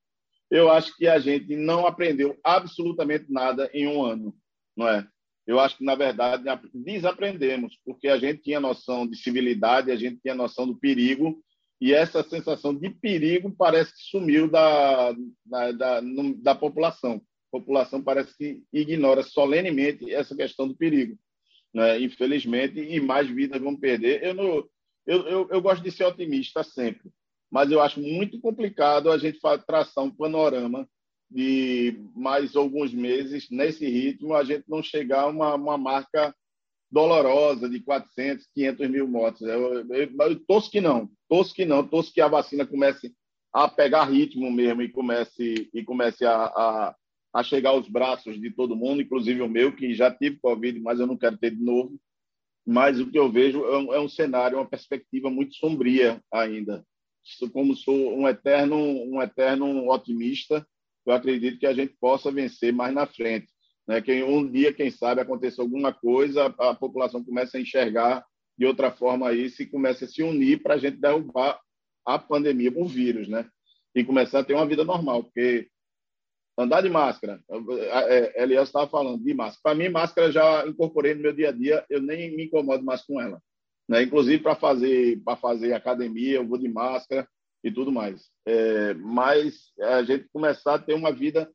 Eu 0.50 0.70
acho 0.72 0.96
que 0.98 1.08
a 1.08 1.20
gente 1.20 1.56
não 1.56 1.86
aprendeu 1.86 2.38
absolutamente 2.44 3.32
nada 3.32 3.70
em 3.74 3.88
um 3.88 4.04
ano, 4.04 4.36
não 4.76 4.88
é? 4.88 5.08
Eu 5.48 5.60
acho 5.60 5.78
que, 5.78 5.84
na 5.84 5.96
verdade, 5.96 6.44
desaprendemos, 6.74 7.78
porque 7.84 8.08
a 8.08 8.18
gente 8.18 8.42
tinha 8.42 8.60
noção 8.60 9.08
de 9.08 9.18
civilidade, 9.18 9.92
a 9.92 9.96
gente 9.96 10.20
tinha 10.22 10.36
noção 10.36 10.68
do 10.68 10.78
perigo, 10.78 11.42
e 11.82 11.94
essa 11.94 12.24
sensação 12.24 12.74
de 12.74 12.90
perigo 12.90 13.54
parece 13.58 13.92
que 13.94 14.04
sumiu 14.04 14.50
da, 14.50 15.12
da, 15.46 15.72
da, 15.72 16.02
da 16.38 16.56
população. 16.56 17.22
A 17.52 17.58
população 17.58 18.02
parece 18.02 18.38
que 18.38 18.64
ignora 18.72 19.24
solenemente 19.24 20.14
essa 20.14 20.36
questão 20.36 20.68
do 20.68 20.76
perigo 20.76 21.18
né? 21.74 22.00
infelizmente, 22.00 22.80
e 22.80 23.00
mais 23.00 23.30
vidas 23.30 23.62
vão 23.62 23.76
perder. 23.76 24.24
Eu, 24.24 24.34
não, 24.34 24.46
eu, 25.06 25.28
eu, 25.28 25.48
eu, 25.50 25.62
gosto 25.62 25.82
de 25.82 25.92
ser 25.92 26.04
otimista 26.04 26.64
sempre, 26.64 27.10
mas 27.50 27.72
eu 27.72 27.82
acho 27.82 28.00
muito 28.00 28.40
complicado 28.40 29.12
a 29.12 29.18
gente 29.18 29.40
traçar 29.66 30.04
um 30.04 30.12
panorama 30.12 30.88
de 31.30 31.98
mais 32.14 32.56
alguns 32.56 32.94
meses 32.94 33.50
nesse 33.50 33.86
ritmo, 33.86 34.36
a 34.36 34.44
gente 34.44 34.66
não 34.68 34.84
chegar 34.84 35.22
a 35.22 35.28
uma, 35.28 35.56
uma 35.56 35.78
marca 35.78 36.36
dolorosa 36.92 37.70
de 37.70 37.80
400, 37.80 38.48
500 38.54 38.90
mil 38.90 39.08
mortes. 39.08 39.42
Eu, 39.42 39.90
eu, 39.90 40.10
eu 40.20 40.40
torço 40.46 40.70
que 40.70 40.82
não, 40.82 41.10
torço 41.32 41.56
que 41.56 41.64
não, 41.64 41.88
torço 41.88 42.14
que 42.14 42.20
a 42.20 42.28
vacina 42.28 42.66
comece 42.66 43.16
a 43.54 43.70
pegar 43.70 44.04
ritmo 44.04 44.52
mesmo 44.52 44.82
e 44.82 44.90
comece, 44.90 45.70
e 45.74 45.84
comece 45.84 46.26
a, 46.26 46.46
a 46.46 46.96
a 47.34 47.44
chegar 47.44 47.70
aos 47.70 47.88
braços 47.88 48.40
de 48.40 48.52
todo 48.52 48.76
mundo, 48.76 49.02
inclusive 49.02 49.42
o 49.42 49.50
meu, 49.50 49.74
que 49.74 49.94
já 49.94 50.12
tive 50.12 50.38
Covid, 50.42 50.80
mas 50.80 51.00
eu 51.00 51.08
não 51.08 51.18
quero 51.18 51.38
ter 51.38 51.52
de 51.52 51.64
novo. 51.64 51.98
Mas 52.66 53.00
o 53.00 53.10
que 53.10 53.18
eu 53.18 53.32
vejo 53.32 53.64
é 53.66 53.78
um, 53.78 53.94
é 53.94 54.00
um 54.00 54.10
cenário, 54.10 54.58
uma 54.58 54.68
perspectiva 54.68 55.30
muito 55.30 55.56
sombria 55.56 56.22
ainda. 56.32 56.86
Como 57.54 57.76
sou 57.76 57.96
um 57.96 58.28
eterno, 58.28 58.76
um 58.78 59.22
eterno 59.22 59.90
otimista, 59.90 60.66
eu 61.06 61.14
acredito 61.14 61.58
que 61.58 61.66
a 61.66 61.74
gente 61.74 61.96
possa 62.00 62.32
vencer 62.32 62.74
mais 62.74 62.94
na 62.94 63.08
frente. 63.08 63.48
Né? 63.88 64.02
Que 64.02 64.24
um 64.24 64.50
dia, 64.50 64.74
quem 64.74 64.92
sabe, 64.92 65.22
aconteça 65.22 65.62
alguma 65.62 65.94
coisa, 65.94 66.48
a 66.60 66.76
população 66.76 67.24
começa 67.24 67.58
a 67.58 67.62
enxergar 67.62 68.26
de 68.58 68.66
outra 68.66 68.92
forma 68.92 69.34
isso 69.34 69.62
e 69.62 69.68
começa 69.68 70.06
a 70.06 70.08
se 70.08 70.22
unir 70.22 70.62
para 70.62 70.76
a 70.76 70.78
gente 70.78 70.98
derrubar 70.98 71.60
a 72.06 72.20
pandemia, 72.20 72.72
o 72.76 72.86
vírus, 72.86 73.28
né? 73.28 73.50
E 73.96 74.04
começar 74.04 74.40
a 74.40 74.44
ter 74.44 74.54
uma 74.54 74.66
vida 74.66 74.84
normal, 74.84 75.24
porque 75.24 75.70
Andar 76.58 76.82
de 76.82 76.90
máscara. 76.90 77.42
Elias 78.36 78.68
estava 78.68 78.88
falando 78.88 79.24
de 79.24 79.34
máscara. 79.34 79.62
Para 79.64 79.76
mim, 79.76 79.90
máscara 79.90 80.32
já 80.32 80.68
incorporei 80.68 81.16
no 81.16 81.22
meu 81.22 81.34
dia 81.34 81.50
a 81.50 81.52
dia, 81.52 81.86
eu 81.90 82.02
nem 82.02 82.36
me 82.36 82.46
incomodo 82.46 82.84
mais 82.84 83.02
com 83.04 83.20
ela. 83.20 83.42
Né? 83.88 84.04
Inclusive, 84.04 84.44
para 84.44 84.56
fazer, 84.56 85.22
fazer 85.40 85.74
academia, 85.74 86.36
eu 86.36 86.48
vou 86.48 86.58
de 86.58 86.68
máscara 86.68 87.28
e 87.64 87.72
tudo 87.72 87.92
mais. 87.92 88.30
É, 88.46 88.94
mas 88.96 89.72
a 89.80 90.04
gente 90.04 90.28
começar 90.32 90.76
a 90.76 90.80
ter 90.80 90.94
uma 90.94 91.12
vida 91.12 91.52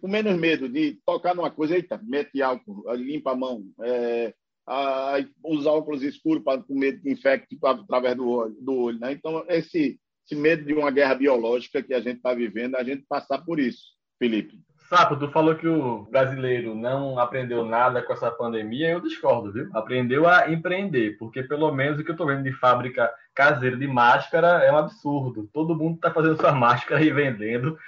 com 0.00 0.08
menos 0.08 0.38
medo 0.38 0.68
de 0.68 1.00
tocar 1.04 1.34
numa 1.34 1.50
coisa, 1.50 1.74
eita, 1.74 2.00
mete 2.02 2.40
álcool, 2.40 2.90
limpa 2.94 3.32
a 3.32 3.36
mão, 3.36 3.70
é, 3.82 4.34
a, 4.68 5.16
usar 5.44 5.70
óculos 5.70 6.02
escuros 6.02 6.44
para 6.44 6.62
com 6.62 6.78
medo 6.78 7.00
que 7.00 7.10
infecte 7.10 7.58
através 7.62 8.16
do 8.16 8.28
olho. 8.28 8.56
Do 8.60 8.76
olho 8.76 9.00
né? 9.00 9.12
Então, 9.12 9.44
esse 9.48 9.98
esse 10.30 10.38
medo 10.38 10.62
de 10.62 10.74
uma 10.74 10.90
guerra 10.90 11.14
biológica 11.14 11.82
que 11.82 11.94
a 11.94 12.00
gente 12.00 12.18
está 12.18 12.34
vivendo, 12.34 12.76
a 12.76 12.84
gente 12.84 13.02
passar 13.08 13.38
por 13.38 13.58
isso, 13.58 13.82
Felipe. 14.18 14.60
Sapo, 14.88 15.16
tu 15.16 15.30
falou 15.30 15.54
que 15.54 15.68
o 15.68 16.04
brasileiro 16.10 16.74
não 16.74 17.18
aprendeu 17.18 17.64
nada 17.64 18.02
com 18.02 18.12
essa 18.12 18.30
pandemia, 18.30 18.90
eu 18.90 19.00
discordo, 19.00 19.52
viu? 19.52 19.68
Aprendeu 19.74 20.26
a 20.26 20.50
empreender, 20.50 21.18
porque 21.18 21.42
pelo 21.42 21.70
menos 21.72 21.98
o 21.98 22.04
que 22.04 22.10
eu 22.10 22.14
estou 22.14 22.26
vendo 22.26 22.42
de 22.42 22.52
fábrica 22.52 23.10
caseira 23.34 23.76
de 23.76 23.86
máscara 23.86 24.64
é 24.64 24.72
um 24.72 24.78
absurdo. 24.78 25.48
Todo 25.52 25.76
mundo 25.76 25.96
está 25.96 26.10
fazendo 26.10 26.40
sua 26.40 26.52
máscara 26.56 27.02
e 27.02 27.10
vendendo. 27.10 27.78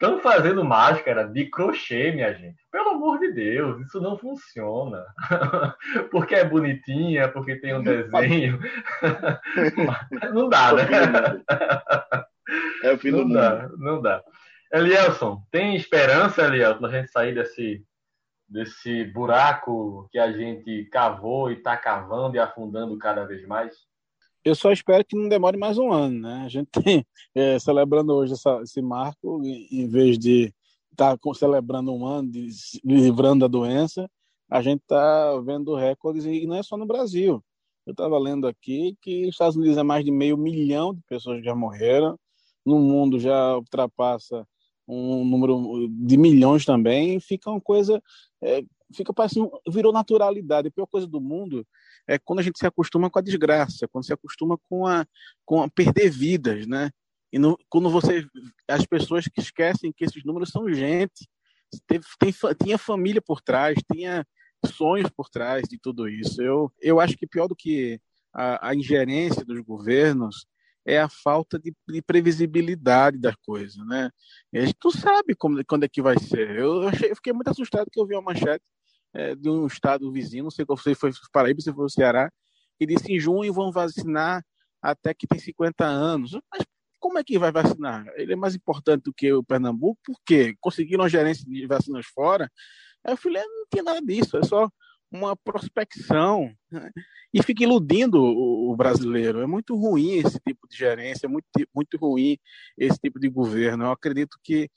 Estão 0.00 0.18
fazendo 0.18 0.64
máscara 0.64 1.28
de 1.28 1.44
crochê, 1.50 2.10
minha 2.10 2.32
gente. 2.32 2.56
Pelo 2.72 2.92
amor 2.92 3.18
de 3.18 3.32
Deus, 3.32 3.82
isso 3.82 4.00
não 4.00 4.16
funciona. 4.16 5.04
porque 6.10 6.34
é 6.34 6.42
bonitinha, 6.42 7.28
porque 7.28 7.56
tem 7.56 7.74
um 7.74 7.82
desenho. 7.82 8.58
não 10.32 10.48
dá, 10.48 10.72
né? 10.72 10.84
É 12.82 12.92
o 12.92 12.98
fim 12.98 13.12
não 13.12 13.28
do 13.28 13.34
dá, 13.34 13.62
mundo. 13.62 13.78
Não 13.78 14.02
dá. 14.02 14.24
Elielson, 14.72 15.40
tem 15.52 15.76
esperança, 15.76 16.42
Elielson, 16.42 16.86
a 16.86 16.90
gente 16.90 17.08
sair 17.12 17.32
desse, 17.32 17.84
desse 18.48 19.04
buraco 19.04 20.08
que 20.10 20.18
a 20.18 20.32
gente 20.32 20.86
cavou 20.86 21.48
e 21.48 21.54
está 21.54 21.76
cavando 21.76 22.34
e 22.34 22.40
afundando 22.40 22.98
cada 22.98 23.24
vez 23.24 23.46
mais? 23.46 23.76
Eu 24.44 24.54
só 24.54 24.72
espero 24.72 25.04
que 25.04 25.16
não 25.16 25.28
demore 25.28 25.58
mais 25.58 25.76
um 25.76 25.92
ano, 25.92 26.20
né? 26.20 26.42
A 26.44 26.48
gente 26.48 26.68
tem, 26.72 27.06
é, 27.34 27.58
celebrando 27.58 28.14
hoje 28.14 28.32
essa, 28.32 28.60
esse 28.62 28.80
marco, 28.80 29.42
em 29.44 29.86
vez 29.86 30.18
de 30.18 30.52
estar 30.90 31.16
tá 31.16 31.34
celebrando 31.34 31.92
um 31.92 32.06
ano, 32.06 32.30
de, 32.30 32.48
livrando 32.84 33.40
da 33.40 33.46
doença, 33.46 34.10
a 34.50 34.62
gente 34.62 34.80
está 34.80 35.38
vendo 35.40 35.74
recordes, 35.74 36.24
e 36.24 36.46
não 36.46 36.56
é 36.56 36.62
só 36.62 36.76
no 36.76 36.86
Brasil. 36.86 37.42
Eu 37.86 37.92
estava 37.92 38.18
lendo 38.18 38.46
aqui 38.46 38.96
que 39.00 39.24
os 39.24 39.30
Estados 39.30 39.56
Unidos 39.56 39.76
é 39.76 39.82
mais 39.82 40.04
de 40.04 40.10
meio 40.10 40.36
milhão 40.36 40.94
de 40.94 41.02
pessoas 41.08 41.38
que 41.38 41.44
já 41.44 41.54
morreram, 41.54 42.18
no 42.64 42.78
mundo 42.78 43.18
já 43.18 43.56
ultrapassa 43.56 44.46
um 44.88 45.24
número 45.24 45.88
de 45.88 46.16
milhões 46.16 46.64
também, 46.64 47.20
fica 47.20 47.50
uma 47.50 47.60
coisa, 47.60 48.02
é, 48.42 48.62
fica 48.92 49.12
parecendo, 49.12 49.50
virou 49.68 49.92
naturalidade. 49.92 50.68
A 50.68 50.70
pior 50.70 50.86
coisa 50.86 51.06
do 51.06 51.20
mundo 51.20 51.66
é 52.10 52.18
quando 52.18 52.40
a 52.40 52.42
gente 52.42 52.58
se 52.58 52.66
acostuma 52.66 53.08
com 53.08 53.20
a 53.20 53.22
desgraça, 53.22 53.86
quando 53.86 54.04
se 54.04 54.12
acostuma 54.12 54.58
com 54.68 54.84
a, 54.84 55.06
com 55.44 55.62
a 55.62 55.70
perder 55.70 56.10
vidas, 56.10 56.66
né? 56.66 56.90
E 57.32 57.38
no, 57.38 57.56
quando 57.68 57.88
você, 57.88 58.26
as 58.66 58.84
pessoas 58.84 59.26
que 59.26 59.40
esquecem 59.40 59.92
que 59.96 60.04
esses 60.04 60.24
números 60.24 60.50
são 60.50 60.68
gente, 60.74 61.28
teve, 61.86 62.04
tem, 62.18 62.34
tinha 62.60 62.76
família 62.76 63.22
por 63.22 63.40
trás, 63.40 63.78
tinha 63.92 64.26
sonhos 64.66 65.08
por 65.08 65.28
trás 65.30 65.68
de 65.68 65.78
tudo 65.78 66.08
isso. 66.08 66.42
Eu, 66.42 66.72
eu 66.80 66.98
acho 66.98 67.16
que 67.16 67.28
pior 67.28 67.46
do 67.46 67.54
que 67.54 68.00
a, 68.34 68.70
a 68.70 68.74
ingerência 68.74 69.44
dos 69.44 69.60
governos 69.60 70.46
é 70.84 70.98
a 70.98 71.08
falta 71.08 71.60
de, 71.60 71.72
de 71.88 72.02
previsibilidade 72.02 73.18
das 73.18 73.36
coisas, 73.36 73.76
né? 73.86 74.10
a 74.52 74.60
gente 74.60 74.76
não 74.82 74.90
sabe 74.90 75.36
como, 75.36 75.64
quando 75.64 75.84
é 75.84 75.88
que 75.88 76.02
vai 76.02 76.18
ser. 76.18 76.58
Eu, 76.58 76.88
achei, 76.88 77.12
eu 77.12 77.14
fiquei 77.14 77.32
muito 77.32 77.50
assustado 77.50 77.88
que 77.88 78.00
eu 78.00 78.06
vi 78.06 78.14
uma 78.14 78.32
manchete 78.32 78.64
é, 79.14 79.34
de 79.34 79.48
um 79.48 79.66
estado 79.66 80.10
vizinho, 80.12 80.44
não 80.44 80.50
sei 80.50 80.64
qual 80.64 80.76
foi, 80.76 80.94
foi 80.94 81.10
Paraíba, 81.32 81.60
se 81.60 81.72
foi 81.72 81.84
o 81.84 81.90
Ceará, 81.90 82.30
que 82.78 82.86
disse 82.86 83.12
em 83.12 83.18
junho 83.18 83.52
vão 83.52 83.70
vacinar 83.70 84.44
até 84.80 85.12
que 85.12 85.26
tem 85.26 85.38
50 85.38 85.84
anos. 85.84 86.32
Mas 86.52 86.64
como 86.98 87.18
é 87.18 87.24
que 87.24 87.38
vai 87.38 87.50
vacinar? 87.50 88.06
Ele 88.16 88.32
é 88.32 88.36
mais 88.36 88.54
importante 88.54 89.04
do 89.04 89.14
que 89.14 89.32
o 89.32 89.42
Pernambuco, 89.42 90.00
por 90.04 90.16
quê? 90.24 90.54
Conseguiram 90.60 91.04
a 91.04 91.08
gerência 91.08 91.44
de 91.44 91.66
vacinas 91.66 92.06
fora? 92.06 92.50
Aí 93.04 93.12
eu 93.12 93.16
falei, 93.16 93.42
não 93.42 93.66
tem 93.70 93.82
nada 93.82 94.00
disso, 94.00 94.36
é 94.36 94.42
só 94.42 94.70
uma 95.10 95.34
prospecção 95.34 96.54
né? 96.70 96.90
e 97.34 97.42
fica 97.42 97.64
iludindo 97.64 98.22
o, 98.22 98.76
brasileiro. 98.76 99.40
É 99.40 99.46
muito 99.46 99.74
ruim 99.74 100.18
esse 100.18 100.38
tipo 100.38 100.68
de 100.68 100.76
gerência, 100.76 101.26
é 101.26 101.28
muito, 101.28 101.46
muito 101.74 101.96
ruim 101.98 102.38
esse 102.78 102.98
tipo 102.98 103.18
de 103.18 103.28
governo. 103.28 103.84
Eu 103.84 103.90
acredito 103.90 104.38
que 104.42 104.70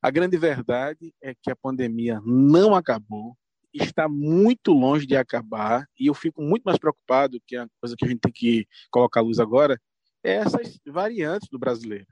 a 0.00 0.10
grande 0.10 0.36
verdade 0.36 1.14
é 1.22 1.34
que 1.40 1.50
a 1.50 1.56
pandemia 1.56 2.20
não 2.24 2.74
acabou, 2.74 3.36
está 3.72 4.08
muito 4.08 4.72
longe 4.72 5.06
de 5.06 5.16
acabar 5.16 5.86
e 5.98 6.06
eu 6.06 6.14
fico 6.14 6.42
muito 6.42 6.62
mais 6.64 6.78
preocupado 6.78 7.40
que 7.46 7.56
a 7.56 7.66
coisa 7.80 7.96
que 7.96 8.04
a 8.04 8.08
gente 8.08 8.20
tem 8.20 8.32
que 8.32 8.66
colocar 8.90 9.20
à 9.20 9.22
luz 9.22 9.38
agora 9.38 9.80
é 10.22 10.34
essas 10.34 10.78
variantes 10.86 11.48
do 11.48 11.58
brasileiro. 11.58 12.06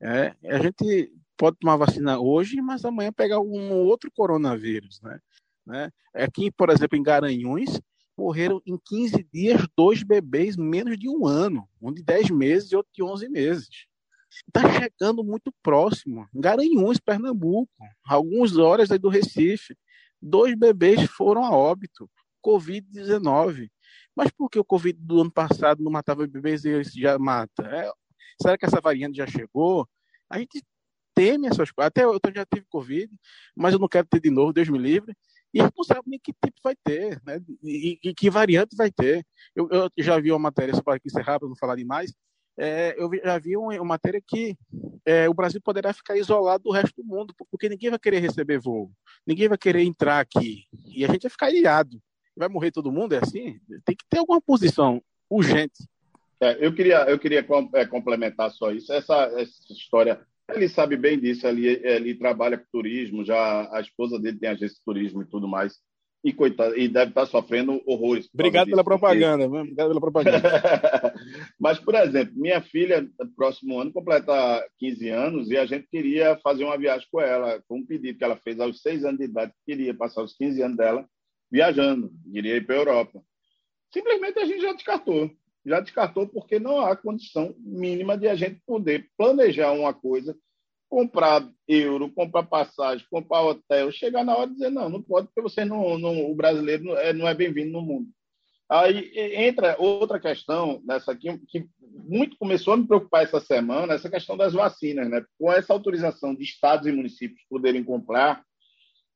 É, 0.00 0.34
a 0.44 0.58
gente 0.58 1.12
pode 1.36 1.56
tomar 1.58 1.76
vacina 1.76 2.18
hoje, 2.18 2.60
mas 2.60 2.84
amanhã 2.84 3.12
pegar 3.12 3.40
um 3.40 3.72
outro 3.72 4.10
coronavírus, 4.10 5.00
né? 5.02 5.18
né? 5.66 5.90
Aqui, 6.14 6.50
por 6.50 6.70
exemplo, 6.70 6.98
em 6.98 7.02
Garanhuns, 7.02 7.80
morreram 8.16 8.60
em 8.66 8.78
15 8.84 9.26
dias 9.32 9.66
dois 9.76 10.02
bebês 10.02 10.56
menos 10.56 10.98
de 10.98 11.08
um 11.08 11.26
ano, 11.26 11.68
um 11.80 11.92
de 11.92 12.02
10 12.02 12.30
meses 12.30 12.72
e 12.72 12.76
outro 12.76 12.92
de 12.94 13.02
11 13.02 13.28
meses. 13.28 13.68
Está 14.46 14.62
chegando 14.80 15.22
muito 15.22 15.52
próximo. 15.62 16.26
Em 16.34 16.40
Garanhuns, 16.40 16.98
Pernambuco, 16.98 17.70
algumas 18.04 18.56
horas 18.56 18.90
aí 18.90 18.98
do 18.98 19.08
Recife, 19.08 19.76
dois 20.20 20.54
bebês 20.54 21.04
foram 21.10 21.44
a 21.44 21.50
óbito, 21.50 22.10
Covid-19. 22.44 23.68
Mas 24.14 24.30
por 24.30 24.48
que 24.48 24.58
o 24.58 24.64
Covid 24.64 24.98
do 25.00 25.20
ano 25.20 25.30
passado 25.30 25.82
não 25.82 25.92
matava 25.92 26.26
bebês 26.26 26.64
e 26.64 26.70
esse 26.70 27.00
já 27.00 27.18
mata? 27.18 27.62
É, 27.64 27.90
será 28.40 28.56
que 28.56 28.64
essa 28.64 28.80
variante 28.80 29.18
já 29.18 29.26
chegou? 29.26 29.88
A 30.30 30.38
gente 30.38 30.62
teme 31.14 31.46
essas 31.46 31.70
coisas. 31.70 31.88
Até 31.88 32.04
eu 32.04 32.18
já 32.34 32.44
tive 32.46 32.66
Covid, 32.68 33.10
mas 33.54 33.72
eu 33.72 33.78
não 33.78 33.88
quero 33.88 34.06
ter 34.06 34.20
de 34.20 34.30
novo, 34.30 34.52
Deus 34.52 34.68
me 34.68 34.78
livre. 34.78 35.14
E 35.52 35.60
a 35.60 35.64
gente 35.64 35.74
não 35.76 35.84
sabe 35.84 36.02
nem 36.06 36.20
que 36.20 36.32
tipo 36.32 36.60
vai 36.62 36.74
ter, 36.84 37.20
né? 37.24 37.40
E, 37.62 37.98
e 38.02 38.14
que 38.14 38.28
variante 38.28 38.76
vai 38.76 38.90
ter. 38.90 39.24
Eu, 39.54 39.68
eu, 39.70 39.90
já 39.98 40.20
vi 40.20 40.30
uma 40.30 40.38
matéria, 40.38 40.74
só 40.74 40.82
para 40.82 41.00
encerrar, 41.04 41.38
para 41.38 41.48
não 41.48 41.56
falar 41.56 41.76
demais, 41.76 42.12
é, 42.58 42.94
eu 42.98 43.10
já 43.22 43.38
vi 43.38 43.56
uma, 43.56 43.84
matéria 43.84 44.20
que 44.20 44.56
é, 45.04 45.28
o 45.28 45.34
Brasil 45.34 45.60
poderá 45.60 45.92
ficar 45.92 46.16
isolado 46.16 46.64
do 46.64 46.70
resto 46.70 47.02
do 47.02 47.06
mundo, 47.06 47.34
porque 47.50 47.68
ninguém 47.68 47.90
vai 47.90 47.98
querer 47.98 48.18
receber 48.18 48.58
voo, 48.58 48.90
ninguém 49.26 49.48
vai 49.48 49.58
querer 49.58 49.82
entrar 49.82 50.20
aqui, 50.20 50.64
e 50.86 51.04
a 51.04 51.08
gente 51.08 51.22
vai 51.22 51.30
ficar 51.30 51.50
ilhado. 51.50 52.00
Vai 52.36 52.48
morrer 52.48 52.70
todo 52.70 52.92
mundo, 52.92 53.14
é 53.14 53.18
assim? 53.18 53.58
Tem 53.84 53.96
que 53.96 54.04
ter 54.10 54.18
alguma 54.18 54.40
posição 54.40 55.02
urgente. 55.28 55.88
É, 56.38 56.64
eu 56.64 56.74
queria, 56.74 57.08
eu 57.08 57.18
queria 57.18 57.46
é, 57.72 57.86
complementar 57.86 58.50
só 58.50 58.70
isso. 58.70 58.92
Essa, 58.92 59.14
essa 59.40 59.72
história 59.72 60.20
ele 60.54 60.68
sabe 60.68 60.96
bem 60.96 61.18
disso, 61.18 61.46
ele, 61.46 61.66
ele 61.66 62.14
trabalha 62.14 62.56
com 62.56 62.64
turismo, 62.70 63.24
já 63.24 63.68
a 63.74 63.80
esposa 63.80 64.18
dele 64.18 64.38
tem 64.38 64.48
agência 64.48 64.76
de 64.76 64.84
turismo 64.84 65.22
e 65.22 65.26
tudo 65.26 65.48
mais. 65.48 65.80
E, 66.26 66.32
coitado, 66.32 66.76
e 66.76 66.88
deve 66.88 67.10
estar 67.10 67.24
sofrendo 67.26 67.80
horrores. 67.86 68.28
Obrigado 68.34 68.68
pela 68.68 68.82
propaganda, 68.82 69.44
porque... 69.44 69.60
obrigado 69.60 69.88
pela 69.88 70.00
propaganda. 70.00 71.14
Mas, 71.56 71.78
por 71.78 71.94
exemplo, 71.94 72.34
minha 72.36 72.60
filha, 72.60 73.08
próximo 73.36 73.78
ano, 73.78 73.92
completa 73.92 74.66
15 74.78 75.08
anos 75.08 75.50
e 75.52 75.56
a 75.56 75.64
gente 75.66 75.86
queria 75.88 76.36
fazer 76.38 76.64
uma 76.64 76.76
viagem 76.76 77.06
com 77.12 77.20
ela, 77.20 77.62
com 77.68 77.78
um 77.78 77.86
pedido 77.86 78.18
que 78.18 78.24
ela 78.24 78.36
fez 78.36 78.58
aos 78.58 78.82
6 78.82 79.04
anos 79.04 79.18
de 79.18 79.26
idade, 79.26 79.52
queria 79.64 79.94
passar 79.94 80.24
os 80.24 80.36
15 80.36 80.60
anos 80.62 80.76
dela 80.76 81.06
viajando, 81.48 82.10
queria 82.32 82.56
ir 82.56 82.66
para 82.66 82.74
a 82.74 82.78
Europa. 82.78 83.22
Simplesmente 83.92 84.40
a 84.40 84.46
gente 84.46 84.62
já 84.62 84.72
descartou 84.72 85.30
já 85.66 85.80
descartou 85.80 86.28
porque 86.28 86.60
não 86.60 86.80
há 86.80 86.96
condição 86.96 87.54
mínima 87.58 88.16
de 88.16 88.28
a 88.28 88.36
gente 88.36 88.62
poder 88.64 89.08
planejar 89.18 89.72
uma 89.72 89.92
coisa, 89.92 90.36
comprar 90.88 91.48
euro, 91.66 92.12
comprar 92.12 92.44
passagem, 92.44 93.06
comprar 93.10 93.42
hotel, 93.42 93.90
chegar 93.90 94.24
na 94.24 94.36
hora 94.36 94.50
e 94.50 94.54
dizer 94.54 94.70
não, 94.70 94.88
não 94.88 95.02
pode 95.02 95.26
porque 95.28 95.42
você 95.42 95.64
não, 95.64 95.98
não 95.98 96.30
o 96.30 96.34
brasileiro 96.34 96.84
não 96.84 96.96
é, 96.96 97.12
não 97.12 97.28
é 97.28 97.34
bem-vindo 97.34 97.72
no 97.72 97.82
mundo. 97.82 98.08
Aí 98.68 99.12
entra 99.14 99.76
outra 99.78 100.18
questão 100.18 100.82
nessa 100.84 101.12
aqui 101.12 101.38
que 101.46 101.68
muito 102.08 102.36
começou 102.36 102.74
a 102.74 102.76
me 102.76 102.86
preocupar 102.86 103.22
essa 103.22 103.40
semana, 103.40 103.94
essa 103.94 104.10
questão 104.10 104.36
das 104.36 104.52
vacinas, 104.52 105.08
né? 105.08 105.24
Com 105.38 105.52
essa 105.52 105.72
autorização 105.72 106.34
de 106.34 106.42
estados 106.42 106.86
e 106.86 106.92
municípios 106.92 107.44
poderem 107.48 107.84
comprar, 107.84 108.44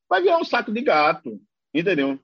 vai 0.09 0.21
virar 0.21 0.37
um 0.37 0.45
saco 0.45 0.71
de 0.71 0.81
gato, 0.81 1.37
entendeu? 1.73 2.17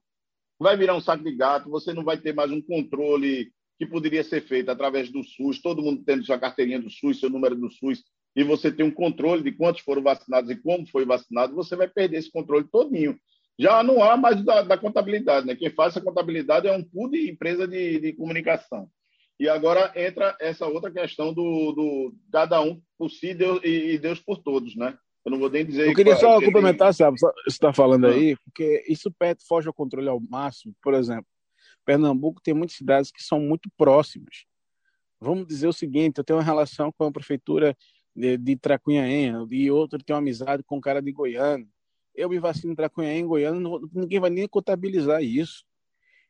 Vai 0.57 0.77
virar 0.77 0.95
um 0.95 1.01
saco 1.01 1.23
de 1.23 1.35
gato, 1.35 1.69
você 1.69 1.93
não 1.93 2.03
vai 2.03 2.17
ter 2.17 2.33
mais 2.33 2.49
um 2.49 2.61
controle 2.61 3.51
que 3.77 3.85
poderia 3.85 4.23
ser 4.23 4.41
feita 4.41 4.71
através 4.71 5.11
do 5.11 5.23
SUS, 5.23 5.61
todo 5.61 5.83
mundo 5.83 6.03
tendo 6.05 6.25
sua 6.25 6.39
carteirinha 6.39 6.81
do 6.81 6.89
SUS, 6.89 7.19
seu 7.19 7.29
número 7.29 7.55
do 7.55 7.69
SUS, 7.69 8.03
e 8.37 8.43
você 8.43 8.71
tem 8.71 8.85
um 8.85 8.91
controle 8.91 9.41
de 9.41 9.51
quantos 9.51 9.81
foram 9.81 10.03
vacinados 10.03 10.51
e 10.51 10.55
como 10.55 10.87
foi 10.87 11.03
vacinado, 11.03 11.55
você 11.55 11.75
vai 11.75 11.87
perder 11.87 12.19
esse 12.19 12.31
controle 12.31 12.65
todinho. 12.71 13.17
Já 13.57 13.81
não 13.81 14.03
há 14.03 14.15
mais 14.15 14.45
da, 14.45 14.61
da 14.61 14.77
contabilidade, 14.77 15.47
né? 15.47 15.55
Quem 15.55 15.71
faz 15.71 15.93
essa 15.93 16.05
contabilidade 16.05 16.67
é 16.67 16.71
um 16.71 16.83
pool 16.83 17.09
de 17.09 17.31
empresa 17.31 17.67
de, 17.67 17.99
de 17.99 18.13
comunicação. 18.13 18.87
E 19.39 19.49
agora 19.49 19.91
entra 19.95 20.37
essa 20.39 20.67
outra 20.67 20.91
questão 20.91 21.33
do, 21.33 21.71
do 21.71 22.15
cada 22.31 22.61
um 22.61 22.79
por 22.95 23.09
si 23.09 23.33
Deus, 23.33 23.59
e, 23.63 23.97
Deus 23.97 24.19
por 24.19 24.37
todos, 24.37 24.75
né? 24.75 24.95
Eu 25.25 25.31
não 25.31 25.39
vou 25.39 25.49
nem 25.49 25.65
dizer. 25.65 25.87
Eu 25.87 25.95
queria 25.95 26.15
só 26.15 26.39
complementar, 26.39 26.93
sabe, 26.93 27.19
você 27.19 27.31
está 27.47 27.73
falando 27.73 28.05
ah. 28.05 28.11
aí, 28.11 28.37
porque 28.45 28.83
isso 28.87 29.11
foge 29.47 29.67
ao 29.67 29.73
controle 29.73 30.07
ao 30.07 30.19
máximo. 30.19 30.75
Por 30.83 30.93
exemplo, 30.93 31.25
Pernambuco 31.83 32.39
tem 32.43 32.53
muitas 32.53 32.77
cidades 32.77 33.09
que 33.09 33.23
são 33.23 33.39
muito 33.39 33.67
próximas. 33.75 34.45
Vamos 35.19 35.47
dizer 35.47 35.67
o 35.67 35.73
seguinte: 35.73 36.19
eu 36.19 36.23
tenho 36.23 36.37
uma 36.37 36.45
relação 36.45 36.91
com 36.95 37.05
a 37.05 37.11
prefeitura 37.11 37.75
de, 38.17 38.35
de 38.35 38.55
Tracunhaém 38.55 39.31
e 39.51 39.69
outro 39.69 40.03
tem 40.03 40.15
uma 40.15 40.19
amizade 40.19 40.63
com 40.63 40.77
o 40.77 40.81
cara 40.81 41.01
de 41.01 41.11
Goiânia. 41.11 41.67
Eu 42.15 42.29
me 42.29 42.39
vacino 42.39 42.73
em 42.73 42.75
Tracunhaém, 42.75 43.27
Goiânia, 43.27 43.59
não, 43.59 43.79
ninguém 43.93 44.19
vai 44.19 44.31
nem 44.31 44.47
contabilizar 44.47 45.23
isso. 45.23 45.63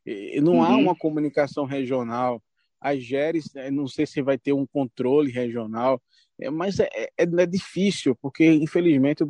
E, 0.06 0.42
não 0.42 0.56
uhum. 0.56 0.64
há 0.64 0.76
uma 0.76 0.96
comunicação 0.96 1.64
regional. 1.64 2.44
As 2.80 3.02
GERES, 3.02 3.56
eh, 3.56 3.72
não 3.72 3.88
sei 3.88 4.06
se 4.06 4.22
vai 4.22 4.38
ter 4.38 4.52
um 4.52 4.68
controle 4.68 5.32
regional, 5.32 6.02
é, 6.40 6.50
mas 6.50 6.80
é, 6.80 6.90
é, 6.94 7.10
é 7.18 7.46
difícil, 7.46 8.16
porque 8.22 8.46
infelizmente 8.46 9.24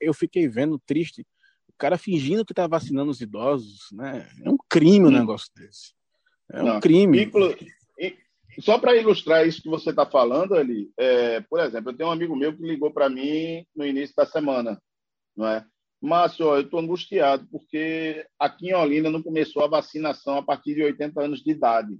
eu 0.00 0.14
fiquei 0.14 0.48
vendo 0.48 0.80
triste 0.86 1.26
o 1.68 1.74
cara 1.76 1.98
fingindo 1.98 2.44
que 2.44 2.52
está 2.52 2.66
vacinando 2.66 3.10
os 3.10 3.20
idosos, 3.20 3.88
né? 3.92 4.26
É 4.42 4.48
um 4.48 4.56
crime 4.68 5.06
um 5.06 5.10
negócio 5.10 5.48
desse. 5.54 5.92
É 6.50 6.62
um 6.62 6.66
Não, 6.66 6.80
crime. 6.80 7.24
Inclu... 7.24 7.54
Só 8.60 8.78
para 8.78 8.96
ilustrar 8.96 9.46
isso 9.46 9.62
que 9.62 9.68
você 9.68 9.90
está 9.90 10.06
falando 10.06 10.54
ali, 10.54 10.90
é, 10.98 11.40
por 11.40 11.60
exemplo, 11.60 11.90
eu 11.90 11.96
tenho 11.96 12.08
um 12.08 12.12
amigo 12.12 12.36
meu 12.36 12.56
que 12.56 12.62
ligou 12.62 12.92
para 12.92 13.08
mim 13.08 13.64
no 13.74 13.84
início 13.84 14.14
da 14.16 14.26
semana, 14.26 14.80
não 15.36 15.46
é? 15.46 15.64
Márcio, 16.00 16.54
eu 16.54 16.60
estou 16.60 16.80
angustiado 16.80 17.48
porque 17.50 18.26
aqui 18.38 18.68
em 18.68 18.74
Olinda 18.74 19.10
não 19.10 19.22
começou 19.22 19.64
a 19.64 19.68
vacinação 19.68 20.36
a 20.36 20.42
partir 20.42 20.74
de 20.74 20.82
80 20.82 21.22
anos 21.22 21.42
de 21.42 21.50
idade. 21.50 21.98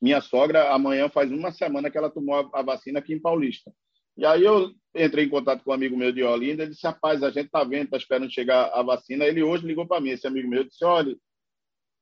Minha 0.00 0.20
sogra, 0.20 0.72
amanhã 0.72 1.08
faz 1.08 1.30
uma 1.30 1.50
semana 1.52 1.90
que 1.90 1.98
ela 1.98 2.10
tomou 2.10 2.48
a 2.52 2.62
vacina 2.62 3.00
aqui 3.00 3.12
em 3.12 3.20
Paulista. 3.20 3.70
E 4.16 4.24
aí 4.24 4.44
eu 4.44 4.72
entrei 4.96 5.26
em 5.26 5.28
contato 5.28 5.62
com 5.62 5.70
um 5.70 5.74
amigo 5.74 5.96
meu 5.96 6.10
de 6.10 6.22
Olinda, 6.22 6.62
ele 6.62 6.72
disse, 6.72 6.86
rapaz, 6.86 7.22
a 7.22 7.30
gente 7.30 7.46
está 7.46 7.62
vendo, 7.62 7.84
está 7.84 7.96
esperando 7.98 8.32
chegar 8.32 8.70
a 8.72 8.82
vacina. 8.82 9.24
Ele 9.24 9.42
hoje 9.42 9.66
ligou 9.66 9.86
para 9.86 10.00
mim, 10.00 10.10
esse 10.10 10.26
amigo 10.26 10.48
meu, 10.48 10.64
disse, 10.64 10.84
olha, 10.84 11.14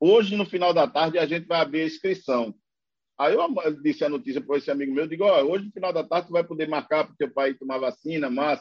hoje 0.01 0.37
no 0.37 0.47
final 0.47 0.73
da 0.73 0.87
tarde 0.87 1.19
a 1.19 1.27
gente 1.27 1.47
vai 1.47 1.61
abrir 1.61 1.83
a 1.83 1.87
inscrição. 1.87 2.55
Aí 3.19 3.35
eu 3.35 3.83
disse 3.83 4.05
a 4.05 4.09
notícia 4.09 4.41
para 4.41 4.59
esse 4.59 4.71
amigo 4.71 4.93
meu, 4.93 5.05
eu 5.05 5.09
digo, 5.09 5.25
ó, 5.25 5.43
hoje 5.43 5.67
no 5.67 5.73
final 5.73 5.93
da 5.93 6.05
tarde 6.05 6.29
tu 6.29 6.33
vai 6.33 6.45
poder 6.45 6.69
marcar 6.69 7.05
para 7.05 7.17
teu 7.17 7.31
pai 7.31 7.55
tomar 7.55 7.79
vacina, 7.79 8.29
mas... 8.29 8.61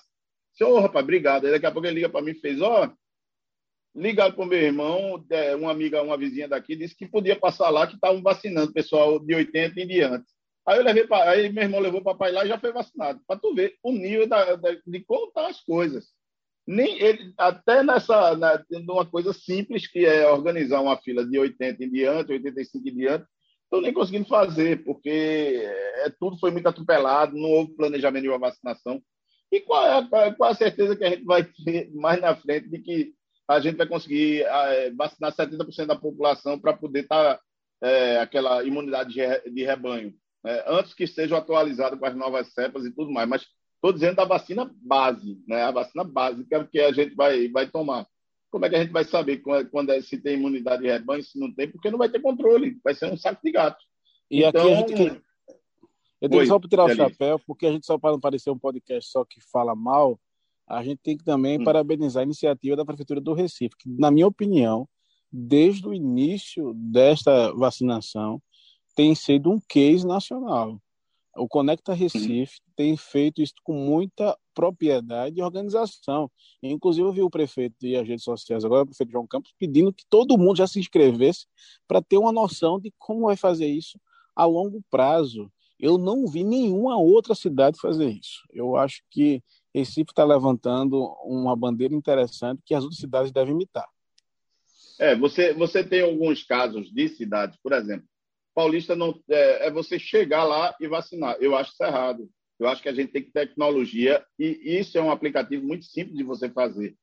Senhor, 0.53 0.79
rapaz, 0.79 1.03
obrigado. 1.03 1.45
Aí 1.45 1.51
daqui 1.51 1.65
a 1.65 1.71
pouco 1.71 1.85
ele 1.85 1.95
liga 1.95 2.09
para 2.09 2.21
mim 2.21 2.31
e 2.31 2.39
fez, 2.39 2.61
ó, 2.61 2.89
ligado 3.95 4.35
para 4.35 4.43
o 4.43 4.47
meu 4.47 4.59
irmão, 4.59 5.25
é, 5.29 5.55
uma 5.55 5.71
amiga, 5.71 6.01
uma 6.01 6.17
vizinha 6.17 6.47
daqui, 6.47 6.75
disse 6.75 6.95
que 6.95 7.07
podia 7.07 7.35
passar 7.35 7.69
lá, 7.69 7.87
que 7.87 7.95
estavam 7.95 8.21
vacinando 8.21 8.73
pessoal 8.73 9.19
de 9.19 9.33
80 9.33 9.79
em 9.79 9.87
diante. 9.87 10.25
Aí 10.67 10.79
eu 10.79 10.83
levei 10.83 11.05
para 11.05 11.29
aí 11.29 11.51
meu 11.51 11.63
irmão 11.63 11.79
levou 11.79 12.01
o 12.01 12.03
papai 12.03 12.31
lá 12.31 12.43
e 12.43 12.47
já 12.47 12.59
foi 12.59 12.73
vacinado. 12.73 13.21
Para 13.27 13.39
tu 13.39 13.53
ver 13.53 13.75
o 13.83 13.91
nível 13.91 14.27
da, 14.27 14.55
da, 14.55 14.71
de 14.85 14.99
como 15.01 15.27
estão 15.27 15.43
tá 15.43 15.49
as 15.49 15.61
coisas. 15.61 16.07
Nem 16.67 16.99
ele, 16.99 17.31
até 17.37 17.83
nessa 17.83 18.35
na, 18.35 18.63
uma 18.89 19.05
coisa 19.05 19.31
simples 19.31 19.87
que 19.87 20.03
é 20.05 20.27
organizar 20.27 20.81
uma 20.81 20.97
fila 20.97 21.23
de 21.23 21.37
80 21.37 21.83
em 21.83 21.89
diante, 21.91 22.31
85 22.31 22.89
em 22.89 22.95
diante, 22.95 23.25
estou 23.65 23.81
nem 23.81 23.93
conseguindo 23.93 24.27
fazer, 24.27 24.83
porque 24.83 25.61
é, 25.63 26.09
tudo 26.19 26.37
foi 26.39 26.51
muito 26.51 26.67
atropelado, 26.67 27.37
não 27.37 27.49
houve 27.49 27.75
planejamento 27.75 28.23
de 28.23 28.29
uma 28.29 28.39
vacinação. 28.39 29.01
E 29.51 29.59
qual 29.61 29.85
é, 29.85 30.07
qual 30.33 30.49
é 30.49 30.53
a 30.53 30.55
certeza 30.55 30.95
que 30.95 31.03
a 31.03 31.09
gente 31.09 31.25
vai 31.25 31.43
ter 31.43 31.91
mais 31.93 32.19
na 32.21 32.35
frente 32.35 32.69
de 32.69 32.79
que 32.79 33.13
a 33.47 33.59
gente 33.59 33.75
vai 33.75 33.87
conseguir 33.87 34.41
é, 34.41 34.91
vacinar 34.91 35.35
70% 35.35 35.85
da 35.85 35.95
população 35.95 36.59
para 36.59 36.73
poder 36.73 37.01
estar 37.01 37.35
tá, 37.35 37.41
é, 37.83 38.19
aquela 38.19 38.63
imunidade 38.63 39.13
de 39.13 39.63
rebanho? 39.63 40.13
né, 40.45 40.63
antes 40.67 40.93
que 40.93 41.03
estejam 41.03 41.35
atualizados 41.37 41.99
com 41.99 42.05
as 42.05 42.15
novas 42.15 42.53
cepas 42.53 42.85
e 42.85 42.91
tudo 42.91 43.11
mais. 43.11 43.27
Mas 43.27 43.47
estou 43.73 43.91
dizendo 43.91 44.15
da 44.15 44.25
vacina 44.25 44.71
base, 44.75 45.43
né, 45.47 45.63
a 45.63 45.71
vacina 45.71 46.03
básica 46.03 46.69
que 46.71 46.79
a 46.79 46.91
gente 46.93 47.15
vai, 47.15 47.49
vai 47.49 47.67
tomar. 47.67 48.05
Como 48.55 48.65
é 48.65 48.69
que 48.69 48.75
a 48.77 48.81
gente 48.81 48.93
vai 48.93 49.03
saber 49.03 49.39
quando, 49.39 49.69
quando 49.69 49.89
é, 49.89 50.01
se 50.01 50.17
tem 50.17 50.35
imunidade 50.35 50.81
de 50.81 50.87
rebanho, 50.87 51.21
se 51.21 51.37
não 51.37 51.53
tem? 51.53 51.69
Porque 51.69 51.91
não 51.91 51.97
vai 51.97 52.07
ter 52.07 52.21
controle, 52.21 52.79
vai 52.81 52.95
ser 52.95 53.11
um 53.11 53.17
saco 53.17 53.41
de 53.43 53.51
gato. 53.51 53.83
E 54.31 54.45
então, 54.45 54.61
aqui 54.61 54.71
a 54.71 54.79
então, 54.79 54.97
gente. 54.97 55.21
Eu 56.21 56.29
tenho 56.29 56.41
Oi, 56.41 56.47
só 56.47 56.57
para 56.57 56.69
tirar 56.69 56.85
o 56.85 56.95
chapéu, 56.95 57.37
porque 57.45 57.65
a 57.65 57.71
gente 57.73 57.85
só 57.85 57.97
para 57.97 58.13
não 58.13 58.19
parecer 58.21 58.49
um 58.49 58.57
podcast 58.57 59.11
só 59.11 59.25
que 59.25 59.41
fala 59.51 59.75
mal, 59.75 60.17
a 60.65 60.81
gente 60.85 61.01
tem 61.03 61.17
que 61.17 61.25
também 61.25 61.59
hum. 61.59 61.65
parabenizar 61.65 62.21
a 62.21 62.23
iniciativa 62.23 62.77
da 62.77 62.85
Prefeitura 62.85 63.19
do 63.19 63.33
Recife, 63.33 63.75
que, 63.77 63.89
na 63.89 64.09
minha 64.09 64.25
opinião, 64.25 64.87
desde 65.29 65.85
o 65.85 65.93
início 65.93 66.73
desta 66.75 67.51
vacinação, 67.51 68.41
tem 68.95 69.13
sido 69.13 69.51
um 69.51 69.59
case 69.67 70.07
nacional. 70.07 70.81
O 71.35 71.47
Conecta 71.47 71.93
Recife 71.93 72.59
hum. 72.61 72.71
tem 72.75 72.97
feito 72.97 73.41
isso 73.41 73.53
com 73.63 73.73
muita 73.73 74.37
propriedade 74.53 75.37
e 75.37 75.43
organização. 75.43 76.31
Inclusive, 76.63 77.07
eu 77.07 77.11
vi 77.11 77.21
o 77.21 77.29
prefeito 77.29 77.85
e 77.85 77.95
as 77.95 78.07
redes 78.07 78.23
sociais, 78.23 78.63
agora 78.63 78.83
o 78.83 78.85
prefeito 78.85 79.11
João 79.11 79.27
Campos, 79.27 79.53
pedindo 79.59 79.91
que 79.91 80.05
todo 80.09 80.37
mundo 80.37 80.57
já 80.57 80.65
se 80.65 80.79
inscrevesse 80.79 81.45
para 81.87 82.01
ter 82.01 82.17
uma 82.17 82.31
noção 82.31 82.79
de 82.79 82.93
como 82.97 83.25
vai 83.25 83.35
fazer 83.35 83.67
isso 83.67 83.99
a 84.35 84.45
longo 84.45 84.81
prazo. 84.89 85.51
Eu 85.77 85.97
não 85.97 86.25
vi 86.25 86.43
nenhuma 86.43 86.97
outra 86.97 87.35
cidade 87.35 87.79
fazer 87.79 88.09
isso. 88.09 88.43
Eu 88.53 88.77
acho 88.77 89.01
que 89.11 89.43
Recife 89.73 90.11
está 90.11 90.23
levantando 90.23 90.97
uma 91.25 91.53
bandeira 91.53 91.93
interessante 91.93 92.61
que 92.65 92.73
as 92.73 92.83
outras 92.83 92.99
cidades 92.99 93.31
devem 93.31 93.53
imitar. 93.53 93.87
É, 94.97 95.13
você, 95.13 95.53
você 95.53 95.83
tem 95.83 96.01
alguns 96.01 96.43
casos 96.43 96.89
de 96.93 97.09
cidades, 97.09 97.59
por 97.61 97.73
exemplo, 97.73 98.07
Paulista 98.55 98.95
não 98.95 99.19
é, 99.29 99.67
é, 99.67 99.71
você 99.71 99.99
chegar 99.99 100.45
lá 100.45 100.73
e 100.79 100.87
vacinar. 100.87 101.35
Eu 101.41 101.55
acho 101.55 101.73
isso 101.73 101.83
errado. 101.83 102.29
Eu 102.57 102.69
acho 102.69 102.81
que 102.81 102.87
a 102.87 102.93
gente 102.93 103.11
tem 103.11 103.21
que 103.21 103.31
ter 103.31 103.47
tecnologia 103.47 104.25
e 104.39 104.79
isso 104.79 104.97
é 104.97 105.01
um 105.01 105.11
aplicativo 105.11 105.67
muito 105.67 105.83
simples 105.85 106.17
de 106.17 106.23
você 106.23 106.49
fazer, 106.49 106.95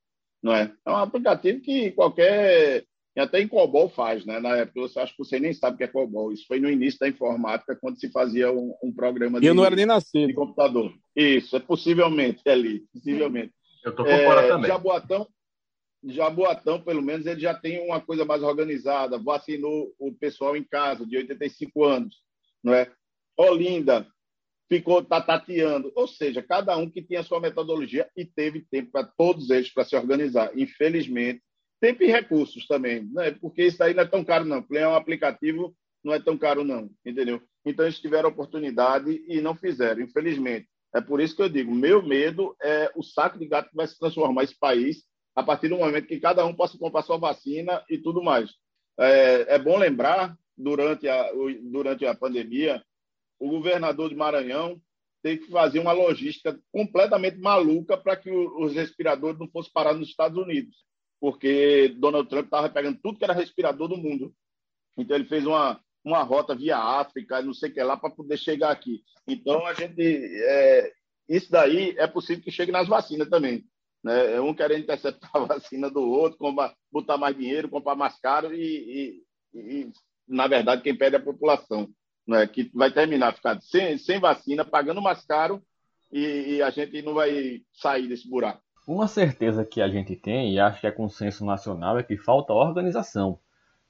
não 0.42 0.54
é? 0.54 0.72
É 0.86 0.90
um 0.90 0.96
aplicativo 0.96 1.60
que 1.60 1.90
qualquer 1.92 2.86
até 3.18 3.42
em 3.42 3.48
COBOL 3.48 3.90
faz, 3.90 4.24
né? 4.24 4.40
Na 4.40 4.56
época, 4.56 4.80
eu 4.80 5.02
acho 5.02 5.12
que 5.12 5.18
você 5.18 5.38
nem 5.38 5.52
sabe 5.52 5.74
o 5.74 5.78
que 5.78 5.84
é 5.84 5.88
COBOL. 5.88 6.32
Isso 6.32 6.46
foi 6.46 6.58
no 6.58 6.70
início 6.70 6.98
da 6.98 7.08
informática, 7.08 7.76
quando 7.78 8.00
se 8.00 8.10
fazia 8.10 8.50
um, 8.50 8.74
um 8.82 8.90
programa 8.90 9.38
de, 9.38 9.46
eu 9.46 9.52
não 9.52 9.66
era 9.66 9.76
nem 9.76 9.84
nascido. 9.84 10.28
de 10.28 10.32
computador. 10.32 10.90
Isso, 11.14 11.54
é 11.54 11.60
possivelmente 11.60 12.48
ali, 12.48 12.86
possivelmente. 12.90 13.52
Eu 13.84 13.94
tô 13.94 14.04
por 14.04 14.24
fora 14.24 14.40
é, 14.40 14.48
também. 14.48 14.68
Jaboatão, 14.68 15.28
Jaboatão, 16.04 16.82
pelo 16.82 17.02
menos, 17.02 17.26
ele 17.26 17.40
já 17.40 17.54
tem 17.54 17.84
uma 17.86 18.00
coisa 18.00 18.24
mais 18.24 18.42
organizada. 18.42 19.18
Vacinou 19.18 19.94
o 19.98 20.12
pessoal 20.12 20.56
em 20.56 20.64
casa, 20.64 21.06
de 21.06 21.16
85 21.16 21.84
anos, 21.84 22.16
não 22.62 22.74
é? 22.74 22.90
Olinda 23.36 24.06
ficou 24.68 25.04
tateando. 25.04 25.92
Ou 25.94 26.08
seja, 26.08 26.42
cada 26.42 26.76
um 26.76 26.90
que 26.90 27.02
tinha 27.02 27.22
sua 27.22 27.40
metodologia 27.40 28.08
e 28.16 28.24
teve 28.24 28.66
tempo 28.70 28.90
para 28.90 29.04
todos 29.04 29.50
eles 29.50 29.72
para 29.72 29.84
se 29.84 29.94
organizar. 29.94 30.50
Infelizmente, 30.58 31.42
Tempo 31.82 32.04
e 32.04 32.06
recursos 32.06 32.64
também, 32.68 33.10
né? 33.12 33.32
porque 33.32 33.64
isso 33.64 33.82
aí 33.82 33.92
não 33.92 34.04
é 34.04 34.06
tão 34.06 34.24
caro, 34.24 34.44
não. 34.44 34.64
É 34.72 34.86
um 34.86 34.94
aplicativo, 34.94 35.76
não 36.04 36.14
é 36.14 36.20
tão 36.20 36.38
caro, 36.38 36.62
não, 36.62 36.88
entendeu? 37.04 37.42
Então, 37.66 37.84
eles 37.84 37.98
tiveram 37.98 38.28
oportunidade 38.28 39.20
e 39.26 39.40
não 39.40 39.56
fizeram, 39.56 40.00
infelizmente. 40.00 40.68
É 40.94 41.00
por 41.00 41.20
isso 41.20 41.34
que 41.34 41.42
eu 41.42 41.48
digo, 41.48 41.74
meu 41.74 42.00
medo 42.00 42.54
é 42.62 42.88
o 42.94 43.02
saco 43.02 43.36
de 43.36 43.48
gato 43.48 43.68
que 43.70 43.74
vai 43.74 43.88
se 43.88 43.98
transformar 43.98 44.44
esse 44.44 44.56
país 44.56 45.02
a 45.34 45.42
partir 45.42 45.68
do 45.68 45.78
momento 45.78 46.06
que 46.06 46.20
cada 46.20 46.44
um 46.44 46.54
possa 46.54 46.78
comprar 46.78 47.02
sua 47.02 47.18
vacina 47.18 47.84
e 47.88 47.98
tudo 47.98 48.22
mais. 48.22 48.50
É, 48.98 49.54
é 49.54 49.58
bom 49.58 49.78
lembrar, 49.78 50.36
durante 50.56 51.08
a, 51.08 51.30
durante 51.62 52.06
a 52.06 52.14
pandemia, 52.14 52.82
o 53.38 53.48
governador 53.48 54.08
de 54.08 54.14
Maranhão 54.14 54.80
teve 55.22 55.44
que 55.44 55.50
fazer 55.50 55.78
uma 55.78 55.92
logística 55.92 56.58
completamente 56.70 57.38
maluca 57.38 57.96
para 57.96 58.16
que 58.16 58.30
os 58.30 58.74
respiradores 58.74 59.38
não 59.38 59.48
fossem 59.48 59.72
parar 59.72 59.94
nos 59.94 60.08
Estados 60.08 60.36
Unidos 60.36 60.76
porque 61.22 61.94
Donald 61.98 62.28
Trump 62.28 62.46
estava 62.46 62.68
pegando 62.68 62.98
tudo 63.00 63.16
que 63.16 63.22
era 63.22 63.32
respirador 63.32 63.86
do 63.86 63.96
mundo. 63.96 64.34
Então 64.98 65.16
ele 65.16 65.26
fez 65.26 65.46
uma, 65.46 65.80
uma 66.04 66.20
rota 66.24 66.52
via 66.52 66.76
África, 66.76 67.40
não 67.40 67.54
sei 67.54 67.70
o 67.70 67.72
que 67.72 67.80
lá, 67.80 67.96
para 67.96 68.10
poder 68.10 68.36
chegar 68.36 68.72
aqui. 68.72 69.04
Então 69.28 69.64
a 69.64 69.72
gente. 69.72 70.02
É, 70.02 70.92
isso 71.28 71.48
daí 71.48 71.94
é 71.96 72.08
possível 72.08 72.42
que 72.42 72.50
chegue 72.50 72.72
nas 72.72 72.88
vacinas 72.88 73.28
também. 73.28 73.64
Né? 74.02 74.34
É 74.34 74.40
um 74.40 74.54
querendo 74.54 74.82
interceptar 74.82 75.30
a 75.34 75.40
vacina 75.40 75.90
do 75.90 76.00
outro, 76.00 76.38
botar 76.90 77.16
mais 77.16 77.36
dinheiro, 77.36 77.68
comprar 77.68 77.94
mais 77.94 78.18
caro 78.18 78.52
e, 78.54 79.22
e, 79.54 79.58
e 79.58 79.92
na 80.26 80.46
verdade, 80.46 80.82
quem 80.82 80.96
perde 80.96 81.16
é 81.16 81.18
a 81.18 81.22
população, 81.22 81.88
né? 82.26 82.46
que 82.46 82.70
vai 82.74 82.90
terminar 82.92 83.34
ficando 83.34 83.62
sem, 83.62 83.98
sem 83.98 84.18
vacina, 84.18 84.64
pagando 84.64 85.02
mais 85.02 85.24
caro 85.24 85.62
e, 86.12 86.56
e 86.56 86.62
a 86.62 86.70
gente 86.70 87.00
não 87.02 87.14
vai 87.14 87.62
sair 87.72 88.08
desse 88.08 88.28
buraco. 88.28 88.62
Uma 88.86 89.06
certeza 89.06 89.64
que 89.64 89.80
a 89.80 89.88
gente 89.88 90.16
tem, 90.16 90.52
e 90.52 90.58
acho 90.58 90.80
que 90.80 90.86
é 90.86 90.90
consenso 90.90 91.44
nacional, 91.44 91.98
é 91.98 92.02
que 92.02 92.16
falta 92.16 92.52
organização. 92.52 93.38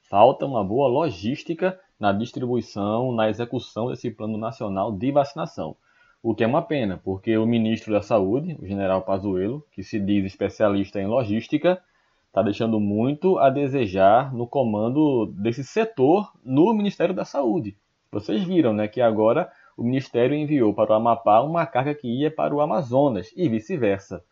Falta 0.03 0.45
uma 0.45 0.63
boa 0.63 0.87
logística 0.87 1.81
na 1.99 2.13
distribuição, 2.13 3.13
na 3.13 3.31
execução 3.31 3.89
desse 3.89 4.11
plano 4.11 4.37
nacional 4.37 4.93
de 4.93 5.11
vacinação. 5.11 5.77
O 6.23 6.35
que 6.35 6.45
é 6.45 6.47
uma 6.47 6.63
pena, 6.63 7.01
porque 7.03 7.37
o 7.37 7.45
ministro 7.45 7.93
da 7.93 8.01
Saúde, 8.01 8.57
o 8.61 8.67
general 8.67 9.03
Pazuello, 9.03 9.67
que 9.73 9.83
se 9.83 9.99
diz 9.99 10.25
especialista 10.25 11.01
em 11.01 11.07
logística, 11.07 11.83
está 12.29 12.43
deixando 12.43 12.79
muito 12.79 13.39
a 13.39 13.51
desejar 13.51 14.33
no 14.33 14.47
comando 14.47 15.27
desse 15.27 15.65
setor 15.65 16.33
no 16.45 16.73
Ministério 16.73 17.15
da 17.15 17.25
Saúde. 17.25 17.77
Vocês 18.11 18.45
viram 18.45 18.73
né, 18.73 18.87
que 18.87 19.01
agora 19.01 19.51
o 19.77 19.83
Ministério 19.83 20.37
enviou 20.37 20.73
para 20.73 20.93
o 20.93 20.95
Amapá 20.95 21.41
uma 21.41 21.67
carga 21.67 21.95
que 21.95 22.07
ia 22.07 22.31
para 22.31 22.55
o 22.55 22.61
Amazonas 22.61 23.33
e 23.37 23.49
vice-versa. 23.49 24.23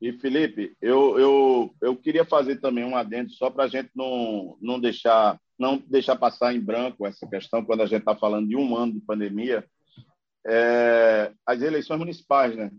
E, 0.00 0.12
Felipe, 0.14 0.74
eu, 0.80 1.18
eu, 1.18 1.74
eu 1.80 1.94
queria 1.94 2.24
fazer 2.24 2.56
também 2.56 2.84
um 2.84 2.96
adendo 2.96 3.30
só 3.30 3.50
para 3.50 3.64
a 3.64 3.68
gente 3.68 3.90
não, 3.94 4.56
não, 4.60 4.80
deixar, 4.80 5.38
não 5.58 5.76
deixar 5.86 6.16
passar 6.16 6.54
em 6.54 6.60
branco 6.60 7.06
essa 7.06 7.26
questão 7.26 7.64
quando 7.64 7.82
a 7.82 7.86
gente 7.86 8.00
está 8.00 8.16
falando 8.16 8.48
de 8.48 8.56
um 8.56 8.74
ano 8.74 8.94
de 8.94 9.00
pandemia. 9.00 9.64
É, 10.46 11.32
as 11.46 11.60
eleições 11.60 11.98
municipais, 11.98 12.56
né? 12.56 12.70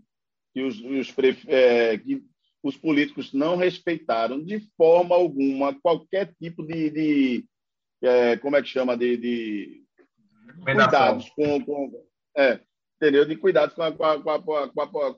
Que 0.52 0.62
os, 0.62 0.80
os, 0.80 1.14
é, 1.48 1.96
que 1.98 2.22
os 2.62 2.76
políticos 2.76 3.32
não 3.32 3.56
respeitaram 3.56 4.42
de 4.42 4.60
forma 4.76 5.14
alguma 5.14 5.74
qualquer 5.80 6.34
tipo 6.40 6.64
de, 6.64 6.90
de 6.90 7.44
é, 8.02 8.36
como 8.36 8.56
é 8.56 8.62
que 8.62 8.68
chama, 8.68 8.96
de, 8.96 9.16
de 9.16 9.84
cuidados 10.64 11.30
com, 11.30 11.64
com 11.64 12.04
é, 12.36 12.60
entendeu? 12.96 13.24
De 13.24 13.36
cuidados 13.36 13.74
com 13.74 13.82
a, 13.82 13.92
com 13.92 14.04
a, 14.04 14.18
com 14.42 14.56
a, 14.56 14.68
com 14.68 14.80
a 14.80 15.16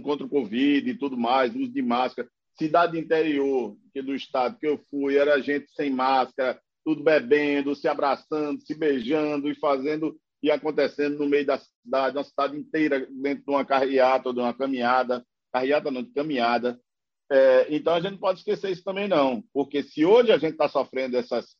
contra 0.00 0.26
o 0.26 0.28
Covid 0.28 0.88
e 0.88 0.94
tudo 0.94 1.16
mais, 1.16 1.54
uso 1.54 1.72
de 1.72 1.82
máscara. 1.82 2.28
Cidade 2.56 2.98
interior 2.98 3.76
que 3.92 4.02
do 4.02 4.14
estado 4.14 4.58
que 4.58 4.66
eu 4.66 4.78
fui, 4.90 5.16
era 5.16 5.40
gente 5.40 5.70
sem 5.72 5.90
máscara, 5.90 6.60
tudo 6.84 7.02
bebendo, 7.02 7.74
se 7.74 7.88
abraçando, 7.88 8.60
se 8.60 8.74
beijando 8.74 9.50
e 9.50 9.54
fazendo 9.54 10.16
e 10.42 10.50
acontecendo 10.50 11.18
no 11.18 11.28
meio 11.28 11.46
da 11.46 11.58
cidade, 11.58 12.16
uma 12.16 12.24
cidade 12.24 12.56
inteira 12.56 13.06
dentro 13.10 13.44
de 13.44 13.50
uma 13.50 13.64
carreata, 13.64 14.32
de 14.32 14.40
uma 14.40 14.54
caminhada, 14.54 15.24
carreata 15.52 15.90
não, 15.90 16.02
de 16.02 16.12
caminhada. 16.12 16.80
É, 17.30 17.66
então 17.70 17.94
a 17.94 18.00
gente 18.00 18.18
pode 18.18 18.40
esquecer 18.40 18.70
isso 18.70 18.82
também 18.82 19.06
não, 19.06 19.42
porque 19.52 19.82
se 19.82 20.04
hoje 20.04 20.32
a 20.32 20.38
gente 20.38 20.52
está 20.52 20.68
sofrendo 20.68 21.16
essas 21.16 21.56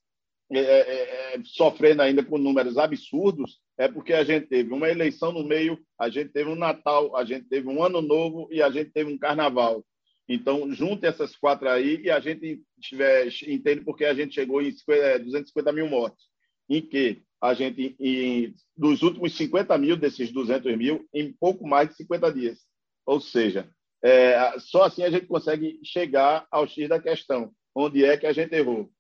é, 0.52 0.58
é, 0.58 1.34
é, 1.34 1.40
sofrendo 1.44 2.02
ainda 2.02 2.24
com 2.24 2.36
números 2.36 2.76
absurdos, 2.76 3.60
é 3.78 3.86
porque 3.86 4.12
a 4.12 4.24
gente 4.24 4.48
teve 4.48 4.74
uma 4.74 4.88
eleição 4.88 5.30
no 5.30 5.44
meio, 5.44 5.78
a 5.96 6.08
gente 6.08 6.30
teve 6.30 6.50
um 6.50 6.56
Natal, 6.56 7.14
a 7.14 7.24
gente 7.24 7.46
teve 7.48 7.68
um 7.68 7.84
Ano 7.84 8.02
Novo 8.02 8.48
e 8.50 8.60
a 8.60 8.68
gente 8.68 8.90
teve 8.90 9.12
um 9.12 9.18
Carnaval. 9.18 9.84
Então, 10.28 10.72
junte 10.72 11.06
essas 11.06 11.36
quatro 11.36 11.68
aí 11.68 12.00
e 12.02 12.10
a 12.10 12.18
gente 12.18 12.60
tiver, 12.80 13.28
entende 13.46 13.82
porque 13.82 14.04
a 14.04 14.12
gente 14.14 14.34
chegou 14.34 14.60
em 14.60 14.70
250 14.70 15.72
mil 15.72 15.88
mortes. 15.88 16.24
Em 16.68 16.80
que 16.80 17.22
a 17.40 17.54
gente, 17.54 17.96
em, 17.98 18.54
dos 18.76 19.02
últimos 19.02 19.34
50 19.36 19.76
mil 19.78 19.96
desses 19.96 20.30
200 20.30 20.76
mil, 20.76 21.08
em 21.12 21.32
pouco 21.32 21.66
mais 21.66 21.88
de 21.88 21.96
50 21.96 22.32
dias. 22.32 22.58
Ou 23.06 23.20
seja, 23.20 23.68
é, 24.02 24.54
só 24.58 24.84
assim 24.84 25.02
a 25.02 25.10
gente 25.10 25.26
consegue 25.26 25.80
chegar 25.82 26.46
ao 26.50 26.66
X 26.66 26.88
da 26.88 27.00
questão, 27.00 27.52
onde 27.74 28.04
é 28.04 28.16
que 28.16 28.26
a 28.26 28.32
gente 28.32 28.54
errou. 28.54 28.90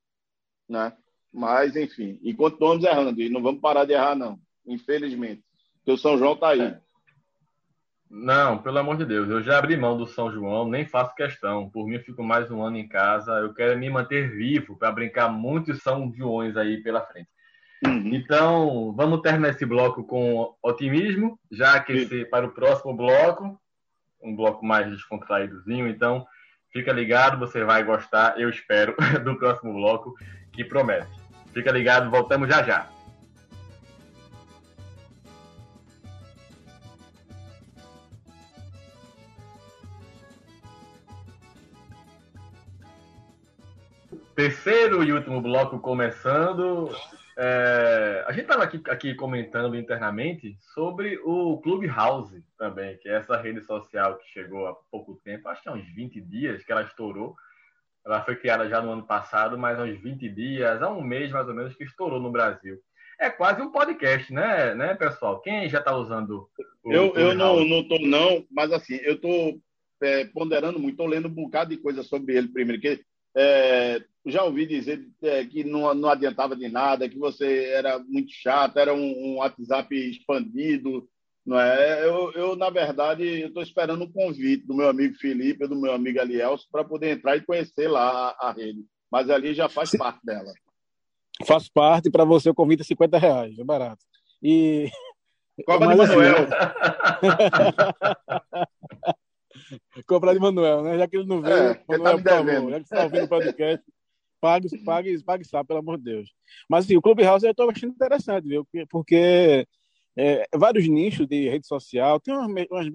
Né? 0.68 0.92
Mas, 1.32 1.76
enfim, 1.76 2.18
e 2.22 2.34
continuamos 2.34 2.84
errando, 2.84 3.20
e 3.20 3.28
não 3.28 3.42
vamos 3.42 3.60
parar 3.60 3.84
de 3.84 3.92
errar, 3.92 4.16
não, 4.16 4.38
infelizmente. 4.66 5.44
Porque 5.76 5.92
o 5.92 5.98
São 5.98 6.18
João 6.18 6.34
está 6.34 6.50
aí. 6.50 6.60
É. 6.60 6.80
Não, 8.10 8.58
pelo 8.58 8.78
amor 8.78 8.96
de 8.96 9.04
Deus, 9.04 9.28
eu 9.28 9.40
já 9.40 9.56
abri 9.56 9.76
mão 9.76 9.96
do 9.96 10.06
São 10.06 10.32
João, 10.32 10.68
nem 10.68 10.84
faço 10.84 11.14
questão. 11.14 11.70
Por 11.70 11.86
mim, 11.86 11.94
eu 11.94 12.02
fico 12.02 12.24
mais 12.24 12.50
um 12.50 12.60
ano 12.60 12.76
em 12.76 12.88
casa. 12.88 13.30
Eu 13.34 13.54
quero 13.54 13.78
me 13.78 13.88
manter 13.88 14.28
vivo 14.34 14.76
para 14.76 14.90
brincar 14.90 15.28
muitos 15.28 15.80
São 15.80 16.12
Joões 16.12 16.56
aí 16.56 16.82
pela 16.82 17.06
frente. 17.06 17.28
Uhum. 17.84 18.14
Então, 18.14 18.92
vamos 18.94 19.22
terminar 19.22 19.50
esse 19.50 19.64
bloco 19.64 20.04
com 20.04 20.54
otimismo, 20.62 21.38
já 21.50 21.74
aquecer 21.74 22.28
para 22.28 22.46
o 22.46 22.52
próximo 22.52 22.94
bloco, 22.94 23.58
um 24.22 24.36
bloco 24.36 24.64
mais 24.64 24.90
descontraídozinho. 24.90 25.88
Então, 25.88 26.26
fica 26.72 26.92
ligado, 26.92 27.38
você 27.38 27.64
vai 27.64 27.82
gostar, 27.82 28.38
eu 28.38 28.50
espero, 28.50 28.94
do 29.24 29.36
próximo 29.38 29.72
bloco 29.72 30.14
que 30.52 30.64
promete. 30.64 31.08
Fica 31.54 31.72
ligado, 31.72 32.10
voltamos 32.10 32.48
já 32.48 32.62
já. 32.62 32.88
Terceiro 44.34 45.02
e 45.02 45.12
último 45.12 45.40
bloco 45.42 45.78
começando. 45.80 46.90
É, 47.42 48.22
a 48.26 48.32
gente 48.32 48.42
estava 48.42 48.64
aqui, 48.64 48.82
aqui 48.90 49.14
comentando 49.14 49.74
internamente 49.74 50.58
sobre 50.74 51.18
o 51.24 51.56
Clubhouse 51.62 52.44
também, 52.58 52.98
que 52.98 53.08
é 53.08 53.14
essa 53.14 53.34
rede 53.38 53.62
social 53.62 54.18
que 54.18 54.28
chegou 54.28 54.66
há 54.66 54.74
pouco 54.90 55.18
tempo, 55.24 55.48
acho 55.48 55.62
que 55.62 55.68
há 55.70 55.72
uns 55.72 55.86
20 55.94 56.20
dias 56.20 56.62
que 56.62 56.70
ela 56.70 56.82
estourou. 56.82 57.34
Ela 58.04 58.22
foi 58.22 58.36
criada 58.36 58.68
já 58.68 58.82
no 58.82 58.90
ano 58.90 59.06
passado, 59.06 59.56
mas 59.56 59.78
há 59.78 59.84
uns 59.84 59.98
20 59.98 60.28
dias, 60.28 60.82
há 60.82 60.90
um 60.90 61.00
mês 61.00 61.30
mais 61.30 61.48
ou 61.48 61.54
menos, 61.54 61.74
que 61.74 61.84
estourou 61.84 62.20
no 62.20 62.30
Brasil. 62.30 62.78
É 63.18 63.30
quase 63.30 63.62
um 63.62 63.72
podcast, 63.72 64.30
né, 64.30 64.74
né 64.74 64.94
pessoal? 64.94 65.40
Quem 65.40 65.66
já 65.66 65.78
está 65.78 65.96
usando 65.96 66.46
o 66.84 66.92
Eu, 66.92 67.14
eu 67.14 67.34
não, 67.34 67.64
não 67.64 67.88
tô, 67.88 67.98
não, 68.00 68.44
mas 68.50 68.70
assim, 68.70 68.96
eu 68.96 69.14
estou 69.14 69.58
é, 70.02 70.26
ponderando 70.26 70.78
muito, 70.78 70.92
estou 70.92 71.06
lendo 71.06 71.28
um 71.28 71.34
bocado 71.34 71.70
de 71.70 71.78
coisa 71.78 72.02
sobre 72.02 72.36
ele 72.36 72.48
primeiro, 72.48 72.82
que 72.82 73.02
é, 73.34 74.04
já 74.26 74.44
ouvi 74.44 74.66
dizer 74.66 75.06
é, 75.22 75.44
que 75.44 75.64
não, 75.64 75.94
não 75.94 76.10
adiantava 76.10 76.54
de 76.54 76.68
nada, 76.68 77.08
que 77.08 77.18
você 77.18 77.70
era 77.72 77.98
muito 77.98 78.30
chato, 78.32 78.78
era 78.78 78.92
um, 78.94 78.98
um 79.00 79.36
WhatsApp 79.38 79.94
expandido, 79.94 81.08
não 81.44 81.58
é? 81.58 82.04
Eu, 82.04 82.32
eu 82.32 82.56
na 82.56 82.68
verdade, 82.70 83.24
estou 83.24 83.62
esperando 83.62 84.04
um 84.04 84.12
convite 84.12 84.66
do 84.66 84.74
meu 84.74 84.88
amigo 84.88 85.14
Felipe, 85.16 85.66
do 85.66 85.80
meu 85.80 85.92
amigo 85.92 86.20
Alielso, 86.20 86.68
para 86.70 86.84
poder 86.84 87.16
entrar 87.16 87.36
e 87.36 87.44
conhecer 87.44 87.88
lá 87.88 88.36
a, 88.38 88.48
a, 88.48 88.52
rede. 88.52 88.84
Mas 89.10 89.30
ali 89.30 89.54
já 89.54 89.68
faz 89.68 89.90
parte 89.92 90.20
dela. 90.24 90.52
Faz 91.44 91.68
parte, 91.68 92.10
para 92.10 92.24
você 92.24 92.50
o 92.50 92.54
convite 92.54 92.82
é 92.82 92.84
50 92.84 93.18
reais, 93.18 93.58
é 93.58 93.64
barato. 93.64 94.04
E. 94.42 94.90
Cobra 95.66 95.88
de 95.88 95.96
Manuel. 95.96 96.36
Assim, 96.36 96.50
Comprar 100.06 100.32
de 100.32 100.40
Manuel, 100.40 100.82
né? 100.82 100.98
Já 100.98 101.06
que 101.08 101.16
ele 101.16 101.26
não 101.26 101.40
veio, 101.42 101.54
é, 101.54 101.84
Manuel, 101.88 102.22
tá 102.22 102.36
por 102.38 102.46
favor, 102.46 102.70
já 102.70 102.80
que 102.80 102.88
você 102.88 102.94
está 102.94 103.04
ouvindo 103.04 103.24
o 103.24 103.28
podcast, 103.28 103.84
pague, 104.40 104.68
pague, 104.84 105.22
pague 105.22 105.44
sabe, 105.44 105.68
pelo 105.68 105.80
amor 105.80 105.98
de 105.98 106.04
Deus. 106.04 106.32
Mas 106.68 106.84
assim, 106.84 106.96
o 106.96 107.02
Clubhouse 107.02 107.44
eu 107.44 107.50
estou 107.50 107.70
achando 107.70 107.92
interessante, 107.92 108.48
viu? 108.48 108.66
Porque 108.88 109.66
é, 110.16 110.46
vários 110.54 110.88
nichos 110.88 111.26
de 111.26 111.48
rede 111.48 111.66
social, 111.66 112.18
tem 112.20 112.34
umas, 112.34 112.66
umas 112.70 112.88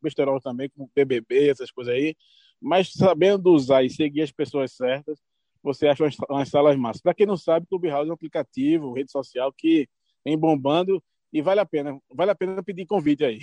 besterol 0.00 0.40
também, 0.40 0.68
como 0.70 0.90
BBB, 0.94 1.48
essas 1.48 1.70
coisas 1.70 1.94
aí, 1.94 2.14
mas 2.60 2.92
sabendo 2.92 3.52
usar 3.52 3.82
e 3.82 3.90
seguir 3.90 4.22
as 4.22 4.32
pessoas 4.32 4.72
certas, 4.72 5.18
você 5.62 5.88
acha 5.88 6.04
umas, 6.04 6.16
umas 6.28 6.48
salas 6.48 6.76
massas. 6.76 7.02
Para 7.02 7.14
quem 7.14 7.26
não 7.26 7.36
sabe, 7.36 7.66
Clubhouse 7.66 8.08
é 8.08 8.10
um 8.10 8.14
aplicativo, 8.14 8.92
rede 8.92 9.10
social 9.10 9.52
que 9.52 9.88
vem 10.24 10.38
bombando 10.38 11.02
e 11.32 11.40
vale 11.40 11.60
a 11.60 11.66
pena, 11.66 11.98
vale 12.12 12.30
a 12.30 12.34
pena 12.34 12.62
pedir 12.62 12.86
convite 12.86 13.24
aí. 13.24 13.40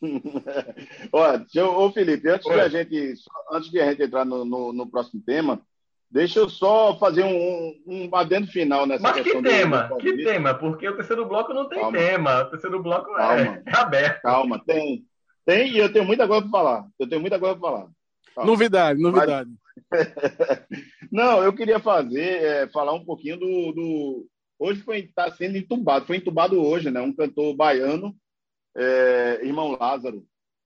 Olha, 1.12 1.46
eu, 1.54 1.78
ô 1.78 1.92
Felipe, 1.92 2.28
antes 2.28 2.44
de, 2.44 2.60
a 2.60 2.68
gente, 2.68 3.14
antes 3.52 3.70
de 3.70 3.80
a 3.80 3.90
gente 3.90 4.02
entrar 4.02 4.24
no, 4.24 4.44
no, 4.44 4.72
no, 4.72 4.90
próximo 4.90 5.22
tema, 5.22 5.64
deixa 6.12 6.38
eu 6.38 6.48
só 6.48 6.96
fazer 6.98 7.24
um, 7.24 7.82
um 7.86 8.14
adendo 8.14 8.46
final 8.46 8.86
nessa 8.86 9.02
Mas 9.02 9.22
que 9.22 9.42
tema? 9.42 9.84
Do... 9.84 9.96
Que 9.96 10.22
tema? 10.22 10.54
Porque 10.54 10.88
o 10.88 10.96
terceiro 10.96 11.26
bloco 11.26 11.52
não 11.54 11.68
tem 11.68 11.80
calma. 11.80 11.98
tema. 11.98 12.42
O 12.42 12.50
terceiro 12.50 12.82
bloco 12.82 13.10
é, 13.18 13.62
é, 13.66 13.76
aberto. 13.76 14.22
Calma, 14.22 14.62
tem. 14.64 15.04
Tem 15.44 15.72
e 15.72 15.78
eu 15.78 15.92
tenho 15.92 16.04
muita 16.04 16.28
coisa 16.28 16.42
para 16.42 16.50
falar. 16.50 16.86
Eu 16.98 17.08
tenho 17.08 17.20
muita 17.20 17.38
coisa 17.38 17.56
para 17.56 17.70
falar. 17.70 17.88
Calma. 18.34 18.50
Novidade, 18.50 19.00
novidade. 19.00 19.50
Mas... 19.90 20.12
não, 21.10 21.42
eu 21.42 21.52
queria 21.52 21.80
fazer, 21.80 22.42
é, 22.42 22.68
falar 22.68 22.92
um 22.92 23.04
pouquinho 23.04 23.38
do, 23.38 23.72
do... 23.72 24.26
Hoje 24.58 24.80
foi 24.82 25.00
está 25.00 25.30
sendo 25.32 25.56
entubado, 25.56 26.06
foi 26.06 26.18
entubado 26.18 26.62
hoje, 26.62 26.90
né? 26.90 27.00
Um 27.00 27.12
cantor 27.12 27.54
baiano 27.56 28.14
é, 28.76 29.40
irmão 29.42 29.76
Lázaro. 29.78 30.24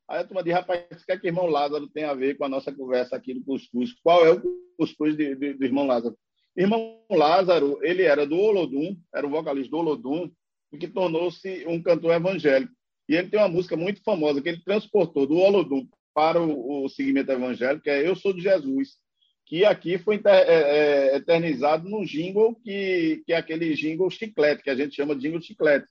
Aí 0.08 0.20
a 0.20 0.24
turma 0.24 0.42
diz, 0.42 0.52
rapaz, 0.52 0.84
o 0.90 1.04
que 1.04 1.12
é 1.12 1.18
que 1.18 1.26
irmão 1.26 1.46
Lázaro 1.46 1.88
tem 1.88 2.04
a 2.04 2.14
ver 2.14 2.36
com 2.36 2.44
a 2.44 2.48
nossa 2.48 2.72
conversa 2.72 3.16
aqui 3.16 3.34
do 3.34 3.44
cuscuz? 3.44 3.92
Qual 4.02 4.24
é 4.24 4.32
o 4.32 4.42
cuscuz 4.78 5.16
de, 5.16 5.34
de, 5.34 5.54
do 5.54 5.64
irmão 5.64 5.86
Lázaro? 5.86 6.16
Irmão 6.56 7.00
Lázaro, 7.10 7.78
ele 7.82 8.02
era 8.02 8.26
do 8.26 8.36
Olodum, 8.36 8.96
era 9.14 9.26
o 9.26 9.30
vocalista 9.30 9.70
do 9.70 9.78
Olodum, 9.78 10.30
que 10.78 10.88
tornou-se 10.88 11.66
um 11.66 11.82
cantor 11.82 12.12
evangélico. 12.14 12.72
E 13.08 13.14
ele 13.14 13.28
tem 13.28 13.38
uma 13.38 13.48
música 13.48 13.76
muito 13.76 14.02
famosa 14.02 14.40
que 14.40 14.48
ele 14.48 14.62
transportou 14.62 15.26
do 15.26 15.36
Olodum 15.36 15.86
para 16.14 16.40
o, 16.40 16.84
o 16.84 16.88
segmento 16.88 17.32
evangélico, 17.32 17.82
que 17.82 17.90
é 17.90 18.06
Eu 18.06 18.16
Sou 18.16 18.32
de 18.32 18.40
Jesus, 18.40 18.96
que 19.44 19.64
aqui 19.64 19.98
foi 19.98 20.20
é, 20.24 20.30
é, 20.30 21.16
eternizado 21.16 21.88
num 21.88 22.04
jingle 22.04 22.54
que, 22.56 23.22
que 23.26 23.32
é 23.32 23.36
aquele 23.36 23.74
jingle 23.74 24.10
chiclete, 24.10 24.62
que 24.62 24.70
a 24.70 24.74
gente 24.74 24.94
chama 24.94 25.14
de 25.14 25.22
jingle 25.22 25.40
chiclete 25.40 25.86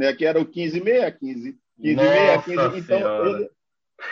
né? 0.00 0.14
que 0.14 0.24
era 0.24 0.40
o 0.40 0.46
15 0.46 0.80
meia 0.80 1.12
15. 1.12 1.58
15 1.80 1.96
meia 1.96 2.42
15. 2.42 2.78
Então, 2.78 3.26
ele, 3.26 3.50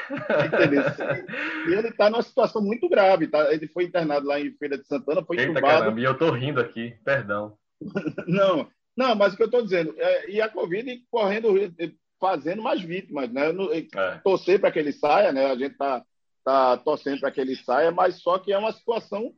e 1.68 1.72
ele 1.72 1.88
está 1.88 2.10
numa 2.10 2.22
situação 2.22 2.62
muito 2.62 2.88
grave. 2.88 3.28
Tá? 3.28 3.52
Ele 3.52 3.66
foi 3.68 3.84
internado 3.84 4.26
lá 4.26 4.40
em 4.40 4.52
Feira 4.52 4.78
de 4.78 4.86
Santana, 4.86 5.24
foi 5.24 5.36
Eita, 5.36 5.50
entubado. 5.50 5.80
Caramba, 5.80 6.00
e 6.00 6.04
eu 6.04 6.12
estou 6.12 6.30
rindo 6.30 6.60
aqui, 6.60 6.94
perdão. 7.04 7.56
não, 8.26 8.68
não, 8.96 9.14
mas 9.14 9.32
o 9.32 9.36
que 9.36 9.42
eu 9.42 9.46
estou 9.46 9.62
dizendo, 9.62 9.94
é, 9.96 10.30
e 10.30 10.40
a 10.40 10.48
Covid 10.48 11.02
correndo, 11.10 11.54
fazendo 12.20 12.62
mais 12.62 12.82
vítimas, 12.82 13.30
né? 13.32 13.46
É. 13.94 14.18
Torcer 14.18 14.60
para 14.60 14.72
que 14.72 14.78
ele 14.78 14.92
saia, 14.92 15.32
né? 15.32 15.46
A 15.46 15.56
gente 15.56 15.72
está 15.72 16.04
tá 16.44 16.76
torcendo 16.76 17.20
para 17.20 17.30
que 17.30 17.40
ele 17.40 17.56
saia, 17.56 17.90
mas 17.90 18.20
só 18.20 18.38
que 18.38 18.52
é 18.52 18.58
uma 18.58 18.72
situação 18.72 19.32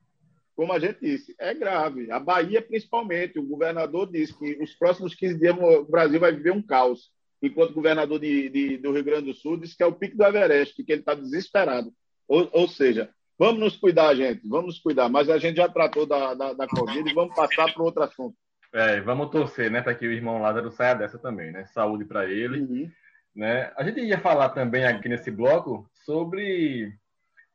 como 0.61 0.75
a 0.75 0.79
gente 0.79 1.01
disse, 1.01 1.35
é 1.39 1.55
grave. 1.55 2.11
A 2.11 2.21
Bahia, 2.21 2.61
principalmente, 2.61 3.39
o 3.39 3.43
governador 3.43 4.07
disse 4.13 4.39
que 4.39 4.63
os 4.63 4.75
próximos 4.75 5.15
15 5.15 5.39
dias 5.39 5.57
o 5.59 5.85
Brasil 5.85 6.21
vai 6.21 6.33
viver 6.33 6.53
um 6.53 6.61
caos. 6.61 7.11
Enquanto 7.43 7.75
governador 7.75 8.19
de, 8.19 8.49
de, 8.49 8.77
do 8.79 8.93
Rio 8.93 9.05
Grande 9.05 9.27
do 9.27 9.35
Sul 9.35 9.57
disse 9.57 9.77
que 9.77 9.83
é 9.83 9.87
o 9.87 9.95
pico 9.95 10.17
do 10.17 10.25
Everest, 10.25 10.83
que 10.83 10.93
ele 10.93 11.01
está 11.01 11.15
desesperado. 11.15 11.93
Ou, 12.29 12.49
ou, 12.53 12.69
seja, 12.69 13.11
vamos 13.39 13.61
nos 13.61 13.77
cuidar, 13.77 14.15
gente, 14.15 14.47
vamos 14.47 14.67
nos 14.67 14.79
cuidar. 14.79 15.09
Mas 15.09 15.29
a 15.31 15.39
gente 15.39 15.57
já 15.57 15.69
tratou 15.69 16.07
da, 16.07 16.35
da, 16.35 16.53
da 16.53 16.69
Covid 16.69 17.09
e 17.09 17.15
vamos 17.15 17.35
passar 17.35 17.73
para 17.73 17.83
outro 17.83 18.03
assunto. 18.03 18.37
É, 18.73 19.01
vamos 19.01 19.31
torcer, 19.31 19.71
né, 19.71 19.83
para 19.83 19.95
que 19.95 20.07
o 20.07 20.13
irmão 20.13 20.41
Lázaro 20.41 20.71
saia 20.71 20.95
dessa 20.95 21.19
também, 21.19 21.51
né? 21.51 21.67
Saúde 21.67 22.05
para 22.05 22.31
ele. 22.31 22.61
Uhum. 22.61 22.91
Né? 23.35 23.73
A 23.77 23.83
gente 23.83 24.01
ia 24.01 24.21
falar 24.21 24.51
também 24.51 24.85
aqui 24.85 25.09
nesse 25.09 25.31
bloco 25.31 25.89
sobre 26.05 26.93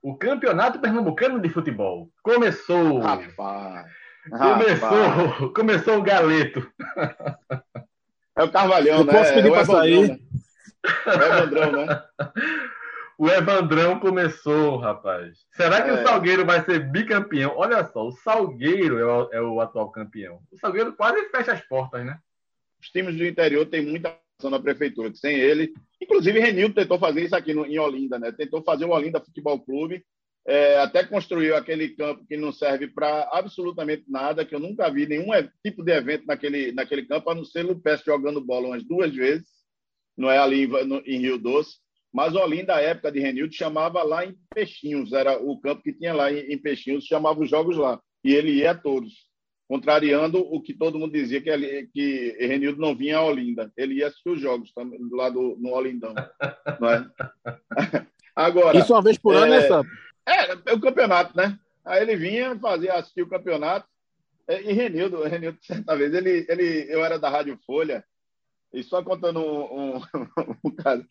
o 0.01 0.15
Campeonato 0.15 0.79
Pernambucano 0.79 1.39
de 1.39 1.49
Futebol. 1.49 2.09
Começou. 2.21 2.99
Rapaz. 2.99 3.91
Começou, 4.29 5.07
Rapaz. 5.07 5.53
começou 5.53 5.97
o 5.97 6.03
galeto. 6.03 6.71
É 8.38 8.43
o 8.43 8.51
Carvalhão, 8.51 8.99
Eu 8.99 9.05
né? 9.05 9.13
Posso 9.13 9.33
pedir 9.33 9.47
é 9.47 9.51
para 9.51 9.65
sair? 9.65 10.07
Né? 10.09 10.19
É 11.05 11.09
o 11.09 11.23
Evandrão, 11.23 11.71
né? 11.71 12.03
O 13.17 13.29
Evandrão 13.29 13.97
começou, 13.97 14.75
rapaz. 14.75 15.38
Será 15.53 15.81
que 15.81 15.89
é. 15.89 15.93
o 15.93 16.03
Salgueiro 16.03 16.45
vai 16.45 16.61
ser 16.65 16.91
bicampeão? 16.91 17.53
Olha 17.55 17.86
só, 17.86 18.05
o 18.05 18.11
Salgueiro 18.11 18.99
é 18.99 19.05
o, 19.05 19.29
é 19.31 19.41
o, 19.41 19.61
atual 19.61 19.89
campeão. 19.89 20.41
O 20.51 20.57
Salgueiro 20.57 20.91
quase 20.91 21.23
fecha 21.29 21.53
as 21.53 21.61
portas, 21.61 22.05
né? 22.05 22.19
Os 22.81 22.89
times 22.89 23.15
do 23.15 23.25
interior 23.25 23.65
têm 23.67 23.86
muita 23.86 24.13
ação 24.38 24.51
na 24.51 24.59
prefeitura, 24.59 25.09
que 25.09 25.17
sem 25.17 25.33
ele 25.33 25.73
Inclusive, 26.01 26.39
Renildo 26.39 26.75
tentou 26.75 26.99
fazer 26.99 27.23
isso 27.23 27.36
aqui 27.36 27.53
no, 27.53 27.65
em 27.65 27.79
Olinda, 27.79 28.19
né? 28.19 28.31
Tentou 28.31 28.61
fazer 28.61 28.86
o 28.86 28.89
Olinda 28.89 29.19
Futebol 29.19 29.59
Clube, 29.59 30.05
é, 30.48 30.78
até 30.80 31.04
construiu 31.04 31.56
aquele 31.56 31.89
campo 31.89 32.26
que 32.28 32.38
não 32.38 32.52
serve 32.52 32.88
para 32.88 33.28
absolutamente 33.32 34.04
nada, 34.08 34.46
que 34.46 34.54
eu 34.54 34.60
nunca 34.60 34.89
vi 34.91 35.08
nenhum 35.08 35.32
tipo 35.64 35.84
de 35.84 35.91
evento 35.91 36.26
naquele, 36.28 36.72
naquele 36.72 37.06
campo, 37.06 37.30
a 37.30 37.36
não 37.36 37.43
ser 37.43 37.66
o 37.66 37.80
Peste 37.80 38.06
jogando 38.06 38.39
bola 38.39 38.68
umas 38.68 38.84
duas 38.84 39.14
vezes, 39.14 39.48
não 40.16 40.30
é 40.30 40.38
ali 40.38 40.66
em, 40.66 40.86
no, 40.86 41.02
em 41.06 41.20
Rio 41.20 41.38
Doce. 41.38 41.78
Mas 42.14 42.34
Olinda, 42.34 42.76
a 42.76 42.82
época 42.82 43.12
de 43.12 43.20
Renildo, 43.20 43.54
chamava 43.54 44.02
lá 44.04 44.26
em 44.26 44.36
Peixinhos, 44.54 45.12
era 45.12 45.38
o 45.38 45.60
campo 45.60 45.82
que 45.82 45.91
tinha 45.91 46.14
lá 46.14 46.32
em, 46.32 46.54
em 46.54 46.58
Peixinhos, 46.58 47.06
chamava 47.06 47.41
os 47.41 47.50
jogos 47.50 47.76
lá. 47.76 48.00
E 48.24 48.34
ele 48.34 48.52
ia 48.52 48.72
a 48.72 48.76
todos 48.76 49.14
contrariando 49.68 50.39
o 50.39 50.62
que 50.62 50.74
todo 50.74 51.00
mundo 51.00 51.12
dizia 51.12 51.41
que, 51.41 51.50
ele, 51.50 51.88
que 51.88 52.38
Renildo 52.39 52.80
não 52.80 52.96
vinha 52.96 53.18
a 53.18 53.26
Olinda. 53.26 53.72
Ele 53.76 53.96
ia 53.96 54.08
assistir 54.08 54.30
os 54.30 54.39
jogos 54.39 54.72
lá 55.12 55.30
do, 55.30 55.58
no 55.60 55.74
Olindão. 55.74 56.14
não 56.80 56.89
é? 56.89 57.06
Agora, 58.36 58.78
Isso 58.78 58.93
uma 58.93 59.02
vez 59.02 59.18
por 59.18 59.34
ano, 59.34 59.48
né, 59.48 59.66
é, 59.66 59.70
É, 60.28 60.71
é 60.71 60.73
o 60.73 60.82
campeonato, 60.82 61.36
né? 61.36 61.57
Aí 61.84 62.01
ele 62.01 62.15
vinha, 62.15 62.57
fazia, 62.59 62.93
assistir 62.93 63.21
o 63.21 63.30
campeonato. 63.30 63.88
É, 64.47 64.61
e 64.61 64.73
Renildo, 64.73 65.23
Renildo, 65.23 65.57
certa 65.61 65.95
vez, 65.95 66.13
ele, 66.13 66.45
ele, 66.49 66.86
eu 66.89 67.03
era 67.03 67.17
da 67.17 67.30
Rádio 67.30 67.59
Folha, 67.65 68.03
e 68.73 68.84
só 68.84 69.03
contando 69.03 69.39
um, 69.39 69.97
um, 69.97 70.01
um 70.65 70.71
caso, 70.76 71.05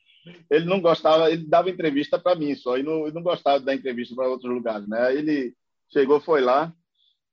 ele 0.51 0.65
não 0.65 0.81
gostava, 0.81 1.31
ele 1.31 1.47
dava 1.47 1.71
entrevista 1.71 2.19
para 2.19 2.37
mim 2.37 2.55
só, 2.55 2.77
e 2.79 2.83
não, 2.83 3.09
não 3.09 3.23
gostava 3.23 3.59
de 3.59 3.67
dar 3.67 3.75
entrevista 3.75 4.15
para 4.15 4.29
outros 4.29 4.53
lugares, 4.53 4.87
né? 4.89 5.01
Aí 5.07 5.19
ele 5.19 5.55
chegou, 5.91 6.21
foi 6.21 6.41
lá, 6.41 6.73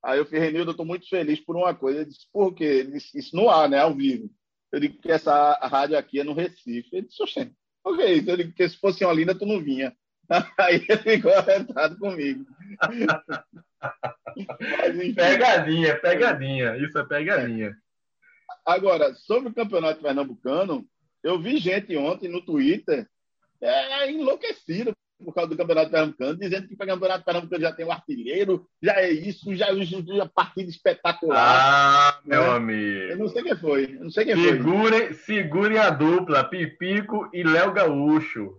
Aí 0.03 0.17
eu 0.17 0.25
falei, 0.25 0.41
Renildo, 0.41 0.71
eu 0.71 0.73
estou 0.73 0.85
muito 0.85 1.07
feliz 1.07 1.39
por 1.39 1.55
uma 1.55 1.75
coisa. 1.75 2.01
Ele 2.01 2.09
disse, 2.09 2.27
por 2.33 2.53
quê? 2.53 2.63
Ele 2.63 2.91
disse, 2.93 3.17
isso 3.17 3.35
no 3.35 3.49
ar, 3.49 3.69
né? 3.69 3.79
Ao 3.79 3.93
vivo. 3.93 4.29
Eu 4.71 4.79
digo 4.79 4.99
que 4.99 5.11
essa 5.11 5.53
rádio 5.61 5.97
aqui 5.97 6.19
é 6.19 6.23
no 6.23 6.33
Recife. 6.33 6.89
Ele 6.91 7.07
disse, 7.07 7.21
oxê, 7.21 7.51
por 7.83 7.95
que 7.95 8.05
isso? 8.05 8.29
Eu 8.29 8.37
digo 8.37 8.53
que 8.53 8.67
se 8.67 8.77
fosse 8.77 9.03
em 9.03 9.07
Olinda, 9.07 9.35
tu 9.35 9.45
não 9.45 9.61
vinha. 9.61 9.95
Aí 10.57 10.85
ele 10.87 10.97
ficou 10.97 11.33
arretado 11.33 11.97
comigo. 11.97 12.45
Mas, 14.59 15.15
pegadinha, 15.15 15.99
pegadinha. 15.99 16.77
Isso 16.77 16.97
é 16.97 17.05
pegadinha. 17.05 17.75
Agora, 18.65 19.13
sobre 19.15 19.49
o 19.49 19.53
campeonato 19.53 20.01
pernambucano, 20.01 20.85
eu 21.23 21.39
vi 21.39 21.57
gente 21.57 21.95
ontem 21.97 22.29
no 22.29 22.41
Twitter 22.41 23.07
é, 23.59 24.11
enlouquecido 24.11 24.93
por 25.23 25.33
causa 25.33 25.49
do 25.49 25.57
Campeonato 25.57 25.91
Pernambucano, 25.91 26.37
dizendo 26.37 26.67
que 26.67 26.73
o 26.73 26.77
Campeonato 26.77 27.23
Pernambucano 27.23 27.61
já 27.61 27.71
tem 27.71 27.85
um 27.85 27.91
artilheiro, 27.91 28.67
já 28.81 28.93
é 28.93 29.11
isso, 29.11 29.53
já 29.55 29.67
é 29.67 29.71
uma 29.71 30.27
partida 30.27 30.69
espetacular. 30.69 31.37
Ah, 31.37 32.19
meu 32.25 32.41
né? 32.41 32.49
amigo. 32.49 33.11
Eu 33.11 33.17
não 33.17 33.27
sei 33.27 33.43
quem 33.43 33.55
foi. 33.55 33.95
Eu 33.95 34.03
não 34.03 34.09
sei 34.09 34.25
quem 34.25 34.35
segurem, 34.35 35.07
foi. 35.07 35.13
Segurem 35.13 35.77
a 35.77 35.89
dupla, 35.89 36.43
Pipico 36.43 37.29
e 37.33 37.43
Léo 37.43 37.71
Gaúcho. 37.71 38.57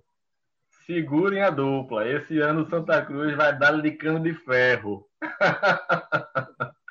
Segurem 0.87 1.43
a 1.43 1.51
dupla. 1.51 2.09
Esse 2.09 2.39
ano 2.39 2.63
o 2.63 2.71
Santa 2.71 3.05
Cruz 3.05 3.37
vai 3.37 3.57
dar 3.59 3.81
de 3.81 3.93
cano 3.93 4.21
de 4.21 4.35
ferro. 4.35 5.07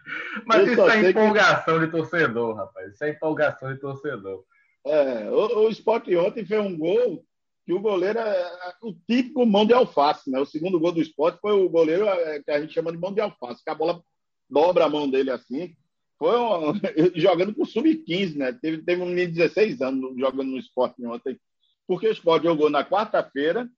Mas 0.45 0.67
eu 0.67 0.73
isso 0.73 0.89
é 0.89 1.09
empolgação 1.09 1.79
que... 1.79 1.85
de 1.85 1.91
torcedor, 1.91 2.55
rapaz. 2.55 2.93
Isso 2.93 3.03
é 3.03 3.09
empolgação 3.09 3.73
de 3.73 3.79
torcedor. 3.79 4.43
É, 4.85 5.29
o, 5.29 5.65
o 5.65 5.69
Sport 5.69 6.07
ontem 6.09 6.45
fez 6.45 6.59
um 6.59 6.77
gol 6.77 7.23
que 7.65 7.73
o 7.73 7.79
goleiro 7.79 8.19
é 8.19 8.73
o 8.81 8.93
típico 8.93 9.45
mão 9.45 9.65
de 9.65 9.73
alface, 9.73 10.31
né? 10.31 10.39
O 10.39 10.45
segundo 10.45 10.79
gol 10.79 10.91
do 10.91 11.01
esporte 11.01 11.39
foi 11.39 11.53
o 11.53 11.69
goleiro 11.69 12.05
é, 12.07 12.41
que 12.41 12.51
a 12.51 12.59
gente 12.59 12.73
chama 12.73 12.91
de 12.91 12.97
mão 12.97 13.13
de 13.13 13.21
alface, 13.21 13.63
que 13.63 13.69
a 13.69 13.75
bola 13.75 14.01
dobra 14.49 14.85
a 14.85 14.89
mão 14.89 15.09
dele 15.09 15.31
assim. 15.31 15.75
Foi 16.17 16.37
um, 16.37 16.73
jogando 17.15 17.53
com 17.53 17.65
sub-15, 17.65 18.35
né? 18.35 18.53
Teve, 18.53 18.83
teve 18.83 19.01
um 19.01 19.07
menino 19.07 19.31
de 19.31 19.37
16 19.37 19.81
anos 19.81 20.17
jogando 20.17 20.51
no 20.51 20.57
esporte 20.57 21.05
ontem, 21.05 21.39
porque 21.87 22.07
o 22.07 22.11
esporte 22.11 22.43
jogou 22.43 22.69
na 22.69 22.83
quarta-feira 22.83 23.69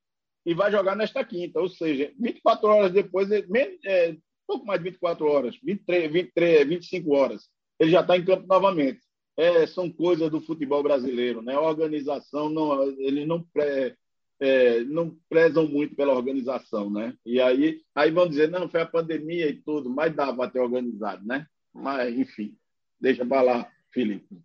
e 0.45 0.53
vai 0.53 0.71
jogar 0.71 0.95
nesta 0.95 1.23
quinta, 1.23 1.59
ou 1.59 1.69
seja, 1.69 2.11
24 2.19 2.67
horas 2.67 2.91
depois, 2.91 3.31
é, 3.31 3.43
é, 3.85 4.17
pouco 4.45 4.65
mais 4.65 4.79
de 4.79 4.89
24 4.89 5.25
horas, 5.25 5.57
23, 5.63 6.11
23 6.11 6.67
25 6.67 7.13
horas, 7.13 7.49
ele 7.79 7.91
já 7.91 8.01
está 8.01 8.17
em 8.17 8.25
campo 8.25 8.45
novamente 8.47 9.01
é, 9.37 9.65
são 9.67 9.89
coisas 9.89 10.29
do 10.29 10.41
futebol 10.41 10.83
brasileiro, 10.83 11.41
né? 11.41 11.53
A 11.53 11.61
organização 11.61 12.49
não, 12.49 12.83
eles 12.99 13.27
não 13.27 13.41
pré, 13.41 13.95
é, 14.39 14.81
não 14.81 15.17
prezam 15.27 15.67
muito 15.67 15.95
pela 15.95 16.13
organização, 16.13 16.89
né? 16.89 17.15
E 17.25 17.41
aí, 17.41 17.81
aí 17.95 18.11
vão 18.11 18.27
dizer 18.27 18.49
não, 18.49 18.69
foi 18.69 18.81
a 18.81 18.85
pandemia 18.85 19.49
e 19.49 19.61
tudo, 19.61 19.89
mas 19.89 20.15
dava 20.15 20.45
até 20.45 20.61
organizado, 20.61 21.25
né? 21.25 21.47
Mas 21.73 22.15
enfim, 22.15 22.55
deixa 22.99 23.25
para 23.25 23.41
lá, 23.41 23.71
Felipe. 23.91 24.39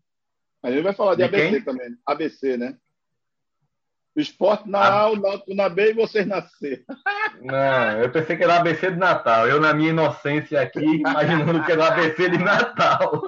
A 0.62 0.70
gente 0.70 0.82
vai 0.82 0.94
falar 0.94 1.14
de, 1.14 1.18
de 1.18 1.24
ABC 1.24 1.50
quem? 1.50 1.62
também, 1.62 1.96
ABC, 2.06 2.56
né? 2.56 2.78
O 4.18 4.20
esporte 4.20 4.68
na 4.68 4.80
ah. 4.80 5.00
A, 5.02 5.10
o 5.12 5.16
Náutico 5.16 5.54
na 5.54 5.68
B 5.68 5.90
e 5.90 5.94
vocês 5.94 6.26
na 6.26 6.42
C. 6.42 6.84
Não, 7.40 8.02
eu 8.02 8.10
pensei 8.10 8.36
que 8.36 8.42
era 8.42 8.56
ABC 8.56 8.90
de 8.90 8.96
Natal. 8.96 9.46
Eu, 9.46 9.60
na 9.60 9.72
minha 9.72 9.90
inocência 9.90 10.60
aqui, 10.60 10.80
imaginando 10.98 11.64
que 11.64 11.70
era 11.70 11.86
ABC 11.86 12.28
de 12.28 12.38
Natal. 12.38 13.22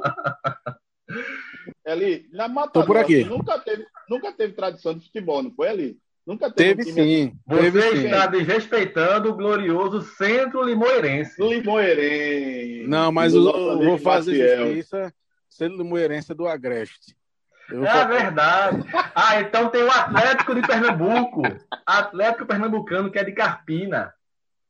ali, 1.86 2.28
na 2.32 2.48
Mata 2.48 2.84
por 2.84 2.96
aqui. 2.96 3.22
nunca 3.22 3.56
teve, 3.60 3.86
nunca 4.08 4.32
teve 4.32 4.52
tradição 4.52 4.92
de 4.92 5.04
futebol, 5.04 5.44
não 5.44 5.52
foi 5.52 5.68
ali? 5.68 5.98
Nunca 6.26 6.50
teve, 6.50 6.84
teve 6.84 6.92
sim. 6.92 7.38
Assim. 7.48 7.70
Você 7.70 7.96
sim. 7.96 8.04
está 8.06 8.26
desrespeitando 8.26 9.30
o 9.30 9.36
glorioso 9.36 10.02
Centro 10.02 10.60
Limoeirense. 10.60 11.40
Limoeirense. 11.40 12.88
Não, 12.88 13.12
mas 13.12 13.32
eu, 13.32 13.44
vou 13.44 13.96
fazer 13.96 14.58
justiça. 14.58 15.14
Centro 15.48 15.78
Limoeirense 15.78 16.32
é 16.32 16.34
do 16.34 16.48
Agreste. 16.48 17.14
Eu 17.70 17.86
é 17.86 18.06
verdade. 18.06 18.84
Ah, 19.14 19.40
então 19.40 19.70
tem 19.70 19.82
o 19.82 19.90
Atlético 19.90 20.54
de 20.54 20.62
Pernambuco. 20.62 21.42
Atlético 21.86 22.46
Pernambucano, 22.46 23.10
que 23.10 23.18
é 23.18 23.24
de 23.24 23.32
Carpina. 23.32 24.12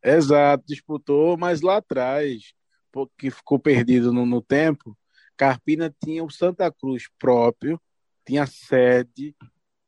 Exato, 0.03 0.65
disputou, 0.67 1.37
mas 1.37 1.61
lá 1.61 1.77
atrás, 1.77 2.55
porque 2.91 3.31
ficou 3.31 3.59
perdido 3.59 4.13
no, 4.13 4.25
no 4.25 4.41
tempo, 4.41 4.97
Carpina 5.37 5.95
tinha 6.03 6.25
o 6.25 6.31
Santa 6.31 6.71
Cruz 6.71 7.05
próprio, 7.19 7.81
tinha 8.27 8.47
sede, 8.47 9.35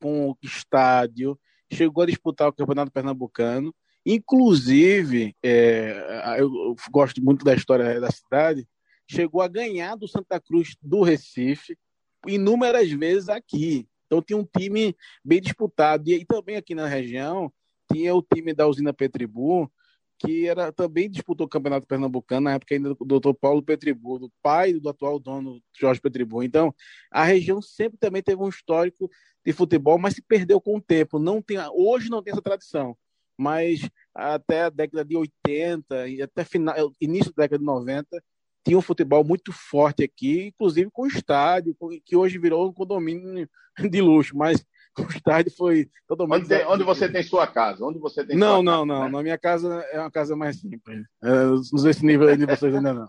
com 0.01 0.37
estádio, 0.43 1.39
chegou 1.71 2.03
a 2.03 2.07
disputar 2.07 2.49
o 2.49 2.53
Campeonato 2.53 2.91
Pernambucano. 2.91 3.75
Inclusive, 4.05 5.37
é, 5.43 6.37
eu 6.39 6.75
gosto 6.91 7.23
muito 7.23 7.45
da 7.45 7.55
história 7.55 8.01
da 8.01 8.11
cidade, 8.11 8.67
chegou 9.09 9.41
a 9.41 9.49
ganhar 9.49 9.95
do 9.95 10.09
Santa 10.09 10.41
Cruz 10.41 10.75
do 10.83 11.03
Recife 11.03 11.79
inúmeras 12.27 12.91
vezes 12.91 13.29
aqui. 13.29 13.87
Então 14.07 14.23
tinha 14.23 14.37
um 14.37 14.45
time 14.45 14.95
bem 15.25 15.41
disputado. 15.41 16.09
E 16.09 16.15
aí 16.15 16.25
também 16.25 16.57
aqui 16.57 16.75
na 16.75 16.87
região 16.87 17.53
tinha 17.91 18.15
o 18.15 18.23
time 18.23 18.55
da 18.55 18.67
usina 18.67 18.93
Petribu, 18.93 19.71
que 20.19 20.47
era, 20.47 20.73
também 20.73 21.11
disputou 21.11 21.47
o 21.47 21.49
Campeonato 21.49 21.87
Pernambucano, 21.87 22.43
na 22.43 22.53
época 22.53 22.75
ainda 22.75 22.95
do 22.95 23.05
doutor 23.05 23.35
Paulo 23.35 23.63
Petribu, 23.63 24.19
do 24.19 24.33
pai 24.43 24.73
do 24.75 24.89
atual 24.89 25.19
dono 25.19 25.61
Jorge 25.79 26.01
Petribu. 26.01 26.43
Então, 26.43 26.75
a 27.11 27.25
região 27.25 27.61
sempre 27.61 27.99
também 27.99 28.23
teve 28.23 28.41
um 28.41 28.49
histórico 28.49 29.11
de 29.45 29.53
futebol, 29.53 29.99
mas 29.99 30.15
se 30.15 30.23
perdeu 30.23 30.61
com 30.61 30.77
o 30.77 30.81
tempo. 30.81 31.19
Não 31.19 31.43
tem, 31.43 31.59
hoje 31.75 32.09
não 32.09 32.23
tem 32.23 32.33
essa 32.33 32.43
tradição, 32.43 32.97
mas 33.37 33.81
até 34.15 34.63
a 34.63 34.71
década 34.71 35.05
de 35.05 35.17
80 35.17 36.09
e 36.09 36.23
até 36.23 36.45
final, 36.45 36.77
início 37.01 37.33
da 37.35 37.43
década 37.43 37.59
de 37.59 37.65
90, 37.65 38.23
tinha 38.65 38.79
um 38.79 38.83
futebol 38.83 39.25
muito 39.25 39.53
forte 39.53 40.05
aqui, 40.05 40.49
inclusive 40.49 40.91
com 40.91 41.07
estádio, 41.07 41.77
que 42.05 42.17
hoje 42.17 42.39
virou 42.39 42.69
um 42.69 42.73
condomínio 42.73 43.49
de 43.91 44.01
luxo, 44.01 44.37
mas 44.37 44.65
o 44.99 45.03
estádio 45.11 45.53
foi 45.57 45.89
totalmente. 46.07 46.41
Onde, 46.41 46.49
tem, 46.49 46.67
onde, 46.67 46.85
você 46.85 47.09
tem 47.09 47.23
sua 47.23 47.47
casa? 47.47 47.85
Onde 47.85 47.99
você 47.99 48.25
tem 48.25 48.37
Não, 48.37 48.63
não, 48.63 48.87
casa, 48.87 48.87
não. 48.87 49.05
Né? 49.05 49.11
Na 49.11 49.23
minha 49.23 49.39
casa 49.39 49.85
é 49.93 50.01
uma 50.01 50.11
casa 50.11 50.37
mais 50.37 50.61
simples. 50.61 51.07
É, 51.23 51.45
não 51.47 51.63
sei 51.63 51.91
esse 51.91 52.05
nível 52.05 52.29
aí 52.29 52.37
de 52.37 52.47
vocês 52.47 52.75
ainda 52.75 52.93
não. 52.93 53.09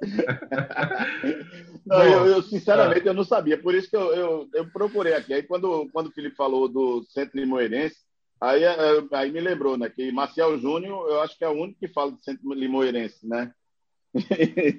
não, 1.86 2.02
eu, 2.04 2.26
eu, 2.26 2.42
sinceramente 2.42 3.06
eu 3.06 3.14
não 3.14 3.24
sabia, 3.24 3.56
por 3.56 3.74
isso 3.74 3.88
que 3.88 3.96
eu, 3.96 4.14
eu, 4.14 4.48
eu, 4.52 4.70
procurei 4.70 5.14
aqui. 5.14 5.32
Aí 5.32 5.42
quando, 5.42 5.88
quando 5.90 6.08
o 6.08 6.12
Felipe 6.12 6.36
falou 6.36 6.68
do 6.68 7.02
Centro 7.08 7.40
Limoeirense, 7.40 7.96
aí, 8.40 8.62
é, 8.62 8.76
aí 9.12 9.32
me 9.32 9.40
lembrou, 9.40 9.78
né? 9.78 9.88
Que 9.88 10.12
Marcial 10.12 10.58
Júnior, 10.58 11.08
eu 11.08 11.22
acho 11.22 11.36
que 11.38 11.44
é 11.44 11.48
o 11.48 11.58
único 11.58 11.80
que 11.80 11.88
fala 11.88 12.12
de 12.12 12.22
Centro 12.22 12.52
Limoeirense, 12.52 13.26
né? 13.26 13.50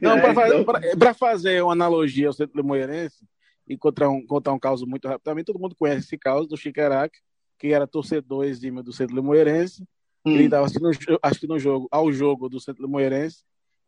Não, 0.01 0.19
para 0.65 0.79
é, 0.85 0.91
então... 0.93 1.13
fazer 1.13 1.63
uma 1.63 1.73
analogia 1.73 2.27
ao 2.27 2.33
Centro 2.33 2.59
Limoeirense, 2.59 3.25
e 3.67 3.77
contar 3.77 4.09
um, 4.09 4.25
contar 4.25 4.53
um 4.53 4.59
caso 4.59 4.87
muito 4.87 5.07
rapidamente. 5.07 5.45
Todo 5.45 5.59
mundo 5.59 5.75
conhece 5.75 6.05
esse 6.05 6.17
caso 6.17 6.47
do 6.47 6.57
Chiquerac, 6.57 7.17
que 7.59 7.73
era 7.73 7.85
torcedor 7.85 8.45
exímio 8.45 8.81
do 8.81 8.93
Centro 8.93 9.15
Limoeirense. 9.15 9.83
Hum. 10.25 10.31
Ele 10.31 10.45
estava 10.45 10.65
assistindo, 10.65 11.19
assistindo 11.21 11.59
jogo, 11.59 11.87
ao 11.91 12.11
jogo 12.11 12.47
do 12.49 12.59
Centro 12.59 12.85
Limoeirense 12.85 13.43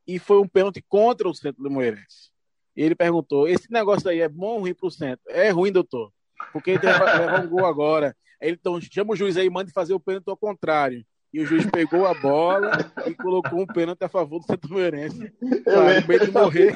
e 0.05 0.19
foi 0.19 0.39
um 0.39 0.47
pênalti 0.47 0.83
contra 0.87 1.29
o 1.29 1.33
Centro 1.33 1.63
Limoeirense. 1.63 2.31
E 2.75 2.81
ele 2.81 2.95
perguntou: 2.95 3.47
esse 3.47 3.71
negócio 3.71 4.09
aí 4.09 4.19
é 4.19 4.27
bom 4.27 4.47
ou 4.47 4.59
ruim 4.61 4.73
para 4.73 4.87
o 4.87 4.91
Centro? 4.91 5.23
É 5.27 5.49
ruim, 5.49 5.71
doutor, 5.71 6.11
porque 6.51 6.71
ele 6.71 6.79
levar 6.81 7.43
um 7.43 7.49
gol 7.49 7.65
agora. 7.65 8.15
Aí, 8.41 8.51
então, 8.51 8.79
chama 8.81 9.13
o 9.13 9.15
juiz 9.15 9.37
aí, 9.37 9.49
manda 9.49 9.71
fazer 9.71 9.93
o 9.93 9.99
pênalti 9.99 10.29
ao 10.29 10.37
contrário. 10.37 11.05
E 11.31 11.39
o 11.41 11.45
juiz 11.45 11.65
pegou 11.67 12.07
a 12.07 12.13
bola 12.13 12.71
e 13.05 13.13
colocou 13.13 13.61
um 13.61 13.67
pênalti 13.67 14.03
a 14.03 14.09
favor 14.09 14.39
do 14.39 14.45
Centro 14.45 14.69
Limoeirense. 14.69 15.31
Claro, 15.63 16.07
meio 16.07 16.25
de 16.25 16.31
morrer. 16.31 16.75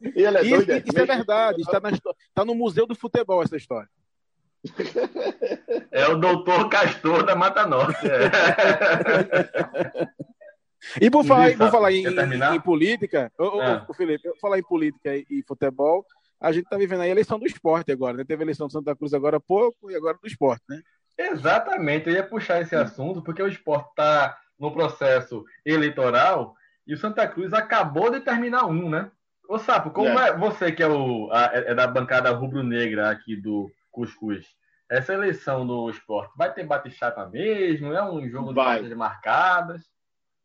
E 0.00 0.22
ele 0.22 0.38
é 0.38 0.42
isso, 0.42 0.50
doido, 0.50 0.70
é 0.70 0.78
isso 0.78 0.98
é 0.98 1.06
verdade, 1.06 1.60
está, 1.60 1.80
na, 1.80 1.90
está 1.90 2.44
no 2.44 2.54
Museu 2.54 2.86
do 2.86 2.94
Futebol 2.94 3.42
essa 3.42 3.56
história. 3.56 3.88
É 5.90 6.06
o 6.08 6.16
doutor 6.16 6.68
Castor 6.68 7.24
da 7.24 7.34
Mata 7.34 7.66
Norte. 7.66 8.06
É. 8.06 8.30
e 11.00 11.10
por 11.10 11.24
falar, 11.24 11.56
por 11.56 11.70
falar 11.70 11.92
em, 11.92 12.06
em, 12.06 12.54
em, 12.54 12.60
política, 12.60 13.32
ô, 13.38 13.62
é. 13.62 13.84
ô, 13.88 13.94
Felipe, 13.94 14.28
falar 14.40 14.58
em 14.58 14.62
política 14.62 15.16
e, 15.16 15.26
e 15.30 15.42
futebol, 15.42 16.04
a 16.40 16.52
gente 16.52 16.64
está 16.64 16.76
vivendo 16.76 17.00
a 17.00 17.08
eleição 17.08 17.38
do 17.38 17.46
esporte 17.46 17.90
agora, 17.90 18.16
né? 18.16 18.24
Teve 18.24 18.42
a 18.42 18.46
eleição 18.46 18.66
do 18.66 18.72
Santa 18.72 18.94
Cruz 18.94 19.12
agora 19.14 19.38
há 19.38 19.40
pouco 19.40 19.90
e 19.90 19.96
agora 19.96 20.18
do 20.20 20.26
esporte, 20.26 20.62
né? 20.68 20.80
Exatamente, 21.18 22.08
eu 22.08 22.14
ia 22.14 22.22
puxar 22.22 22.62
esse 22.62 22.76
assunto, 22.76 23.20
porque 23.20 23.42
o 23.42 23.48
esporte 23.48 23.88
está 23.90 24.38
no 24.58 24.72
processo 24.72 25.44
eleitoral 25.64 26.54
e 26.86 26.94
o 26.94 26.98
Santa 26.98 27.26
Cruz 27.26 27.52
acabou 27.52 28.10
de 28.10 28.20
terminar 28.20 28.66
um, 28.66 28.88
né? 28.88 29.10
Ô, 29.48 29.58
Sapo, 29.58 29.90
como 29.90 30.18
é, 30.18 30.28
é 30.28 30.36
você 30.36 30.70
que 30.70 30.82
é, 30.82 30.88
o, 30.88 31.28
a, 31.32 31.46
é 31.54 31.74
da 31.74 31.86
bancada 31.86 32.30
rubro-negra 32.30 33.10
aqui 33.10 33.34
do 33.34 33.70
Cuscuz, 33.90 34.46
essa 34.90 35.12
eleição 35.12 35.66
do 35.66 35.90
esporte 35.90 36.32
vai 36.36 36.52
ter 36.52 36.64
bate-chapa 36.64 37.26
mesmo? 37.26 37.92
É 37.92 38.02
um 38.10 38.28
jogo 38.28 38.54
vai. 38.54 38.82
de 38.82 38.94
marcadas? 38.94 39.82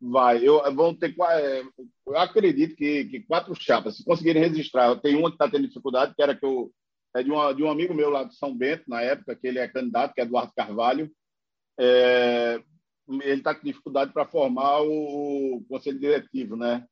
Vai. 0.01 0.45
Eu, 0.45 0.61
vão 0.73 0.93
ter, 0.93 1.15
é, 1.29 1.63
eu 2.07 2.17
acredito 2.17 2.75
que, 2.75 3.05
que 3.05 3.19
quatro 3.21 3.53
chapas, 3.55 3.97
se 3.97 4.03
conseguirem 4.05 4.41
registrar, 4.41 4.95
tem 4.97 5.15
uma 5.15 5.29
que 5.29 5.35
está 5.35 5.49
tendo 5.49 5.67
dificuldade, 5.67 6.13
que 6.15 6.21
era 6.21 6.35
que 6.35 6.45
eu, 6.45 6.71
é 7.15 7.23
de, 7.23 7.31
uma, 7.31 7.53
de 7.53 7.63
um 7.63 7.69
amigo 7.69 7.93
meu 7.93 8.09
lá 8.09 8.23
de 8.23 8.35
São 8.35 8.55
Bento, 8.55 8.83
na 8.87 9.01
época, 9.01 9.35
que 9.35 9.47
ele 9.47 9.59
é 9.59 9.67
candidato, 9.67 10.13
que 10.13 10.21
é 10.21 10.23
Eduardo 10.23 10.53
Carvalho. 10.55 11.11
É, 11.79 12.61
ele 13.07 13.39
está 13.39 13.53
com 13.53 13.65
dificuldade 13.65 14.13
para 14.13 14.25
formar 14.25 14.81
o, 14.81 15.63
conselho 15.67 15.99
diretivo, 15.99 16.55
né? 16.55 16.85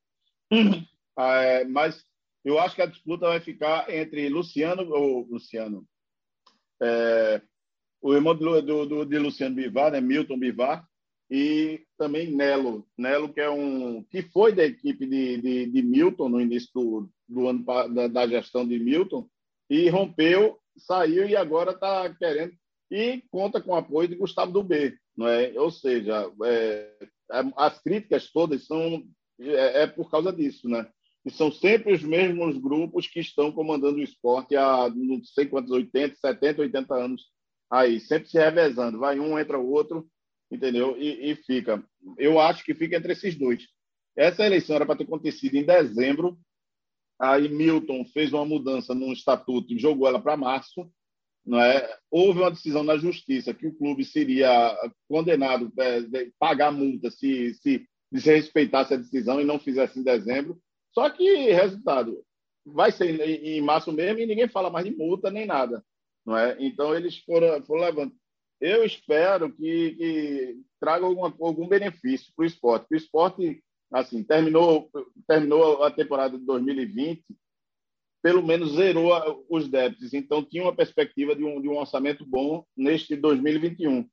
É, 1.19 1.65
mas 1.65 2.05
eu 2.43 2.57
acho 2.57 2.73
que 2.73 2.81
a 2.81 2.87
disputa 2.87 3.27
vai 3.27 3.41
ficar 3.41 3.93
entre 3.93 4.29
Luciano, 4.29 4.89
ou 4.89 5.27
Luciano, 5.29 5.85
é, 6.81 7.41
o 8.01 8.13
irmão 8.13 8.33
do, 8.33 8.85
do, 8.85 9.05
de 9.05 9.19
Luciano 9.19 9.53
Bivar, 9.53 9.91
né, 9.91 10.01
Milton 10.01 10.39
Bivar, 10.39 10.87
e 11.29 11.85
também 11.97 12.31
Nelo, 12.31 12.87
Nelo 12.97 13.31
que 13.31 13.39
é 13.39 13.49
um 13.49 14.03
que 14.03 14.23
foi 14.23 14.53
da 14.53 14.65
equipe 14.65 15.05
de, 15.05 15.37
de, 15.37 15.65
de 15.67 15.81
Milton 15.81 16.27
no 16.29 16.41
início 16.41 16.69
do, 16.73 17.09
do 17.27 17.47
ano 17.47 17.63
da, 17.63 18.07
da, 18.07 18.27
gestão 18.27 18.67
de 18.67 18.77
Milton 18.79 19.29
e 19.71 19.87
rompeu, 19.87 20.59
saiu 20.75 21.25
e 21.25 21.33
agora 21.33 21.71
está 21.71 22.13
querendo 22.13 22.53
e 22.91 23.23
conta 23.31 23.61
com 23.61 23.71
o 23.71 23.75
apoio 23.75 24.09
de 24.09 24.15
Gustavo 24.15 24.51
do 24.51 24.61
B, 24.61 24.97
não 25.15 25.29
é? 25.29 25.53
Ou 25.57 25.71
seja, 25.71 26.29
é, 26.43 26.91
as 27.55 27.81
críticas 27.81 28.29
todas 28.29 28.65
são 28.65 29.01
é, 29.39 29.83
é, 29.83 29.87
por 29.87 30.11
causa 30.11 30.33
disso, 30.33 30.67
né? 30.67 30.85
E 31.25 31.31
são 31.31 31.49
sempre 31.49 31.93
os 31.93 32.03
mesmos 32.03 32.57
grupos 32.57 33.07
que 33.07 33.21
estão 33.21 33.49
comandando 33.49 33.99
o 33.99 34.03
esporte 34.03 34.57
há 34.57 34.89
não 34.89 35.23
sei 35.23 35.45
quantos 35.45 35.71
80, 35.71 36.17
70, 36.17 36.63
80 36.63 36.93
anos 36.93 37.21
aí, 37.71 38.01
sempre 38.01 38.27
se 38.27 38.37
revezando, 38.37 38.99
vai 38.99 39.21
um 39.21 39.39
entra 39.39 39.57
o 39.57 39.71
outro, 39.71 40.05
entendeu? 40.51 40.97
E, 40.97 41.31
e 41.31 41.35
fica. 41.35 41.81
Eu 42.17 42.41
acho 42.41 42.65
que 42.65 42.75
fica 42.75 42.97
entre 42.97 43.13
esses 43.13 43.35
dois. 43.35 43.63
Essa 44.17 44.45
eleição 44.45 44.75
era 44.75 44.85
para 44.85 44.97
ter 44.97 45.05
acontecido 45.05 45.55
em 45.55 45.63
dezembro. 45.63 46.37
Aí 47.21 47.47
Milton 47.47 48.03
fez 48.05 48.33
uma 48.33 48.45
mudança 48.45 48.95
no 48.95 49.13
estatuto 49.13 49.73
e 49.73 49.79
jogou 49.79 50.07
ela 50.07 50.19
para 50.19 50.35
março 50.35 50.89
não 51.45 51.59
é? 51.59 51.97
Houve 52.09 52.39
uma 52.39 52.51
decisão 52.51 52.83
na 52.83 52.97
justiça 52.97 53.53
que 53.53 53.67
o 53.67 53.73
clube 53.73 54.05
seria 54.05 54.77
condenado 55.07 55.71
a 55.77 55.83
é, 55.83 56.29
pagar 56.39 56.71
multa 56.71 57.09
se, 57.09 57.53
se, 57.55 57.87
se 58.13 58.31
respeitasse 58.31 58.93
a 58.93 58.97
decisão 58.97 59.41
e 59.41 59.45
não 59.45 59.59
fizesse 59.59 59.99
em 59.99 60.03
dezembro. 60.03 60.59
Só 60.93 61.09
que, 61.09 61.51
resultado, 61.51 62.23
vai 62.65 62.91
ser 62.91 63.19
em 63.19 63.61
março 63.61 63.91
mesmo 63.91 64.19
e 64.19 64.25
ninguém 64.25 64.47
fala 64.47 64.69
mais 64.69 64.85
de 64.85 64.95
multa 64.95 65.31
nem 65.31 65.45
nada. 65.45 65.83
Não 66.25 66.37
é? 66.37 66.55
Então, 66.59 66.95
eles 66.95 67.17
foram, 67.19 67.63
foram 67.65 67.81
levando. 67.81 68.13
Eu 68.59 68.83
espero 68.83 69.51
que, 69.51 69.95
que 69.95 70.57
traga 70.79 71.05
alguma, 71.05 71.33
algum 71.41 71.67
benefício 71.67 72.31
para 72.35 72.43
o 72.43 72.45
esporte. 72.45 72.85
O 72.91 72.95
esporte, 72.95 73.63
assim, 73.91 74.23
terminou, 74.23 74.89
terminou 75.27 75.83
a 75.83 75.91
temporada 75.91 76.37
de 76.37 76.45
2020 76.45 77.23
pelo 78.21 78.43
menos 78.43 78.75
zerou 78.75 79.45
os 79.49 79.67
débitos. 79.67 80.13
Então, 80.13 80.43
tinha 80.43 80.63
uma 80.63 80.75
perspectiva 80.75 81.35
de 81.35 81.43
um, 81.43 81.59
de 81.61 81.67
um 81.67 81.77
orçamento 81.77 82.25
bom 82.25 82.63
neste 82.77 83.15
2021. 83.15 84.07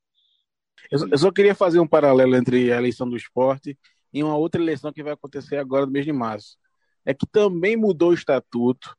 Eu 0.90 1.18
só 1.18 1.30
queria 1.30 1.54
fazer 1.54 1.78
um 1.80 1.86
paralelo 1.86 2.34
entre 2.34 2.72
a 2.72 2.78
eleição 2.78 3.08
do 3.08 3.16
esporte 3.16 3.76
e 4.12 4.22
uma 4.22 4.36
outra 4.36 4.62
eleição 4.62 4.92
que 4.92 5.02
vai 5.02 5.12
acontecer 5.12 5.56
agora 5.56 5.84
no 5.84 5.92
mês 5.92 6.06
de 6.06 6.12
março. 6.12 6.56
É 7.04 7.12
que 7.12 7.26
também 7.26 7.76
mudou 7.76 8.10
o 8.10 8.14
estatuto 8.14 8.96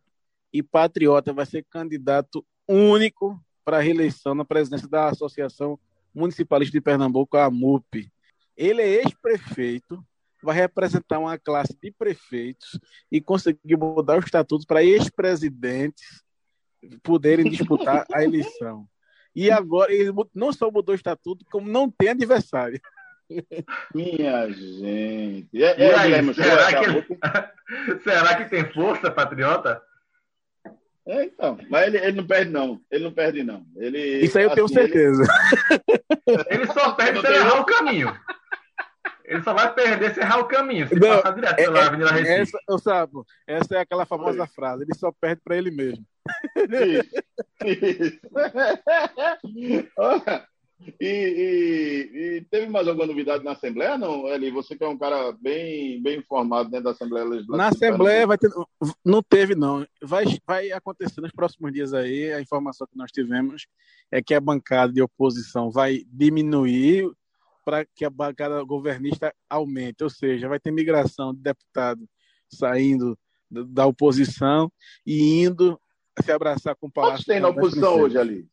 e 0.53 0.61
Patriota 0.61 1.33
vai 1.33 1.45
ser 1.45 1.65
candidato 1.69 2.45
único 2.67 3.39
para 3.63 3.79
reeleição 3.79 4.35
na 4.35 4.45
presidência 4.45 4.87
da 4.87 5.09
Associação 5.09 5.79
Municipalista 6.13 6.71
de 6.71 6.81
Pernambuco, 6.81 7.37
a 7.37 7.49
MUP. 7.49 8.11
Ele 8.57 8.81
é 8.81 9.03
ex-prefeito, 9.03 10.03
vai 10.41 10.55
representar 10.55 11.19
uma 11.19 11.37
classe 11.37 11.77
de 11.81 11.91
prefeitos 11.91 12.79
e 13.11 13.19
conseguir 13.19 13.77
mudar 13.77 14.17
os 14.17 14.25
estatutos 14.25 14.65
para 14.65 14.83
ex-presidentes 14.83 16.23
poderem 17.03 17.49
disputar 17.49 18.05
a 18.13 18.23
eleição. 18.23 18.87
E 19.35 19.51
agora 19.51 19.93
ele 19.93 20.11
não 20.33 20.51
só 20.51 20.71
mudou 20.71 20.93
o 20.93 20.95
estatuto, 20.95 21.45
como 21.51 21.69
não 21.69 21.89
tem 21.89 22.09
adversário. 22.09 22.79
Minha 23.93 24.49
gente. 24.49 25.63
É, 25.63 25.83
é, 25.83 25.95
aí, 25.95 26.33
será, 26.33 26.67
que, 26.79 27.99
será 28.03 28.35
que 28.35 28.49
tem 28.49 28.73
força, 28.73 29.11
patriota? 29.11 29.81
É, 31.07 31.23
então, 31.25 31.57
mas 31.69 31.87
ele, 31.87 31.97
ele, 31.97 32.17
não 32.17 32.25
perde, 32.25 32.51
não. 32.51 32.81
Ele 32.89 33.03
não 33.03 33.11
perde, 33.11 33.43
não. 33.43 33.65
Ele, 33.77 34.19
Isso 34.19 34.37
aí 34.37 34.43
eu 34.43 34.51
tenho 34.51 34.65
assim, 34.65 34.75
certeza. 34.75 35.23
Ele, 36.27 36.43
ele 36.49 36.67
só 36.67 36.91
perde 36.93 37.21
se 37.21 37.27
ele 37.27 37.37
errar 37.37 37.61
o 37.61 37.65
caminho. 37.65 38.15
Ele 39.29 39.43
só 39.43 39.53
vai 39.53 39.71
perder 39.71 40.11
se 40.11 40.19
errar 40.19 40.39
o 40.39 40.47
caminho, 40.47 40.87
se 40.87 40.95
não, 40.95 41.07
passar 41.07 41.35
direto 41.35 41.55
pela 41.55 41.79
é, 41.79 41.83
Avenida 41.83 42.11
Recife. 42.11 42.31
Essa, 42.31 42.59
eu 42.67 42.79
sabe, 42.79 43.13
essa 43.45 43.75
é 43.75 43.79
aquela 43.79 44.03
famosa 44.03 44.41
Oi. 44.41 44.47
frase, 44.47 44.83
ele 44.83 44.95
só 44.95 45.11
perde 45.11 45.39
para 45.43 45.55
ele 45.55 45.69
mesmo. 45.69 46.03
Isso, 46.55 47.15
isso. 47.63 48.19
e, 50.99 50.99
e, 50.99 52.37
e, 52.37 52.41
teve 52.49 52.67
mais 52.69 52.87
alguma 52.87 53.05
novidade 53.05 53.43
na 53.43 53.51
Assembleia, 53.51 53.99
não, 53.99 54.27
Eli? 54.27 54.49
Você 54.49 54.75
que 54.75 54.83
é 54.83 54.87
um 54.87 54.97
cara 54.97 55.31
bem, 55.33 56.01
bem 56.01 56.17
informado 56.17 56.71
dentro 56.71 56.85
da 56.85 56.91
Assembleia 56.91 57.25
Legislativa. 57.25 57.57
Na 57.57 57.67
Assembleia 57.67 58.25
vai 58.25 58.37
ter, 58.37 58.49
não 59.05 59.21
teve, 59.21 59.53
não. 59.53 59.85
Vai, 60.01 60.25
vai 60.47 60.71
acontecer 60.71 61.21
nos 61.21 61.31
próximos 61.31 61.71
dias 61.71 61.93
aí, 61.93 62.33
a 62.33 62.41
informação 62.41 62.87
que 62.87 62.97
nós 62.97 63.11
tivemos 63.11 63.67
é 64.11 64.23
que 64.23 64.33
a 64.33 64.41
bancada 64.41 64.91
de 64.91 65.03
oposição 65.03 65.69
vai 65.69 66.03
diminuir 66.07 67.11
para 67.69 67.85
que 67.85 68.03
a 68.03 68.09
bancada 68.09 68.63
governista 68.63 69.31
aumente, 69.47 70.03
ou 70.03 70.09
seja, 70.09 70.49
vai 70.49 70.59
ter 70.59 70.71
migração 70.71 71.35
de 71.35 71.39
deputado 71.39 72.09
saindo 72.51 73.15
da 73.47 73.85
oposição 73.85 74.71
e 75.05 75.43
indo 75.43 75.79
se 76.19 76.31
abraçar 76.31 76.75
com 76.75 76.87
o 76.87 76.91
Palácio. 76.91 77.17
Quantos 77.17 77.25
tem 77.25 77.39
na 77.39 77.49
oposição 77.49 78.01
hoje 78.01 78.17
ali? 78.17 78.47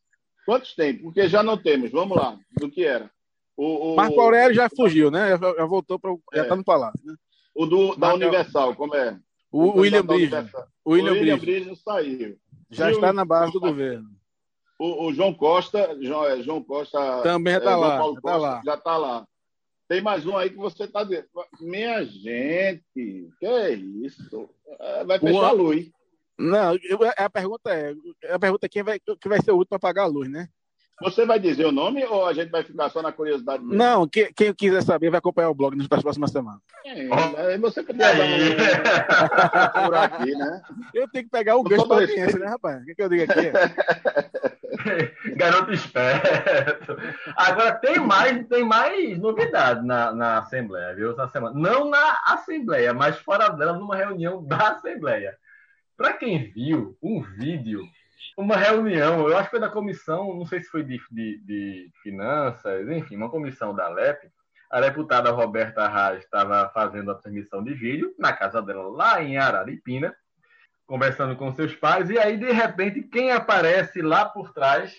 Quantos 0.44 0.74
tem? 0.74 0.98
Porque 0.98 1.30
já 1.30 1.42
não 1.42 1.56
temos. 1.56 1.90
Vamos 1.90 2.14
lá, 2.14 2.38
do 2.60 2.70
que 2.70 2.84
era. 2.84 3.10
O, 3.56 3.94
o... 3.94 3.96
Marco 3.96 4.20
Aurélio 4.20 4.54
já 4.54 4.68
fugiu, 4.68 5.10
né? 5.10 5.30
Já, 5.30 5.64
voltou 5.64 5.98
para. 5.98 6.14
Já 6.34 6.42
está 6.42 6.54
é. 6.54 6.58
no 6.58 6.64
Palácio. 6.64 7.00
Né? 7.02 7.14
O 7.54 7.64
do, 7.64 7.96
da. 7.96 8.12
Universal, 8.12 8.76
como 8.76 8.94
é? 8.94 9.18
O, 9.50 9.62
o 9.62 9.80
William 9.80 10.04
Briggs. 10.04 10.52
O 10.84 10.92
William, 10.92 11.12
William 11.12 11.38
Briggs 11.38 11.82
saiu. 11.82 12.36
Já 12.70 12.90
e 12.90 12.92
está 12.92 13.14
na 13.14 13.24
base 13.24 13.50
do 13.50 13.60
governo. 13.60 14.10
O, 14.78 15.06
o, 15.06 15.14
João 15.14 15.32
Costa, 15.32 15.96
João, 16.00 16.26
é, 16.26 16.42
João 16.42 16.62
Costa. 16.62 17.22
Também 17.22 17.54
está 17.54 17.72
é, 17.72 17.76
lá, 17.76 17.98
já 17.98 18.12
está 18.12 18.36
lá. 18.36 18.62
Já 18.64 18.74
está 18.74 18.96
lá. 18.96 19.26
Tem 19.88 20.00
mais 20.00 20.26
um 20.26 20.36
aí 20.36 20.50
que 20.50 20.56
você 20.56 20.84
está 20.84 21.04
dizendo. 21.04 21.26
Minha 21.60 22.04
gente, 22.04 22.82
que 23.38 23.46
é 23.46 23.72
isso? 23.72 24.50
É, 24.80 25.04
vai 25.04 25.18
fechar 25.18 25.40
o... 25.40 25.44
a 25.44 25.52
luz. 25.52 25.90
Não, 26.38 26.76
eu, 26.82 26.98
a 27.16 27.30
pergunta 27.30 27.72
é, 27.72 27.94
a 28.30 28.38
pergunta 28.38 28.66
é 28.66 28.68
quem 28.68 28.82
vai, 28.82 28.98
quem 28.98 29.30
vai 29.30 29.40
ser 29.40 29.52
o 29.52 29.56
último 29.56 29.76
a 29.76 29.80
pagar 29.80 30.02
a 30.02 30.06
luz, 30.06 30.28
né? 30.28 30.48
Você 31.02 31.26
vai 31.26 31.38
dizer 31.38 31.66
o 31.66 31.72
nome 31.72 32.04
ou 32.06 32.26
a 32.26 32.32
gente 32.32 32.50
vai 32.50 32.62
ficar 32.62 32.88
só 32.88 33.02
na 33.02 33.12
curiosidade? 33.12 33.62
Mesmo? 33.62 33.76
Não, 33.76 34.08
quem, 34.08 34.32
quem 34.32 34.52
quiser 34.54 34.82
saber 34.82 35.10
vai 35.10 35.18
acompanhar 35.18 35.50
o 35.50 35.54
blog 35.54 35.76
nas 35.76 35.86
próximas 35.86 36.30
semanas. 36.30 36.60
É, 36.86 37.58
você 37.58 37.82
podia 37.82 38.14
dar 38.14 38.24
um 38.24 39.84
por 39.84 39.94
aqui, 39.94 40.34
né? 40.34 40.62
Eu 40.94 41.08
tenho 41.10 41.24
que 41.24 41.30
pegar 41.30 41.56
o 41.56 41.62
gancho 41.62 41.86
da 41.86 41.96
audiência, 41.96 42.38
né, 42.38 42.46
rapaz? 42.46 42.82
O 42.82 42.84
que, 42.86 42.94
que 42.94 43.02
eu 43.02 43.08
digo 43.10 43.24
aqui? 43.24 43.52
Garoto 45.36 45.72
esperto. 45.72 46.96
Agora 47.36 47.72
tem 47.74 47.98
mais, 47.98 48.46
tem 48.46 48.64
mais 48.64 49.18
novidade 49.18 49.86
na, 49.86 50.12
na 50.12 50.38
Assembleia, 50.38 50.94
viu? 50.94 51.16
Na 51.16 51.28
semana. 51.28 51.58
Não 51.58 51.88
na 51.90 52.20
Assembleia, 52.24 52.92
mas 52.94 53.18
fora 53.18 53.48
dela, 53.48 53.74
numa 53.74 53.96
reunião 53.96 54.44
da 54.44 54.70
Assembleia. 54.70 55.36
Para 55.96 56.12
quem 56.12 56.50
viu 56.50 56.96
um 57.02 57.22
vídeo 57.22 57.82
uma 58.36 58.56
reunião, 58.56 59.26
eu 59.26 59.36
acho 59.36 59.44
que 59.44 59.52
foi 59.52 59.60
da 59.60 59.70
comissão, 59.70 60.34
não 60.34 60.44
sei 60.44 60.60
se 60.60 60.68
foi 60.68 60.84
de, 60.84 61.00
de, 61.10 61.38
de 61.38 61.90
finanças, 62.02 62.86
enfim, 62.88 63.16
uma 63.16 63.30
comissão 63.30 63.74
da 63.74 63.88
LEP. 63.88 64.30
A 64.70 64.80
deputada 64.80 65.30
Roberta 65.30 65.82
Arras 65.82 66.22
estava 66.22 66.68
fazendo 66.74 67.10
a 67.10 67.14
transmissão 67.14 67.64
de 67.64 67.72
vídeo 67.72 68.14
na 68.18 68.32
casa 68.32 68.60
dela, 68.60 68.88
lá 68.88 69.22
em 69.22 69.38
Araripina, 69.38 70.14
conversando 70.86 71.36
com 71.36 71.52
seus 71.52 71.74
pais, 71.74 72.08
e 72.10 72.18
aí, 72.18 72.36
de 72.36 72.50
repente, 72.52 73.02
quem 73.02 73.32
aparece 73.32 74.00
lá 74.00 74.24
por 74.24 74.52
trás, 74.52 74.94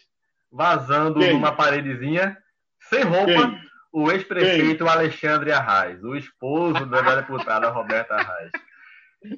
vazando 0.51 1.19
quem? 1.19 1.33
numa 1.33 1.51
paredezinha, 1.51 2.37
sem 2.89 3.03
roupa, 3.03 3.25
quem? 3.25 3.61
o 3.91 4.11
ex-prefeito 4.11 4.87
Alexandre 4.87 5.51
Arraes, 5.51 6.03
o 6.03 6.15
esposo 6.15 6.85
da 6.85 7.15
deputada 7.15 7.69
Roberta 7.69 8.15
Arraes. 8.15 8.51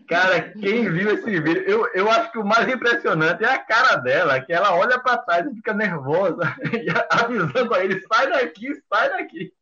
Cara, 0.08 0.52
quem 0.52 0.92
viu 0.92 1.12
esse 1.12 1.40
vídeo, 1.40 1.64
eu, 1.66 1.88
eu 1.94 2.12
acho 2.12 2.32
que 2.32 2.38
o 2.38 2.46
mais 2.46 2.68
impressionante 2.68 3.44
é 3.44 3.54
a 3.54 3.60
cara 3.60 3.96
dela, 3.96 4.40
que 4.42 4.52
ela 4.52 4.76
olha 4.76 5.00
para 5.00 5.18
trás 5.20 5.48
e 5.48 5.56
fica 5.56 5.74
nervosa, 5.74 6.44
avisando 7.10 7.74
a 7.74 7.84
ele: 7.84 8.02
sai 8.02 8.30
daqui, 8.30 8.76
sai 8.92 9.10
daqui. 9.10 9.54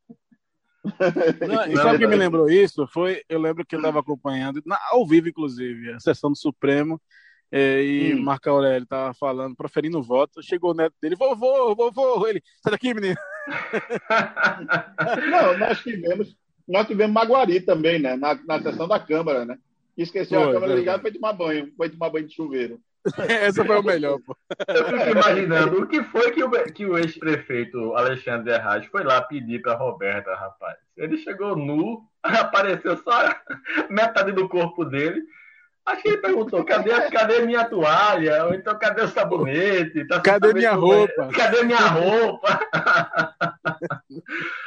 Não, 1.48 1.68
e 1.72 1.76
sabe 1.76 1.96
o 1.96 2.00
que 2.00 2.08
me 2.08 2.16
lembrou 2.16 2.50
isso? 2.50 2.88
Foi, 2.88 3.22
eu 3.28 3.40
lembro 3.40 3.66
que 3.66 3.76
eu 3.76 3.80
estava 3.80 4.00
acompanhando, 4.00 4.62
na, 4.66 4.80
ao 4.92 5.06
vivo, 5.06 5.30
inclusive, 5.30 5.94
a 5.94 6.00
sessão 6.00 6.32
do 6.32 6.38
Supremo, 6.38 7.02
é, 7.52 7.82
e 7.82 8.14
hum. 8.14 8.24
Marco 8.24 8.50
Aurélio 8.50 8.84
estava 8.84 9.14
falando, 9.14 9.56
proferindo 9.56 10.02
voto, 10.02 10.44
chegou 10.44 10.72
o 10.72 10.74
neto 10.74 10.96
dele, 11.02 11.16
vovô, 11.16 11.74
vovô, 11.76 12.28
ele, 12.28 12.42
sai 12.62 12.72
daqui, 12.72 12.94
menino. 12.94 13.18
Não, 15.32 15.58
nós 15.58 15.80
tivemos, 15.80 16.36
nós 16.68 16.88
tivemos 16.88 17.14
Maguari 17.14 17.62
também, 17.62 18.00
né, 18.00 18.16
na, 18.16 18.36
na 18.46 18.62
sessão 18.62 18.88
da 18.88 19.00
Câmara, 19.00 19.46
né? 19.46 19.58
esqueceu 19.98 20.42
foi, 20.42 20.50
a 20.50 20.54
câmera 20.54 20.76
ligada 20.76 21.02
foi 21.02 21.12
tomar 21.12 21.34
banho, 21.34 21.74
foi 21.76 21.90
tomar 21.90 22.10
banho 22.10 22.28
de 22.28 22.36
chuveiro. 22.36 22.80
Essa 23.30 23.64
foi 23.64 23.78
o 23.78 23.84
melhor, 23.84 24.20
pô. 24.26 24.36
Eu 24.68 24.86
fico 24.86 25.10
imaginando 25.10 25.82
o 25.82 25.88
que 25.88 26.04
foi 26.04 26.32
que 26.32 26.44
o, 26.44 26.50
que 26.50 26.86
o 26.86 26.98
ex-prefeito 26.98 27.96
Alexandre 27.96 28.54
Arras 28.54 28.86
foi 28.88 29.04
lá 29.04 29.22
pedir 29.22 29.62
para 29.62 29.76
Roberta, 29.76 30.34
rapaz. 30.36 30.78
Ele 30.96 31.18
chegou 31.18 31.56
nu, 31.56 32.02
apareceu 32.24 32.98
só 32.98 33.36
metade 33.90 34.32
do 34.32 34.48
corpo 34.50 34.86
dele. 34.86 35.22
Acho 35.86 36.02
que 36.02 36.10
ele 36.10 36.18
perguntou: 36.18 36.66
cadê, 36.66 36.92
cadê 37.10 37.46
minha 37.46 37.64
toalha? 37.64 38.46
Ou 38.46 38.54
então, 38.54 38.78
cadê 38.78 39.04
o 39.04 39.08
sabonete? 39.08 40.06
Tá 40.06 40.20
cadê 40.20 40.54
minha 40.54 40.74
roupa? 40.74 41.30
Cadê 41.34 41.64
minha 41.64 41.80
roupa? 41.80 42.60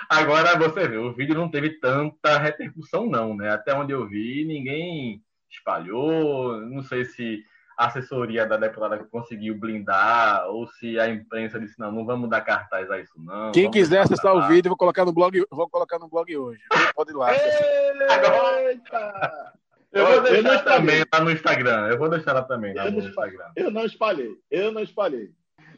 Agora 0.09 0.59
você 0.59 0.89
vê, 0.89 0.97
o 0.97 1.13
vídeo 1.13 1.35
não 1.35 1.51
teve 1.51 1.79
tanta 1.79 2.39
repercussão, 2.39 3.07
não, 3.07 3.37
né? 3.37 3.51
Até 3.51 3.75
onde 3.75 3.93
eu 3.93 4.09
vi, 4.09 4.47
ninguém 4.47 5.23
espalhou. 5.51 6.57
Não 6.63 6.83
sei 6.83 7.05
se 7.05 7.45
a 7.81 7.87
assessoria 7.87 8.45
da 8.45 8.59
deputada 8.59 8.99
conseguiu 8.99 9.59
blindar, 9.59 10.47
ou 10.49 10.67
se 10.67 11.01
a 11.01 11.09
imprensa 11.09 11.59
disse, 11.59 11.81
não, 11.81 11.91
não 11.91 12.05
vamos 12.05 12.29
dar 12.29 12.43
cartaz 12.43 12.91
a 12.91 13.01
isso, 13.01 13.15
não. 13.17 13.53
Quem 13.53 13.71
quiser 13.71 14.01
acessar 14.01 14.35
o 14.35 14.47
vídeo, 14.47 14.69
vou 14.69 14.77
colocar 14.77 15.07
no 15.07 15.15
blog, 15.15 15.43
vou 15.51 15.67
colocar 15.67 15.99
no 15.99 16.07
blog 16.07 16.37
hoje. 16.37 16.61
Pode 16.95 17.11
ir 17.11 17.15
lá. 17.15 17.33
Eita! 17.33 19.55
Eu 19.93 20.07
vou 20.07 20.21
deixar 20.21 20.53
eu 20.53 20.65
também 20.65 21.05
lá 21.11 21.21
no 21.21 21.31
Instagram. 21.31 21.89
Eu 21.89 21.99
vou 21.99 22.11
deixar 22.11 22.35
lá 22.35 22.43
também 22.43 22.75
lá 22.75 22.85
eu 22.85 22.93
no 22.93 23.01
Instagram. 23.01 23.47
Eu 23.57 23.71
não 23.71 23.87
espalhei. 23.87 24.37
Eu 24.51 24.73
não 24.73 24.83
espalhei. 24.83 25.31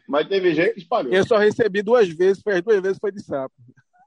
Mas 0.08 0.26
teve 0.26 0.56
gente 0.56 0.74
que 0.74 0.80
espalhou. 0.80 1.12
Eu 1.12 1.24
só 1.24 1.36
recebi 1.36 1.82
duas 1.82 2.08
vezes, 2.08 2.42
foi 2.42 2.54
as 2.54 2.62
duas 2.62 2.82
vezes 2.82 2.98
foi 3.00 3.12
de 3.12 3.22
sapo. 3.22 3.54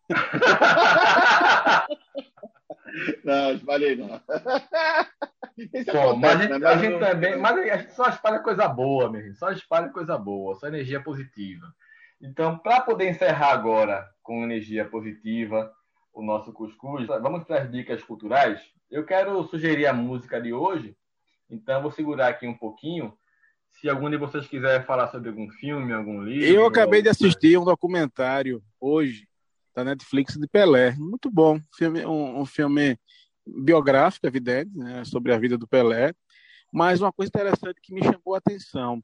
não, 3.24 3.54
espalhei 3.54 3.96
não. 3.96 4.22
Isso 5.58 5.92
Bom, 5.92 6.18
mas 6.18 6.36
a 6.36 6.42
gente, 6.42 6.60
né? 6.60 6.68
a 6.68 6.78
gente 6.78 7.00
também, 7.00 7.38
mas 7.38 7.58
a 7.58 7.78
gente 7.78 7.94
só 7.94 8.10
espalha 8.10 8.40
coisa 8.40 8.68
boa, 8.68 9.10
mesmo. 9.10 9.36
Só 9.36 9.52
espalha 9.52 9.90
coisa 9.90 10.18
boa, 10.18 10.56
só 10.56 10.68
energia 10.68 11.02
positiva. 11.02 11.66
Então, 12.22 12.58
para 12.58 12.82
poder 12.82 13.10
encerrar 13.10 13.52
agora 13.52 14.10
com 14.22 14.44
energia 14.44 14.86
positiva 14.86 15.72
o 16.14 16.22
nosso 16.22 16.52
cuscuz, 16.52 17.08
vamos 17.08 17.44
para 17.44 17.62
as 17.62 17.72
dicas 17.72 18.04
culturais. 18.04 18.62
Eu 18.90 19.06
quero 19.06 19.44
sugerir 19.48 19.86
a 19.86 19.94
música 19.94 20.42
de 20.42 20.54
hoje, 20.54 20.96
então 21.50 21.82
vou 21.82 21.92
segurar 21.92 22.30
aqui 22.30 22.48
um 22.48 22.58
pouquinho. 22.58 23.14
Se 23.70 23.90
algum 23.90 24.10
de 24.10 24.18
vocês 24.18 24.48
quiser 24.48 24.86
falar 24.86 25.08
sobre 25.08 25.30
algum 25.30 25.50
filme, 25.50 25.92
algum 25.94 26.22
livro. 26.22 26.48
Eu 26.48 26.66
acabei 26.66 27.02
de 27.02 27.10
assistir 27.10 27.58
um 27.58 27.66
documentário 27.66 28.64
hoje 28.80 29.28
da 29.76 29.84
Netflix 29.84 30.38
de 30.38 30.48
Pelé. 30.48 30.96
Muito 30.98 31.30
bom. 31.30 31.60
Filme, 31.76 32.06
um, 32.06 32.40
um 32.40 32.46
filme 32.46 32.98
biográfico, 33.46 34.26
evidente, 34.28 34.76
né, 34.76 35.04
sobre 35.06 35.34
a 35.34 35.38
vida 35.38 35.58
do 35.58 35.68
Pelé. 35.68 36.14
Mas 36.74 37.02
uma 37.02 37.12
coisa 37.12 37.30
interessante 37.30 37.80
que 37.82 37.94
me 37.94 38.04
chamou 38.04 38.36
a 38.36 38.38
atenção. 38.38 39.04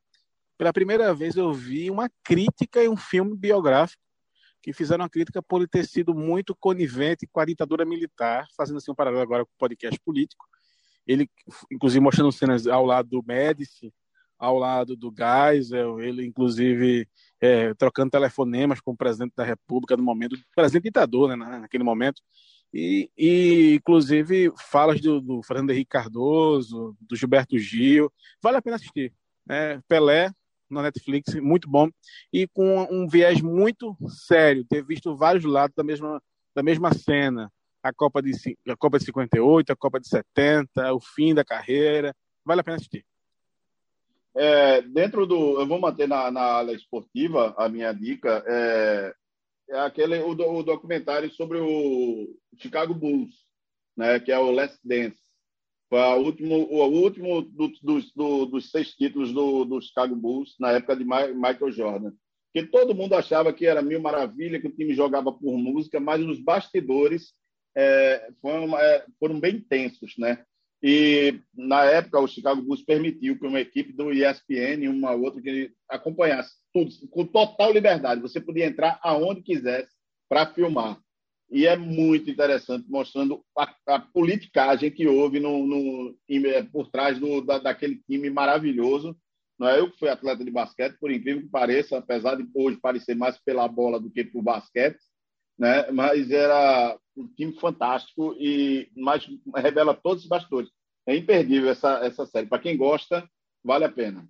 Pela 0.57 0.73
primeira 0.73 1.13
vez 1.13 1.35
eu 1.35 1.53
vi 1.53 1.89
uma 1.89 2.09
crítica 2.23 2.83
em 2.83 2.89
um 2.89 2.97
filme 2.97 3.35
biográfico 3.35 4.01
que 4.61 4.73
fizeram 4.73 5.03
uma 5.03 5.09
crítica 5.09 5.41
por 5.41 5.61
ele 5.61 5.67
ter 5.67 5.85
sido 5.87 6.13
muito 6.13 6.55
conivente 6.55 7.27
com 7.31 7.39
a 7.39 7.45
ditadura 7.45 7.83
militar, 7.83 8.45
fazendo 8.55 8.77
assim 8.77 8.91
um 8.91 8.95
paralelo 8.95 9.23
agora 9.23 9.43
com 9.43 9.51
o 9.51 9.57
podcast 9.57 9.99
político. 10.01 10.45
Ele, 11.07 11.27
inclusive, 11.71 11.99
mostrando 11.99 12.31
cenas 12.31 12.67
ao 12.67 12.85
lado 12.85 13.09
do 13.09 13.23
Médici, 13.25 13.91
ao 14.37 14.57
lado 14.57 14.95
do 14.95 15.13
Geisel, 15.15 15.99
ele, 15.99 16.25
inclusive, 16.25 17.07
é, 17.39 17.73
trocando 17.73 18.11
telefonemas 18.11 18.79
com 18.79 18.91
o 18.91 18.97
presidente 18.97 19.33
da 19.35 19.43
República 19.43 19.97
no 19.97 20.03
momento, 20.03 20.35
presidente 20.55 20.85
ditador, 20.85 21.29
né, 21.29 21.35
naquele 21.35 21.83
momento, 21.83 22.21
e, 22.73 23.09
e 23.17 23.75
inclusive, 23.75 24.51
falas 24.57 25.01
do, 25.01 25.19
do 25.19 25.43
Fernando 25.43 25.71
Henrique 25.71 25.89
Cardoso, 25.89 26.95
do 27.01 27.15
Gilberto 27.15 27.57
Gil, 27.57 28.11
vale 28.41 28.57
a 28.57 28.61
pena 28.61 28.77
assistir. 28.77 29.13
Né? 29.45 29.81
Pelé, 29.87 30.31
na 30.69 30.81
Netflix, 30.81 31.35
muito 31.35 31.69
bom, 31.69 31.89
e 32.31 32.47
com 32.47 32.87
um 32.89 33.07
viés 33.07 33.41
muito 33.41 33.95
sério, 34.07 34.63
ter 34.63 34.83
visto 34.83 35.15
vários 35.15 35.43
lados 35.43 35.75
da 35.75 35.83
mesma, 35.83 36.21
da 36.55 36.63
mesma 36.63 36.93
cena. 36.93 37.51
A 37.83 37.91
Copa, 37.91 38.21
de, 38.21 38.31
a 38.69 38.77
Copa 38.77 38.99
de 38.99 39.05
58, 39.05 39.71
a 39.71 39.75
Copa 39.75 39.99
de 39.99 40.07
70, 40.07 40.93
o 40.93 40.99
fim 40.99 41.33
da 41.33 41.43
carreira. 41.43 42.15
Vale 42.45 42.61
a 42.61 42.63
pena 42.63 42.77
assistir. 42.77 43.03
É, 44.35 44.81
dentro 44.83 45.25
do. 45.25 45.59
Eu 45.59 45.67
vou 45.67 45.79
manter 45.79 46.07
na, 46.07 46.31
na 46.31 46.71
esportiva 46.71 47.53
a 47.57 47.67
minha 47.67 47.91
dica. 47.91 48.43
É, 48.47 49.13
é 49.71 49.79
aquele, 49.79 50.19
o, 50.19 50.31
o 50.31 50.63
documentário 50.63 51.31
sobre 51.31 51.57
o 51.57 52.27
Chicago 52.57 52.93
Bulls, 52.93 53.33
né, 53.95 54.19
que 54.19 54.31
é 54.31 54.37
o 54.37 54.51
Last 54.51 54.79
Dance. 54.83 55.19
Foi 55.89 55.99
o 55.99 56.17
último, 56.17 56.55
o 56.55 56.87
último 56.87 57.41
do, 57.41 57.67
do, 57.81 57.99
do, 58.15 58.45
dos 58.45 58.71
seis 58.71 58.93
títulos 58.93 59.33
do, 59.33 59.65
do 59.65 59.81
Chicago 59.81 60.15
Bulls 60.15 60.55
na 60.59 60.71
época 60.71 60.95
de 60.95 61.03
Michael 61.03 61.71
Jordan. 61.71 62.13
Que 62.53 62.63
todo 62.63 62.95
mundo 62.95 63.15
achava 63.15 63.53
que 63.53 63.65
era 63.65 63.81
mil 63.81 64.01
maravilha, 64.01 64.59
que 64.59 64.67
o 64.67 64.75
time 64.75 64.93
jogava 64.93 65.31
por 65.31 65.57
música, 65.57 65.99
mas 65.99 66.21
os 66.21 66.39
bastidores 66.39 67.33
é, 67.75 68.29
foram, 68.41 68.77
é, 68.77 69.05
foram 69.19 69.39
bem 69.39 69.59
tensos, 69.59 70.17
né? 70.17 70.45
E 70.83 71.39
na 71.55 71.83
época 71.85 72.19
o 72.19 72.27
Chicago 72.27 72.61
Bulls 72.61 72.83
permitiu 72.83 73.37
que 73.37 73.45
uma 73.45 73.59
equipe 73.59 73.93
do 73.93 74.11
ESPN, 74.11 74.89
uma 74.89 75.11
outra 75.11 75.41
que 75.41 75.71
acompanhasse 75.87 76.55
tudo 76.73 76.91
com 77.09 77.25
total 77.25 77.71
liberdade. 77.71 78.21
Você 78.21 78.41
podia 78.41 78.65
entrar 78.65 78.99
aonde 79.03 79.41
quisesse 79.41 79.91
para 80.27 80.47
filmar 80.53 80.99
e 81.51 81.67
é 81.67 81.75
muito 81.75 82.31
interessante, 82.31 82.89
mostrando 82.89 83.43
a, 83.57 83.75
a 83.87 83.99
politicagem 83.99 84.89
que 84.89 85.05
houve 85.05 85.37
no, 85.37 85.67
no, 85.67 86.17
é, 86.29 86.63
por 86.63 86.89
trás 86.89 87.19
do, 87.19 87.41
da, 87.41 87.59
daquele 87.59 88.01
time 88.07 88.29
maravilhoso. 88.29 89.13
Não 89.59 89.67
é 89.67 89.77
eu 89.77 89.91
que 89.91 89.99
fui 89.99 90.07
atleta 90.07 90.45
de 90.45 90.49
basquete, 90.49 90.97
por 90.97 91.11
incrível 91.11 91.41
que 91.41 91.49
pareça, 91.49 91.97
apesar 91.97 92.35
de 92.35 92.47
hoje 92.55 92.77
parecer 92.77 93.15
mais 93.15 93.37
pela 93.37 93.67
bola 93.67 93.99
do 93.99 94.09
que 94.09 94.23
por 94.23 94.41
basquete, 94.41 94.97
né? 95.59 95.91
mas 95.91 96.31
era 96.31 96.97
um 97.15 97.27
time 97.27 97.53
fantástico 97.59 98.35
e 98.39 98.89
mais 98.95 99.27
revela 99.55 99.93
todos 99.93 100.23
os 100.23 100.29
bastidores. 100.29 100.69
É 101.05 101.15
imperdível 101.15 101.69
essa, 101.69 102.05
essa 102.05 102.25
série. 102.25 102.47
Para 102.47 102.61
quem 102.61 102.77
gosta, 102.77 103.27
vale 103.63 103.85
a 103.85 103.91
pena. 103.91 104.27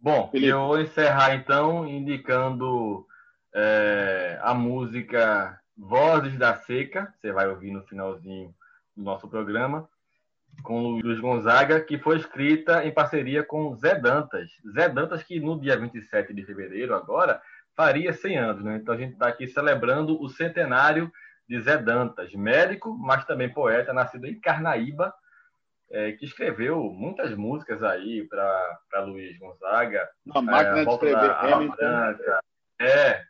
Bom, 0.00 0.28
Felipe. 0.30 0.50
eu 0.50 0.66
vou 0.66 0.80
encerrar 0.80 1.34
então 1.34 1.86
indicando 1.88 3.06
é, 3.54 4.38
a 4.42 4.52
música 4.52 5.58
Vozes 5.76 6.38
da 6.38 6.54
Seca, 6.54 7.12
você 7.16 7.32
vai 7.32 7.48
ouvir 7.48 7.70
no 7.70 7.82
finalzinho 7.84 8.54
do 8.96 9.02
nosso 9.02 9.26
programa, 9.28 9.88
com 10.62 10.84
o 10.84 11.00
Luiz 11.00 11.18
Gonzaga, 11.18 11.80
que 11.80 11.98
foi 11.98 12.18
escrita 12.18 12.84
em 12.84 12.92
parceria 12.92 13.42
com 13.42 13.74
Zé 13.74 13.94
Dantas. 13.96 14.50
Zé 14.72 14.88
Dantas, 14.88 15.22
que 15.22 15.40
no 15.40 15.60
dia 15.60 15.76
27 15.76 16.32
de 16.32 16.44
fevereiro, 16.44 16.94
agora, 16.94 17.40
faria 17.74 18.12
100 18.12 18.38
anos. 18.38 18.64
Né? 18.64 18.76
Então 18.76 18.94
a 18.94 18.98
gente 18.98 19.14
está 19.14 19.28
aqui 19.28 19.48
celebrando 19.48 20.20
o 20.22 20.28
centenário 20.28 21.10
de 21.48 21.60
Zé 21.60 21.76
Dantas, 21.76 22.32
médico, 22.32 22.96
mas 22.96 23.24
também 23.24 23.52
poeta, 23.52 23.92
nascido 23.92 24.26
em 24.26 24.40
Carnaíba, 24.40 25.14
é, 25.90 26.12
que 26.12 26.24
escreveu 26.24 26.82
muitas 26.90 27.34
músicas 27.36 27.82
aí 27.82 28.26
para 28.26 29.04
Luiz 29.04 29.38
Gonzaga. 29.38 30.08
Uma 30.26 30.42
máquina 30.42 30.80
é, 30.80 30.84
de 30.84 30.90
escrever 30.90 31.30
Hamilton. 31.30 32.40
É, 32.80 33.24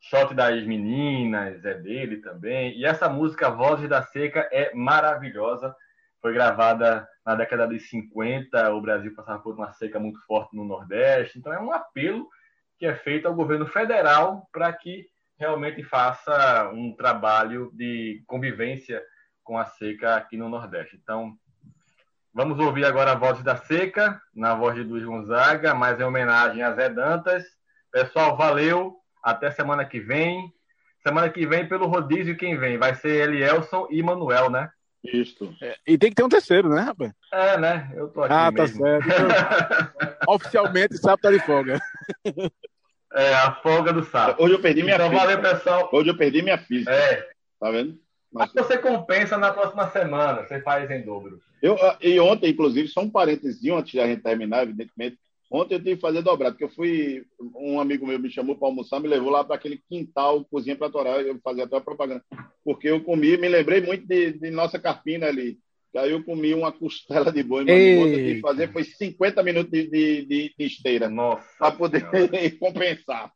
Shot 0.00 0.34
das 0.34 0.64
Meninas 0.64 1.64
é 1.64 1.74
dele 1.74 2.18
também. 2.18 2.76
E 2.76 2.84
essa 2.84 3.08
música 3.08 3.50
Vozes 3.50 3.88
da 3.88 4.02
Seca 4.02 4.48
é 4.52 4.74
maravilhosa. 4.74 5.74
Foi 6.20 6.32
gravada 6.32 7.08
na 7.24 7.34
década 7.34 7.66
de 7.68 7.78
50. 7.78 8.72
O 8.74 8.80
Brasil 8.80 9.14
passava 9.14 9.40
por 9.40 9.54
uma 9.54 9.72
seca 9.72 9.98
muito 10.00 10.20
forte 10.26 10.56
no 10.56 10.64
Nordeste. 10.64 11.38
Então 11.38 11.52
é 11.52 11.60
um 11.60 11.72
apelo 11.72 12.28
que 12.78 12.86
é 12.86 12.94
feito 12.96 13.26
ao 13.26 13.34
governo 13.34 13.66
federal 13.66 14.48
para 14.52 14.72
que 14.72 15.06
realmente 15.42 15.82
faça 15.82 16.70
um 16.72 16.94
trabalho 16.94 17.72
de 17.74 18.22
convivência 18.28 19.02
com 19.42 19.58
a 19.58 19.64
seca 19.64 20.14
aqui 20.14 20.36
no 20.36 20.48
Nordeste. 20.48 20.96
Então, 21.02 21.32
vamos 22.32 22.60
ouvir 22.60 22.84
agora 22.84 23.10
a 23.10 23.16
Vozes 23.16 23.42
da 23.42 23.56
Seca, 23.56 24.22
na 24.32 24.54
voz 24.54 24.76
de 24.76 24.84
Luiz 24.84 25.04
Gonzaga, 25.04 25.74
mas 25.74 25.98
em 25.98 26.04
homenagem 26.04 26.62
a 26.62 26.72
Zé 26.74 26.88
Dantas. 26.88 27.44
Pessoal, 27.90 28.36
valeu! 28.36 28.94
Até 29.20 29.50
semana 29.50 29.84
que 29.84 29.98
vem. 29.98 30.52
Semana 31.02 31.28
que 31.28 31.44
vem, 31.44 31.68
pelo 31.68 31.88
rodízio, 31.88 32.36
quem 32.36 32.56
vem? 32.56 32.78
Vai 32.78 32.94
ser 32.94 33.28
Elielson 33.28 33.88
e 33.90 34.00
Manuel, 34.00 34.48
né? 34.48 34.70
Isso. 35.02 35.52
É, 35.60 35.76
e 35.84 35.98
tem 35.98 36.10
que 36.10 36.14
ter 36.14 36.22
um 36.22 36.28
terceiro, 36.28 36.68
né, 36.68 36.82
rapaz? 36.82 37.12
É, 37.32 37.58
né? 37.58 37.90
Eu 37.96 38.08
tô 38.10 38.22
aqui. 38.22 38.32
Ah, 38.32 38.52
tá 38.52 38.62
mesmo. 38.62 38.78
tá 38.78 39.00
certo. 39.00 40.22
Oficialmente, 40.28 40.98
sábado 40.98 41.22
tá 41.22 41.30
de 41.32 41.40
folga. 41.40 41.80
É, 43.14 43.34
a 43.34 43.52
folga 43.56 43.92
do 43.92 44.04
sábado. 44.04 44.42
Hoje 44.42 44.54
eu 44.54 44.60
perdi 44.60 44.82
minha 44.82 44.94
então, 44.94 45.08
filha. 45.08 45.20
valeu, 45.20 45.40
pessoal. 45.40 45.88
Hoje 45.92 46.08
eu 46.08 46.16
perdi 46.16 46.42
minha 46.42 46.58
filha. 46.58 46.90
É. 46.90 47.28
Tá 47.60 47.70
vendo? 47.70 47.98
Mas 48.32 48.52
você 48.52 48.78
compensa 48.78 49.36
na 49.36 49.52
próxima 49.52 49.90
semana, 49.90 50.42
você 50.42 50.60
faz 50.62 50.90
em 50.90 51.02
dobro. 51.02 51.40
Eu, 51.60 51.76
ah, 51.82 51.98
e 52.00 52.18
ontem, 52.18 52.50
inclusive, 52.50 52.88
só 52.88 53.00
um 53.00 53.10
parênteses 53.10 53.62
antes 53.70 53.92
de 53.92 54.00
a 54.00 54.06
gente 54.06 54.22
terminar, 54.22 54.62
evidentemente, 54.62 55.18
Ontem 55.52 55.74
eu 55.74 55.78
tive 55.80 55.96
que 55.96 56.00
fazer 56.00 56.22
dobrado, 56.22 56.54
porque 56.54 56.64
eu 56.64 56.74
fui. 56.74 57.26
Um 57.54 57.78
amigo 57.78 58.06
meu 58.06 58.18
me 58.18 58.30
chamou 58.30 58.56
para 58.56 58.68
almoçar, 58.68 58.98
me 58.98 59.06
levou 59.06 59.28
lá 59.28 59.44
para 59.44 59.56
aquele 59.56 59.76
quintal, 59.86 60.42
cozinha 60.46 60.74
para 60.74 60.90
torar, 60.90 61.20
eu 61.20 61.38
fazia 61.44 61.64
até 61.64 61.76
a 61.76 61.80
propaganda. 61.80 62.24
Porque 62.64 62.88
eu 62.88 63.04
comi, 63.04 63.36
me 63.36 63.50
lembrei 63.50 63.82
muito 63.82 64.06
de, 64.06 64.32
de 64.32 64.50
nossa 64.50 64.78
carpina 64.78 65.26
ali. 65.26 65.58
Aí 65.96 66.10
eu 66.10 66.24
comi 66.24 66.54
uma 66.54 66.72
costela 66.72 67.30
de 67.30 67.42
boi, 67.42 67.64
mas 67.64 67.74
o 67.74 68.14
que 68.14 68.36
eu 68.36 68.40
fazer 68.40 68.72
foi 68.72 68.84
50 68.84 69.42
minutos 69.42 69.70
de, 69.70 69.88
de, 69.88 70.26
de, 70.26 70.54
de 70.58 70.64
esteira. 70.64 71.08
Nossa. 71.08 71.46
Para 71.58 71.72
poder 71.72 72.02
compensar. 72.58 73.30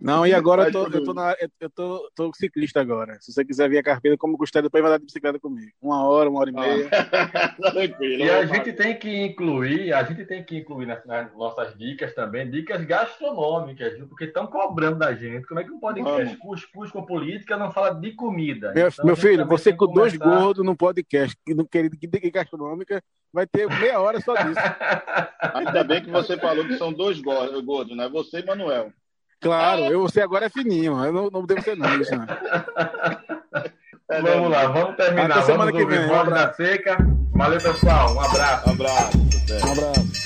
Não, 0.00 0.26
e 0.26 0.32
agora 0.32 0.68
eu 0.68 0.72
tô, 0.72 0.86
eu 0.86 1.04
tô, 1.04 1.12
na, 1.12 1.36
eu 1.60 1.70
tô, 1.70 2.10
tô 2.14 2.30
ciclista 2.34 2.80
agora. 2.80 3.18
Se 3.20 3.32
você 3.32 3.44
quiser 3.44 3.68
vir 3.68 3.78
a 3.78 3.82
carpina, 3.82 4.16
como 4.16 4.38
costela, 4.38 4.62
depois 4.62 4.82
vai 4.82 4.92
dar 4.92 4.98
de 4.98 5.04
bicicleta 5.04 5.38
comigo. 5.38 5.70
Uma 5.80 6.06
hora, 6.06 6.30
uma 6.30 6.40
hora 6.40 6.50
e 6.50 6.52
meia. 6.52 6.88
e 8.00 8.30
a 8.30 8.46
gente 8.46 8.72
tem 8.72 8.98
que 8.98 9.24
incluir, 9.24 9.92
a 9.92 10.02
gente 10.04 10.24
tem 10.24 10.42
que 10.42 10.56
incluir 10.56 10.86
nas, 10.86 11.04
nas 11.04 11.34
nossas 11.34 11.76
dicas 11.76 12.14
também, 12.14 12.50
dicas 12.50 12.82
gastronômicas, 12.84 13.94
viu? 13.94 14.08
porque 14.08 14.24
estão 14.24 14.46
cobrando 14.46 14.98
da 14.98 15.14
gente. 15.14 15.46
Como 15.46 15.60
é 15.60 15.64
que 15.64 15.70
um 15.70 15.78
podcast 15.78 16.36
cuscuz 16.38 16.90
com 16.90 17.04
política 17.04 17.56
não 17.56 17.70
fala 17.70 17.90
de 17.90 18.12
comida? 18.12 18.72
Meu, 18.72 18.88
então, 18.88 19.04
meu 19.04 19.16
filho, 19.16 19.46
você 19.46 19.72
com 19.72 19.86
dois 19.86 20.16
gordos 20.16 20.64
no 20.64 20.76
podcast, 20.76 21.36
querida 21.74 21.96
dica 22.00 22.30
gastronômica, 22.30 23.02
vai 23.32 23.46
ter 23.46 23.68
meia 23.68 24.00
hora 24.00 24.20
só 24.20 24.34
disso. 24.34 24.60
Ainda 25.54 25.82
bem 25.82 26.04
que 26.04 26.10
você 26.10 26.36
falou 26.38 26.64
que 26.64 26.78
são 26.78 26.92
dois 26.92 27.20
gordos, 27.20 27.96
né? 27.96 28.08
Você 28.08 28.38
e 28.38 28.46
Manuel. 28.46 28.92
Claro, 29.40 29.82
eu, 29.82 30.02
você 30.02 30.20
agora 30.20 30.46
é 30.46 30.48
fininho. 30.48 31.04
Eu 31.04 31.12
não, 31.12 31.28
não 31.30 31.44
devo 31.44 31.60
ser 31.62 31.76
não, 31.76 32.00
isso, 32.00 32.16
né? 32.16 32.26
É, 34.06 34.20
vamos 34.20 34.50
lá, 34.50 34.66
vamos 34.66 34.96
terminar. 34.96 35.30
Até 35.30 35.40
semana 35.46 35.72
vamos 35.72 35.86
que 35.86 35.86
vem. 35.86 36.06
Um 36.06 36.14
abraço. 36.14 36.56
Seca. 36.56 36.98
Valeu, 37.32 37.58
pessoal. 37.58 38.14
Um 38.14 38.20
abraço. 38.20 38.68
Um 38.68 38.72
abraço. 38.74 39.18
Um 39.64 39.72
abraço. 39.72 40.24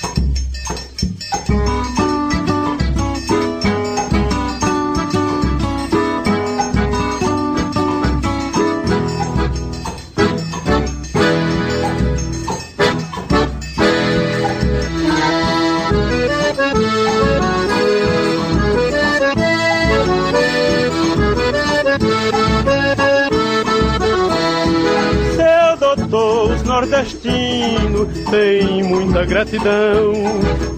Nordestino 27.09 28.05
tem 28.29 28.83
muita 28.83 29.25
gratidão 29.25 30.13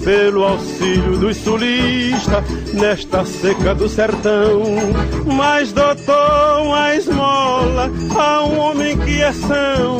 pelo 0.03 0.43
auxílio 0.43 1.17
dos 1.17 1.37
sulistas 1.37 2.43
nesta 2.73 3.25
seca 3.25 3.75
do 3.75 3.89
sertão. 3.89 4.61
Mas, 5.25 5.71
doutor, 5.71 6.61
uma 6.61 6.95
esmola 6.95 7.91
a 8.17 8.43
um 8.43 8.59
homem 8.59 8.97
que 8.97 9.21
é 9.21 9.33
são, 9.33 9.97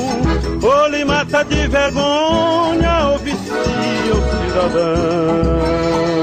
ou 0.62 0.88
lhe 0.88 1.04
mata 1.04 1.44
de 1.44 1.68
vergonha 1.68 3.10
ou 3.10 3.20
vicia 3.20 4.14
o 4.14 4.22
cidadão. 4.48 6.21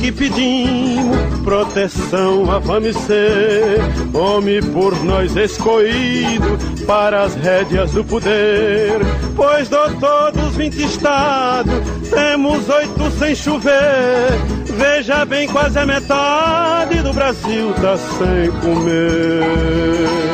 Que 0.00 0.10
pedimos 0.10 1.18
proteção 1.44 2.44
a 2.50 2.60
ser 2.92 3.80
homem 4.14 4.62
por 4.62 5.04
nós 5.04 5.36
escolhido 5.36 6.58
para 6.86 7.24
as 7.24 7.34
rédeas 7.34 7.92
do 7.92 8.02
poder. 8.02 8.98
Pois 9.36 9.68
doutor 9.68 10.32
dos 10.32 10.56
20 10.56 10.82
estados, 10.82 11.74
temos 12.08 12.68
oito 12.68 13.10
sem 13.18 13.34
chover. 13.34 14.30
Veja 14.76 15.24
bem, 15.26 15.46
quase 15.46 15.78
a 15.78 15.84
metade 15.84 17.02
do 17.02 17.12
Brasil 17.12 17.74
tá 17.74 17.98
sem 17.98 18.50
comer. 18.62 20.29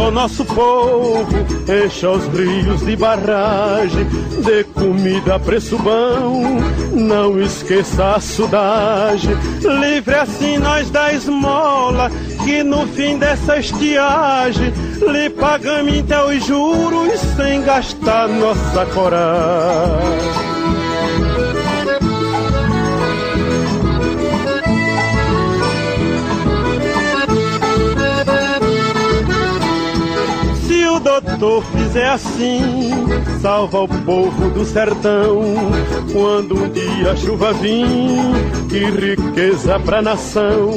Ao 0.00 0.12
nosso 0.12 0.44
povo, 0.44 1.26
encha 1.84 2.08
os 2.08 2.24
rios 2.28 2.86
de 2.86 2.94
barragem, 2.94 4.04
de 4.44 4.62
comida 4.62 5.34
a 5.34 5.38
preço 5.40 5.76
bom, 5.78 6.60
não 6.92 7.40
esqueça 7.40 8.14
a 8.14 8.20
sudagem, 8.20 9.34
livre 9.80 10.14
assim 10.14 10.58
nós 10.58 10.88
da 10.90 11.12
esmola, 11.12 12.12
que 12.44 12.62
no 12.62 12.86
fim 12.86 13.18
dessa 13.18 13.58
estiagem, 13.58 14.72
lhe 15.10 15.30
pagamos 15.30 15.96
então 15.96 16.28
os 16.28 16.46
juros 16.46 17.18
sem 17.36 17.60
gastar 17.62 18.28
nossa 18.28 18.86
coragem. 18.94 20.45
Doutor 31.20 31.64
fizer 31.64 32.08
assim, 32.08 33.06
salva 33.40 33.80
o 33.82 33.88
povo 33.88 34.50
do 34.50 34.64
sertão. 34.64 35.40
Quando 36.12 36.64
um 36.64 36.68
dia 36.68 37.12
a 37.12 37.16
chuva 37.16 37.52
vir, 37.54 37.86
que 38.68 38.84
riqueza 38.84 39.78
pra 39.80 40.02
nação. 40.02 40.70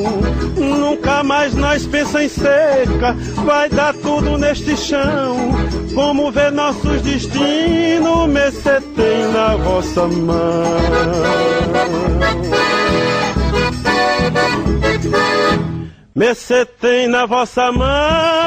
Nunca 0.56 1.24
mais 1.24 1.54
nós 1.54 1.86
pensa 1.86 2.24
em 2.24 2.30
seca, 2.30 3.16
vai 3.46 3.70
dar 3.70 3.94
tudo 3.94 4.38
neste 4.38 4.76
chão. 4.78 5.52
Como 5.94 6.32
ver 6.32 6.52
nossos 6.52 7.02
destinos, 7.02 8.30
Mercê 8.30 8.82
tem 8.96 9.32
na 9.34 9.56
vossa 9.56 10.08
mão. 10.08 10.64
Mercê 16.16 16.66
tem 16.66 17.08
na 17.08 17.26
vossa 17.26 17.72
mão. 17.72 18.39